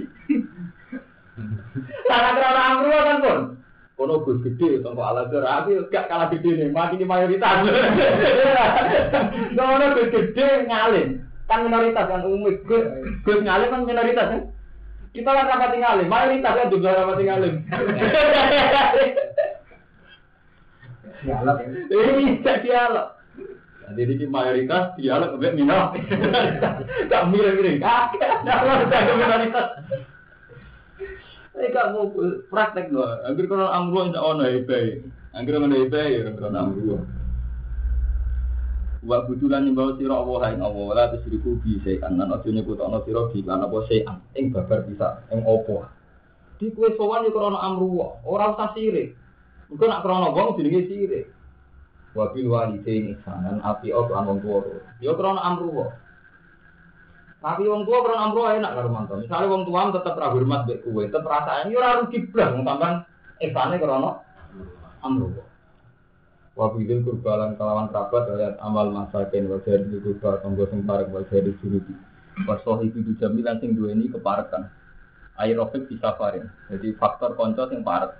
Karena 2.05 2.29
kerana 2.37 2.61
amru 2.69 2.89
kan 2.93 3.17
pun. 3.25 3.39
Kono 3.97 4.21
gus 4.21 4.45
gede, 4.45 4.85
tongko 4.85 5.01
ala 5.01 5.25
tapi 5.25 5.73
gak 5.89 6.05
kalah 6.05 6.29
gede 6.29 6.53
nih, 6.53 6.69
mati 6.69 7.01
di 7.01 7.05
mayoritas. 7.09 7.65
Kono 9.57 9.85
gus 9.97 10.13
gede 10.13 10.69
ngalim, 10.69 11.25
kan 11.49 11.65
minoritas 11.65 12.05
kan 12.05 12.21
umum 12.21 12.45
gus 12.45 12.85
gus 13.25 13.41
ngalim 13.41 13.73
kan 13.73 13.81
minoritas 13.89 14.29
kan. 14.29 14.41
Kita 15.17 15.33
lah 15.33 15.49
rapat 15.49 15.81
ngalim, 15.81 16.13
mayoritas 16.13 16.53
kan 16.53 16.69
juga 16.69 16.93
rapat 16.93 17.25
ngalim. 17.25 17.65
Dialog 21.25 21.57
ya. 21.57 21.69
Iya, 21.89 22.53
dialog. 22.61 23.07
Jadi 23.97 24.13
ini 24.13 24.25
mayoritas 24.29 24.93
dialog 24.93 25.41
ke 25.41 25.57
minoritas. 25.57 25.97
Gak 27.09 27.23
mirip-mirip. 27.33 27.81
Dialog 27.81 28.79
ke 28.93 29.13
minoritas. 29.17 29.67
Ini 31.57 31.73
gak 31.73 31.97
mau 31.97 32.13
praktek 32.53 32.93
loh. 32.93 33.09
Agar 33.25 33.45
kalau 33.49 33.73
amru 33.73 34.13
insya 34.13 34.21
Allah 34.21 34.53
hebat. 34.53 35.01
Agar 35.33 35.65
hebat 35.65 36.13
ya 36.13 36.29
kalau. 36.37 36.77
Wa 39.07 39.23
budulan 39.23 39.63
nyembah 39.63 39.95
sira 39.95 40.19
Allah 40.19 40.51
ing 40.51 40.59
Allah 40.59 40.87
la 40.91 41.05
tusriku 41.15 41.55
bi 41.63 41.79
sayan 41.79 42.19
lan 42.19 42.27
aja 42.27 42.51
nyebutana 42.51 42.99
sira 43.07 43.31
bi 43.31 43.39
lan 43.39 43.63
apa 43.63 43.87
sayan 43.87 44.19
ing 44.35 44.51
babar 44.51 44.83
bisa 44.83 45.23
ing 45.31 45.47
apa. 45.47 45.87
Di 46.59 46.67
kue 46.75 46.91
sowan 46.99 47.23
yo 47.23 47.31
krana 47.31 47.55
amru 47.63 48.03
ora 48.27 48.51
usah 48.51 48.75
sirik. 48.75 49.15
Engko 49.71 49.87
nak 49.87 50.03
krana 50.03 50.27
wong 50.35 50.59
jenenge 50.59 50.91
sirik. 50.91 51.31
Wa 52.11 52.35
bil 52.35 52.51
walidaini 52.51 53.15
ihsanan 53.15 53.63
api 53.63 53.95
op 53.95 54.11
lan 54.11 54.27
wong 54.27 54.43
tuwa. 54.43 54.59
Yo 54.99 55.15
krana 55.15 55.39
amru 55.39 55.87
Tapi 57.39 57.63
wong 57.63 57.87
tua 57.87 58.03
krana 58.03 58.27
amru 58.27 58.43
enak 58.43 58.75
karo 58.75 58.89
mantu. 58.91 59.23
Misale 59.23 59.47
wong 59.47 59.63
tua 59.63 59.87
tetep 59.95 60.19
ra 60.19 60.35
hormat 60.35 60.67
mbek 60.67 60.83
kowe, 60.83 60.99
tetep 61.07 61.23
rasane 61.23 61.71
yo 61.71 61.79
ora 61.79 62.03
rugi 62.03 62.27
blas 62.27 62.51
wong 62.51 62.67
sampean 62.67 63.07
ihsane 63.39 63.75
krana 63.79 64.19
amru. 64.99 65.31
Wa 66.57 66.73
bidil 66.73 67.05
kurbalan 67.05 67.53
kelawan 67.53 67.93
kerabat 67.93 68.33
ayat 68.33 68.57
amal 68.65 68.89
masakin 68.89 69.45
wa 69.45 69.61
jadi 69.61 69.93
kurba 70.01 70.41
tonggo 70.41 70.65
sing 70.73 70.81
parek 70.89 71.13
wa 71.13 71.21
jadi 71.29 71.53
jurubi. 71.61 71.93
Wa 72.49 72.57
sahibi 72.65 73.13
jamilan 73.21 73.61
sing 73.61 73.77
duweni 73.77 74.09
keparekan. 74.09 74.65
Aerobik 75.37 75.85
bisa 75.85 76.17
farin. 76.17 76.49
Jadi 76.65 76.97
faktor 76.97 77.37
konco 77.37 77.69
sing 77.69 77.85
parek 77.85 78.17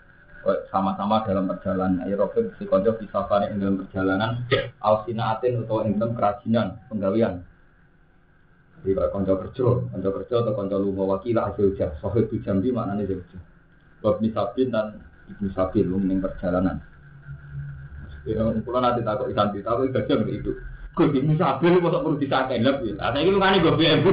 sama-sama 0.69 1.25
dalam 1.25 1.49
perjalanan. 1.49 2.05
Aerobik 2.05 2.53
si 2.61 2.69
konco 2.69 2.93
bisa 3.01 3.25
farin 3.25 3.57
dalam 3.57 3.81
perjalanan. 3.81 4.45
Ausina 4.85 5.33
atin 5.33 5.65
atau 5.65 5.81
dalam 5.81 6.13
kerajinan, 6.13 6.77
penggawean. 6.93 7.41
Jadi 8.85 8.93
kalau 8.93 9.09
konco 9.17 9.33
kerja, 9.41 9.65
konco 9.89 10.09
kerja 10.21 10.35
atau 10.45 10.53
konco 10.53 10.77
lunga 10.77 11.03
wakila 11.17 11.49
hasil 11.49 11.73
jah. 11.73 11.89
Sahib 11.97 12.29
jambi 12.45 12.69
maknanya 12.69 13.09
jauh 13.09 13.25
Bab 13.97 14.21
nisabin 14.21 14.69
dan 14.69 15.01
ibnu 15.25 15.49
sabil 15.57 15.89
ning 15.89 16.21
perjalanan. 16.21 16.85
Ya, 18.28 18.43
kalau 18.43 18.80
nanti 18.84 19.01
takut 19.07 19.32
ikan 19.32 19.55
kita, 19.55 19.71
takut 19.71 19.88
gajah 19.95 20.15
nggak 20.19 20.36
itu. 20.36 20.51
Gue 20.97 21.07
bingung 21.13 21.39
sabil, 21.39 21.80
kok 21.80 22.03
perlu 22.03 22.17
disakai 22.19 22.59
lebih. 22.59 22.97
Nah, 22.97 23.13
saya 23.13 23.23
itu 23.23 23.39
kan 23.39 23.61
gue 23.61 23.73
BMW. 23.78 24.07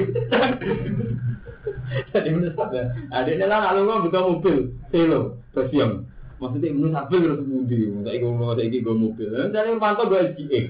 Jadi 2.15 2.29
saya, 2.55 2.83
ada 3.11 3.31
ini 3.31 3.45
lah 3.47 3.73
kalau 3.73 4.05
buka 4.05 4.21
mobil, 4.21 4.57
selo, 4.93 5.41
basiam. 5.57 6.07
Maksudnya 6.43 6.75
menurut 6.75 6.93
sabil 6.93 7.21
harus 7.25 7.43
budi. 7.47 7.79
Saya 8.05 8.17
gue 8.21 8.31
mau 8.31 8.53
saya 8.53 8.69
gue 8.69 8.95
mobil. 8.95 9.29
Jadi 9.33 9.71
pantau 9.81 10.11
gue 10.11 10.21
SGA. 10.35 10.61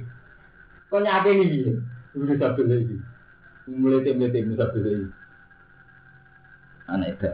Kok 0.92 1.00
nyake 1.02 1.30
ini 1.34 1.44
dia? 1.50 1.72
Menurut 2.14 2.38
sabil 2.38 2.66
lagi. 2.68 2.96
Mulai 3.66 4.04
tim 4.06 4.22
tim 4.22 4.54
sabil 4.54 4.82
lagi. 4.84 5.08
Anak 6.86 7.16
itu. 7.16 7.30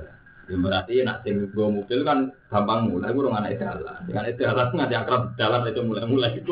Ya 0.51 0.59
berarti 0.59 1.07
nak 1.07 1.23
sing 1.23 1.47
gue 1.47 1.67
mobil 1.71 2.03
kan 2.03 2.35
gampang 2.51 2.91
mulai, 2.91 3.15
gue 3.15 3.31
anak 3.31 3.55
jalan. 3.55 4.03
Dengan 4.03 4.27
itu 4.27 4.43
jalan 4.43 4.67
nggak 4.75 5.07
akrab 5.07 5.23
jalan 5.39 5.71
itu 5.71 5.81
mulai-mulai 5.87 6.35
itu. 6.43 6.51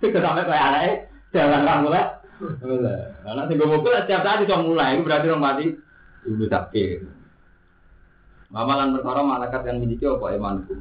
Sampai 0.00 0.48
kayak 0.48 0.66
anaknya 0.72 0.92
jalan 1.36 1.60
kan 1.68 1.78
mulai. 1.84 2.04
Anak 3.28 3.44
sing 3.52 3.56
gue 3.60 3.68
mobil 3.68 3.92
setiap 3.92 4.24
saat 4.24 4.40
bisa 4.40 4.56
mulai, 4.56 4.96
itu 4.96 5.04
berarti 5.04 5.28
orang 5.28 5.44
mati 5.44 5.64
ibu 6.24 6.44
sakit. 6.48 6.98
Mamalan 8.48 8.96
perkara 8.96 9.20
malaikat 9.20 9.60
yang 9.68 9.84
miliki 9.84 10.08
apa 10.08 10.32
imanku. 10.32 10.76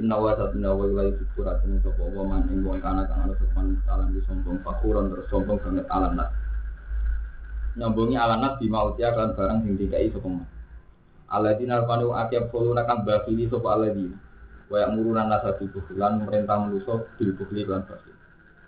Inna 0.00 0.16
wa 0.16 0.32
satna 0.32 0.72
wa 0.72 0.84
ilai 0.88 1.12
syukurat 1.16 1.60
ini 1.64 1.80
sopa 1.84 2.04
wa 2.08 2.24
man 2.24 2.48
ing 2.52 2.64
wong 2.64 2.80
kana 2.80 3.04
kana 3.04 3.32
sopan 3.36 3.76
salam 3.84 4.12
di 4.12 4.20
sombong 4.28 4.60
fakuran 4.64 5.12
terus 5.12 5.28
sombong 5.28 5.60
banget 5.60 5.84
alanat. 5.92 6.28
Nyambungi 7.78 8.18
alanat 8.18 8.58
bima 8.58 8.90
utia 8.90 9.14
kan 9.14 9.38
barang 9.38 9.62
sing 9.62 9.78
dikai 9.78 10.10
sopa 10.10 10.26
man. 10.26 10.46
Aladina 11.30 11.78
alpanu 11.78 12.10
akiab 12.10 12.50
koluna 12.50 12.82
kan 12.82 13.06
bakili 13.06 13.46
sopa 13.46 13.78
aladina. 13.78 14.18
Wayak 14.66 14.98
murunan 14.98 15.30
nasa 15.30 15.54
bulan 15.54 16.26
merintah 16.26 16.58
menuso 16.58 17.06
bil 17.14 17.38
bukli 17.38 17.62
lan 17.62 17.86
basir. 17.86 18.18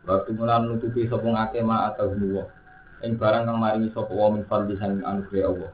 Waktu 0.06 0.30
mulan 0.38 0.70
nutupi 0.70 1.10
sopa 1.10 1.26
ngake 1.26 1.58
ma 1.66 1.90
atau 1.90 2.14
nuwa. 2.14 2.46
Ing 3.02 3.18
barang 3.18 3.50
kang 3.50 3.58
maringi 3.58 3.90
sopa 3.90 4.14
wa 4.14 4.30
min 4.30 4.46
fadli 4.46 4.78
sang 4.78 5.02
anugerah 5.02 5.50
Allah. 5.50 5.72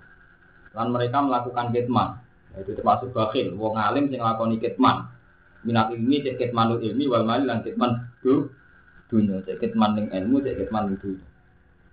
Lan 0.73 0.89
mereka 0.97 1.21
melakukan 1.21 1.77
kitman. 1.77 2.09
Itu 2.57 2.73
termasuk 2.73 3.13
bakhil. 3.13 3.53
Wong 3.53 3.77
alim 3.77 4.09
sing 4.09 4.25
lakoni 4.25 4.57
kitman. 4.57 5.13
Minat 5.61 5.93
ilmi 5.93 6.25
cek 6.25 6.41
kitmanul 6.41 6.81
ilmi 6.81 7.05
wal 7.05 7.29
mali 7.29 7.45
lan 7.45 7.61
kitman 7.61 8.01
du 8.25 8.49
dunya 9.13 9.45
cek 9.45 9.61
kitman 9.61 9.93
ning 9.93 10.07
ilmu 10.09 10.41
cek 10.41 10.65
kitman 10.65 10.89
ning 10.89 10.97
dunya. 11.05 11.27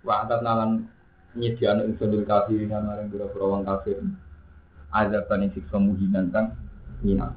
Wa 0.00 0.24
nalan 0.24 0.88
nyediano 1.34 1.82
insudul 1.86 2.22
kafirin 2.26 2.70
maring 2.70 3.10
pura-pura 3.10 3.44
wong 3.58 3.62
kafir. 3.66 3.98
Azab 4.94 5.26
kan 5.26 5.42
siksa 5.50 5.76
muhinan 5.78 6.30
kang 6.30 6.54
minat. 7.02 7.34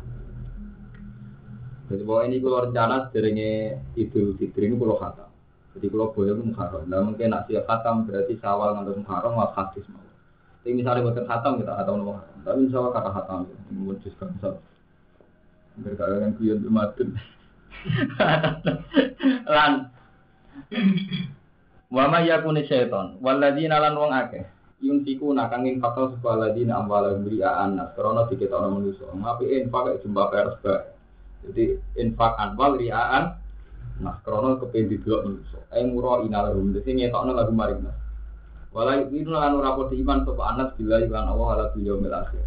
Jadi 1.88 2.04
bahwa 2.04 2.22
ini 2.28 2.38
kalau 2.44 2.68
rencana 2.68 2.96
sederhana 3.08 3.80
idul 3.96 4.36
fitri 4.36 4.68
ini 4.68 4.76
kalau 4.76 5.00
khatam. 5.00 5.30
Jadi 5.74 5.88
kalau 5.88 6.12
boleh 6.12 6.36
muharram. 6.36 6.84
Nah 6.86 7.00
mungkin 7.02 7.32
nak 7.32 7.48
siap 7.48 7.64
khatam 7.64 8.04
berarti 8.06 8.36
sawal 8.44 8.76
ngantar 8.76 9.00
muharram 9.00 9.40
wal 9.40 9.52
hadis 9.56 9.88
mau. 9.90 10.04
Tapi 10.62 10.76
misalnya 10.76 11.08
bukan 11.08 11.26
khatam 11.26 11.52
kita 11.64 11.72
khatam 11.80 11.96
muharram. 12.04 12.38
Tapi 12.44 12.60
insya 12.68 12.78
Allah 12.84 12.94
kata 12.94 13.10
khatam. 13.16 13.40
Mengucapkan 13.72 14.28
misalnya. 14.36 14.62
Berkala 15.78 16.16
yang 16.20 16.34
kuyon 16.36 16.58
bermatun. 16.66 17.10
Lan. 19.54 19.74
Wama 21.88 22.20
yakuni 22.28 22.68
syaiton. 22.68 23.20
Waladina 23.24 23.80
lan 23.80 23.96
wong 23.96 24.12
akeh. 24.12 24.44
Yun 24.78 25.02
siku 25.02 25.34
nakangin 25.34 25.82
fakal 25.82 26.14
sebuah 26.14 26.38
ladina 26.38 26.78
ambala 26.78 27.18
beriaan 27.18 27.80
nas. 27.80 27.96
Karena 27.98 28.30
dikit 28.30 28.54
orang 28.54 28.78
manusia. 28.78 29.10
Ngapi 29.10 29.46
infak 29.64 30.04
jumpa 30.06 30.24
pers. 30.30 30.60
Jadi 31.48 31.80
infak 31.98 32.38
anwal 32.38 32.78
riaan. 32.78 33.40
Nah, 33.98 34.22
karena 34.22 34.62
kepen 34.62 34.94
di 34.94 35.02
dua 35.02 35.26
manusia. 35.26 35.58
Ayo 35.74 35.90
murah 35.90 36.22
inalahum. 36.22 36.76
Jadi 36.78 36.90
ngetokno 36.94 37.34
lagu 37.34 37.50
maring 37.56 37.82
nas. 37.82 37.98
Walau 38.76 39.10
itu 39.10 39.32
lan 39.32 39.58
ora 39.58 39.74
padha 39.74 39.96
iman 39.98 40.22
sapa 40.22 40.44
anas 40.54 40.70
bila 40.78 41.02
iklan 41.02 41.26
Allah 41.26 41.48
ala 41.56 41.66
yaumil 41.74 42.14
akhir. 42.14 42.46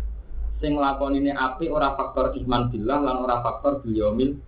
Sing 0.63 0.79
lakoni 0.79 1.19
ini 1.19 1.33
api 1.35 1.67
ora 1.67 1.97
faktor 1.99 2.37
iman 2.37 2.71
billah 2.71 2.99
lan 3.03 3.17
ora 3.25 3.43
faktor 3.43 3.83
bil 3.83 4.39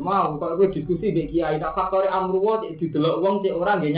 Mau 0.00 0.40
kalau 0.40 0.56
gue 0.56 0.72
diskusi 0.72 1.12
di 1.12 1.28
kiai, 1.28 1.60
tak 1.60 1.76
faktor 1.76 2.08
amruwa 2.08 2.64
di 2.64 2.80
delok 2.80 3.20
wong 3.20 3.34
cek 3.44 3.54
ora 3.54 3.76
nggih 3.76 3.92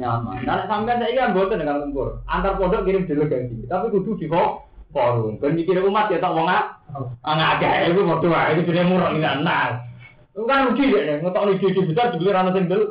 nyaman. 0.00 0.40
Nah 0.48 0.64
sampean 0.64 1.02
saiki 1.04 1.20
kan 1.20 1.32
mboten 1.36 1.60
dengan 1.60 1.84
tempur. 1.84 2.24
Antar 2.24 2.56
pondok 2.56 2.88
kirim 2.88 3.04
delegasi, 3.04 3.68
tapi 3.68 3.92
kudu 3.92 4.16
di 4.16 4.26
kok 4.30 4.64
forum. 4.90 5.36
Ben 5.38 5.54
mikir 5.54 5.76
umat 5.84 6.08
ya 6.08 6.18
tak 6.18 6.32
wong 6.32 6.48
ah. 6.48 6.80
Ngakeh 7.22 7.92
iku 7.92 8.00
padha 8.08 8.28
wae 8.32 8.50
iki 8.56 8.66
jenenge 8.72 8.90
murah 8.90 9.10
nah. 9.38 9.84
Itu 10.32 10.46
kan 10.46 10.70
rugi 10.70 10.94
ya, 10.94 11.18
ngetokno 11.20 11.58
ide 11.58 11.80
besar 11.90 12.06
dibeli 12.14 12.30
ana 12.32 12.50
sing 12.54 12.64
del 12.70 12.82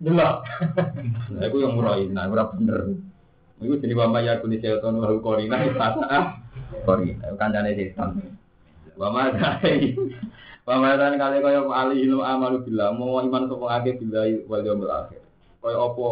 delok. 0.00 0.34
Nah, 1.34 1.44
iku 1.50 1.56
yang 1.60 1.74
murah 1.76 1.98
ini, 2.00 2.14
nah 2.14 2.30
ora 2.30 2.48
bener. 2.54 2.96
Iku 3.60 3.76
jenis 3.76 3.98
wama 3.98 4.24
ya 4.24 4.40
kuni 4.40 4.62
seton 4.62 4.96
wa 5.02 5.12
korina 5.20 5.60
istana. 5.66 6.40
Korina, 6.86 7.36
kancane 7.36 7.76
setan. 7.76 8.38
Wama 8.96 9.34
dai. 9.36 9.92
Wama 10.70 10.94
dan 10.94 11.18
kali 11.18 11.42
kaya 11.42 11.66
ali 11.66 12.06
ilu 12.06 12.22
amalu 12.22 12.62
bila 12.62 12.94
mau 12.94 13.18
iman 13.18 13.50
sapa 13.50 13.66
akeh 13.82 13.98
bila 13.98 14.22
wal 14.46 14.62
yaumil 14.62 14.86
akhir. 14.86 15.18
Kaya 15.58 15.82
apa 15.82 16.06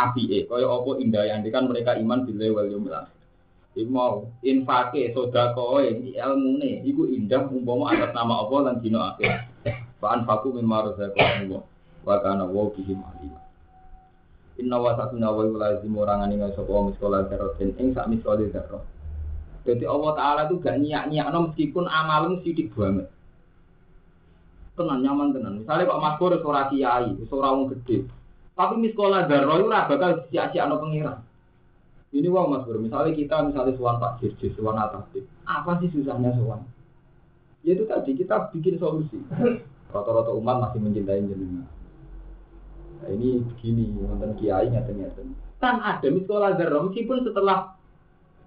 apike 0.00 0.48
kaya 0.48 0.64
apa 0.64 0.90
indah 0.96 1.28
yang 1.28 1.44
kan 1.52 1.68
mereka 1.68 1.92
iman 2.00 2.24
billahi 2.24 2.48
wal 2.48 2.68
yaumil 2.72 2.96
akhir. 2.96 3.12
Iku 3.76 3.90
mau 3.92 4.24
infake 4.40 5.12
sedekahe 5.12 5.92
ilmune 6.24 6.88
iku 6.88 7.04
indah 7.04 7.52
umpama 7.52 7.92
atas 7.92 8.16
nama 8.16 8.48
Allah 8.48 8.72
lan 8.72 8.76
dina 8.80 9.12
akhir. 9.12 9.44
Fa 10.00 10.16
anfaqu 10.16 10.56
mimma 10.56 10.88
razaqahum 10.88 11.60
wa 12.08 12.16
kana 12.24 12.48
wa 12.48 12.64
bihim 12.72 13.04
alim. 13.04 13.36
Inna 14.56 14.80
wa 14.80 14.96
satuna 14.96 15.36
wa 15.36 15.44
lazim 15.52 15.92
orang 16.00 16.32
nggak 16.32 16.56
sapa 16.56 16.72
miskola 16.80 17.28
darotin 17.28 17.76
ing 17.76 17.92
sak 17.92 18.08
miskole 18.08 18.48
darah. 18.48 18.80
Jadi 19.68 19.84
Allah 19.84 20.16
Ta'ala 20.16 20.40
itu 20.48 20.64
gak 20.64 20.80
nyiak-nyiak 20.80 21.28
meskipun 21.28 21.84
amalmu 21.92 22.40
sidik 22.40 22.72
banget. 22.72 23.04
Tenan 24.78 25.02
nyaman 25.02 25.34
tenan. 25.34 25.58
Misalnya 25.58 25.90
Pak 25.90 25.98
Mas 25.98 26.14
Bor 26.22 26.32
ora 26.38 26.70
kiai, 26.70 27.10
ora 27.18 27.48
wong 27.50 27.74
gede. 27.74 28.06
Tapi 28.54 28.74
miskola 28.78 29.26
darah 29.26 29.58
itu 29.58 29.66
ora 29.66 29.90
bakal 29.90 30.22
sia-siakno 30.30 30.78
pengiran. 30.78 31.18
Ini 32.08 32.24
wong 32.32 32.46
Mas 32.48 32.64
Bro, 32.64 32.80
misalnya 32.80 33.12
kita 33.12 33.36
misalnya 33.44 33.76
suan 33.76 34.00
Pak 34.00 34.24
Jirjis, 34.24 34.56
suan 34.56 34.80
Atabib, 34.80 35.28
apa 35.44 35.76
sih 35.76 35.92
susahnya 35.92 36.32
suan? 36.40 36.64
Ya 37.60 37.76
itu 37.76 37.84
tadi 37.84 38.16
kita 38.16 38.48
bikin 38.48 38.80
solusi. 38.80 39.20
Rata-rata 39.92 40.32
umat 40.32 40.56
masih 40.56 40.80
mencintai 40.80 41.20
jenengan. 41.20 41.68
Nah, 42.98 43.10
ini 43.12 43.44
begini, 43.44 43.92
nonton 43.92 44.40
kiai 44.40 44.72
ngeten-ngeten. 44.72 45.36
Kan 45.60 45.84
ada 45.84 46.08
miskola 46.08 46.56
darah, 46.56 46.80
meskipun 46.88 47.28
setelah 47.28 47.76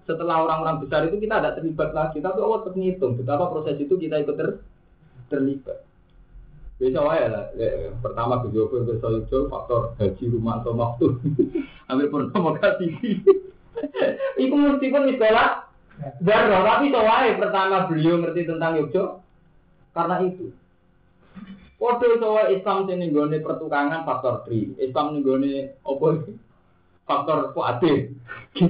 setelah 0.02 0.42
orang-orang 0.42 0.82
besar 0.82 1.06
itu 1.06 1.22
kita 1.22 1.38
tidak 1.38 1.54
terlibat 1.62 1.90
lagi, 1.94 2.18
tapi 2.18 2.38
Allah 2.42 2.60
tetap 2.66 3.10
betapa 3.14 3.44
proses 3.46 3.78
itu 3.78 3.94
kita 3.94 4.26
ikut 4.26 4.34
ter, 4.34 4.48
terlibat. 5.30 5.86
Biasa 6.82 6.98
wae 6.98 7.24
lah. 7.30 7.46
Pertama 8.02 8.42
ke 8.42 8.50
Jogo 8.50 8.82
ke 8.82 8.98
Sojo 8.98 9.46
faktor 9.46 9.94
gaji 10.02 10.34
rumah 10.34 10.58
atau 10.58 10.74
waktu. 10.74 11.14
Ambil 11.94 12.10
pertama 12.10 12.58
kasih. 12.58 12.90
Iku 14.34 14.54
mesti 14.58 14.90
pun 14.90 15.06
sekolah. 15.06 15.70
Darah, 16.18 16.66
tapi 16.66 16.90
wae 16.90 17.38
pertama 17.38 17.86
beliau 17.86 18.18
ngerti 18.18 18.50
tentang 18.50 18.82
Yogyo 18.82 19.22
karena 19.94 20.26
itu. 20.26 20.50
Kode 21.78 22.18
soal 22.18 22.50
Islam 22.50 22.90
sini 22.90 23.14
gone 23.14 23.38
pertukangan 23.38 24.02
faktor 24.02 24.42
3. 24.50 24.82
Islam 24.82 25.14
nih 25.14 25.22
gone 25.22 25.52
apa 25.86 26.08
faktor 27.06 27.38
kuatir. 27.54 28.10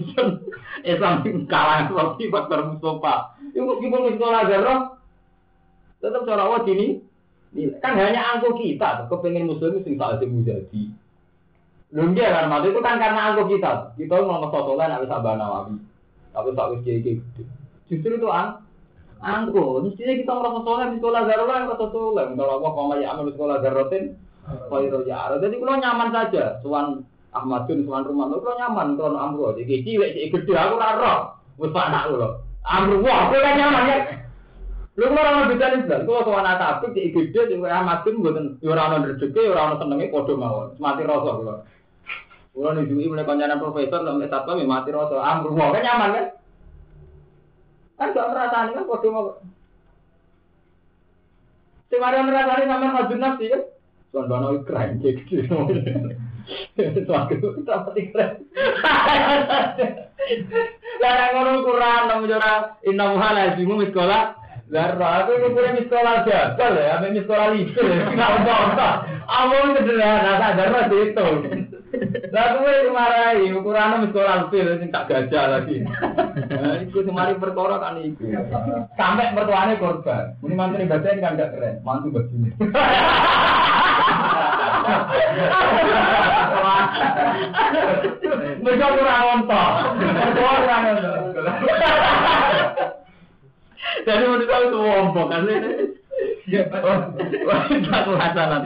Islam 0.93 1.25
kalah 1.49 1.89
lagi 1.89 2.29
faktor 2.29 2.77
Mustafa. 2.77 3.41
Iku 3.57 3.81
iku 3.81 3.97
sekolah 4.17 4.43
darah. 4.53 4.81
Tetap 6.05 6.29
cara 6.29 6.45
ini 6.69 7.12
kan 7.53 7.93
hanya 8.01 8.21
angko 8.33 8.57
kita 8.57 9.05
kepengen 9.13 9.53
muslim 9.53 9.85
sing 9.85 10.01
tak 10.01 10.17
ada 10.17 10.25
jadi. 10.25 10.83
Lho 11.93 12.09
dia 12.17 12.33
kan 12.33 12.49
maksud 12.49 12.73
itu 12.73 12.81
kan 12.81 12.97
karena 12.97 13.21
angko 13.33 13.53
kita. 13.53 13.93
Kita 14.01 14.25
mau 14.25 14.41
ngesosolan 14.41 14.89
nak 14.89 15.03
bisa 15.05 15.21
bana 15.21 15.45
wabi. 15.45 15.77
Tapi 16.33 16.57
tak 16.57 16.69
wis 16.73 16.81
kiai 16.89 17.05
gede. 17.05 17.45
Justru 17.93 18.17
itu 18.17 18.29
ang 18.33 18.65
angko. 19.21 19.85
Mestinya 19.85 20.17
kita 20.17 20.33
merasa 20.33 20.61
soleh 20.65 20.87
di 20.89 20.97
sekolah 20.97 21.21
darurat 21.29 21.57
yang 21.61 21.67
merasa 21.69 21.87
soleh. 21.93 22.25
Kalau 22.33 22.55
aku 22.57 22.69
mau 22.73 22.97
ya 22.97 23.13
amal 23.13 23.29
sekolah 23.29 23.57
daruratin. 23.61 24.17
Kau 24.73 24.81
ya. 25.05 25.37
Jadi 25.37 25.55
kalau 25.61 25.77
nyaman 25.77 26.09
saja. 26.09 26.45
Suan 26.65 27.05
Ahmadun, 27.37 27.85
Suan 27.85 28.09
Rumah. 28.09 28.27
Kalau 28.33 28.57
nyaman. 28.57 28.87
Kalau 28.97 29.21
amro. 29.21 29.53
Jadi 29.61 29.85
cilik, 29.85 30.33
gede. 30.33 30.53
Aku 30.57 30.81
raro. 30.81 31.37
Wis 31.61 31.77
anak 31.77 32.09
lo. 32.09 32.41
Amro. 32.65 33.05
Wah, 33.05 33.29
kan 33.29 33.55
nyaman 33.61 33.93
ya. 33.93 34.22
Lu 34.93 35.09
kok 35.09 35.25
ora 35.25 35.49
bisa 35.49 35.73
nih, 35.73 36.05
sowan 36.05 36.45
atabik 36.45 36.93
di 36.93 37.17
gede 37.17 37.49
di 37.49 37.57
Ahmadun 37.65 38.21
mboten 38.21 38.61
yo 38.61 38.77
ora 38.77 38.93
ono 38.93 39.09
rezeki, 39.09 39.49
ora 39.49 39.73
ono 39.73 39.81
senenge 39.81 40.13
padha 40.13 40.37
mawon. 40.37 40.77
Mati 40.77 41.09
rasa 41.09 41.33
kula. 41.33 41.55
Kula 42.53 42.77
nunjuki 42.77 43.09
mulai 43.09 43.25
kancanan 43.25 43.57
profesor 43.57 44.05
sampai 44.05 44.29
satpam 44.29 44.61
ya 44.61 44.69
mati 44.69 44.93
rasa. 44.93 45.17
Amro 45.17 45.57
kan 45.57 45.81
nyaman 45.81 46.13
kan? 46.13 46.27
Kan 47.97 48.13
gak 48.13 48.29
merasani 48.37 48.77
kan 48.77 48.85
padha 48.85 49.09
mawon. 49.09 49.37
Sing 51.89 51.97
mari 51.97 52.21
merasani 52.21 52.69
sampean 52.69 52.93
maju 52.93 53.15
nafsi 53.17 53.49
kan? 53.49 53.63
Dono 54.13 54.61
keren 54.69 55.01
gitu. 55.01 55.41
Suatu 57.09 57.65
dapat 57.65 57.97
keren. 57.97 58.45
Lah 61.01 61.33
ngono 61.33 61.65
Quran 61.65 62.03
nang 62.13 62.29
jora 62.29 62.77
inna 62.85 63.09
muhala 63.09 63.57
simu 63.57 63.81
sekolah 63.89 64.42
Zarra, 64.73 65.29
aku 65.29 65.37
ini 65.37 65.53
punya 65.53 65.85
sekolah 65.85 66.25
jabal 66.25 66.81
ya, 66.81 66.97
ambil 66.97 67.21
sekolah 67.21 67.47
likur 67.53 67.85
ya, 67.85 68.09
nggak 68.17 68.33
usah 68.41 69.05
Amul 69.29 69.77
sederhana, 69.77 70.41
tak 70.41 70.57
zarra 70.57 70.81
itu. 70.89 71.29
Lah 72.33 72.47
gue 72.57 72.89
dimarahi, 72.89 73.53
ukurannya 73.53 74.09
sekolah 74.09 74.49
fil, 74.49 74.81
ini 74.81 74.89
tak 74.89 75.13
gajah 75.13 75.45
lagi. 75.61 75.85
Nah, 75.85 76.81
itu 76.81 77.05
semari 77.05 77.37
perkara 77.37 77.77
kan 77.85 78.01
itu. 78.01 78.33
Sampai 78.97 79.37
mertuanya 79.37 79.77
korban. 79.77 80.41
Ini 80.41 80.57
mantu 80.57 80.81
ibadah 80.81 81.21
kan 81.21 81.37
gak 81.37 81.53
keren, 81.53 81.85
mantu 81.85 82.09
bajunya. 82.09 82.51
Mereka 88.63 88.87
kurang 88.95 89.23
ontok, 89.37 89.73
mereka 89.99 90.55
kurang 90.65 90.83
ontok. 90.97 92.62
Jadi 94.03 94.25
menurut 94.25 94.49
saya 94.49 94.65
itu 94.69 94.79
wombok 94.81 95.27
kan 95.29 95.45
ini. 95.47 95.71
Wah, 97.47 97.65
satu 97.71 98.13
hasanat. 98.19 98.63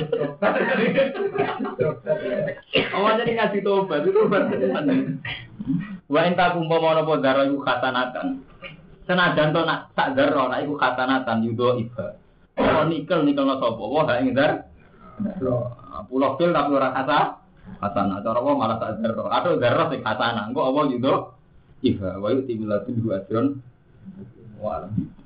Oh, 2.96 3.10
jadi 3.14 3.32
ngasih 3.36 3.60
tobat 3.62 4.02
itu 4.02 4.20
berarti 4.26 4.56
Wa 6.06 6.20
inta 6.22 6.54
kumpa 6.54 6.76
mau 6.78 6.94
nopo 6.94 7.18
daro 7.18 7.42
iku 7.46 7.58
khasanatan. 7.66 8.38
Senajan 9.06 9.50
to 9.50 9.60
nak 9.66 9.90
sak 9.98 10.14
daro 10.14 10.46
nak 10.46 10.62
iku 10.62 10.78
khasanatan 10.78 11.42
yudo 11.42 11.82
iba. 11.82 12.14
Oh 12.56 12.86
nikel 12.86 13.26
nikel 13.26 13.42
no 13.42 13.58
sapa? 13.58 13.82
Wah 13.82 14.06
ing 14.22 14.30
dar. 14.32 14.70
Pulau 16.06 16.38
fil 16.38 16.54
tapi 16.54 16.70
ora 16.78 16.94
kata 16.94 17.20
hasanah. 17.82 18.22
Cara 18.22 18.38
apa 18.38 18.50
malah 18.54 18.78
sak 18.78 19.02
daro. 19.02 19.26
Atau 19.26 19.58
daro 19.58 19.90
sing 19.90 20.00
hasanah. 20.06 20.46
Engko 20.46 20.70
apa 20.70 20.80
yudo 20.86 21.14
iba. 21.82 22.10
Wa 22.22 22.30
yuti 22.30 22.54
bilatul 22.54 23.58
ajron. 24.72 24.90
Wa 24.90 25.16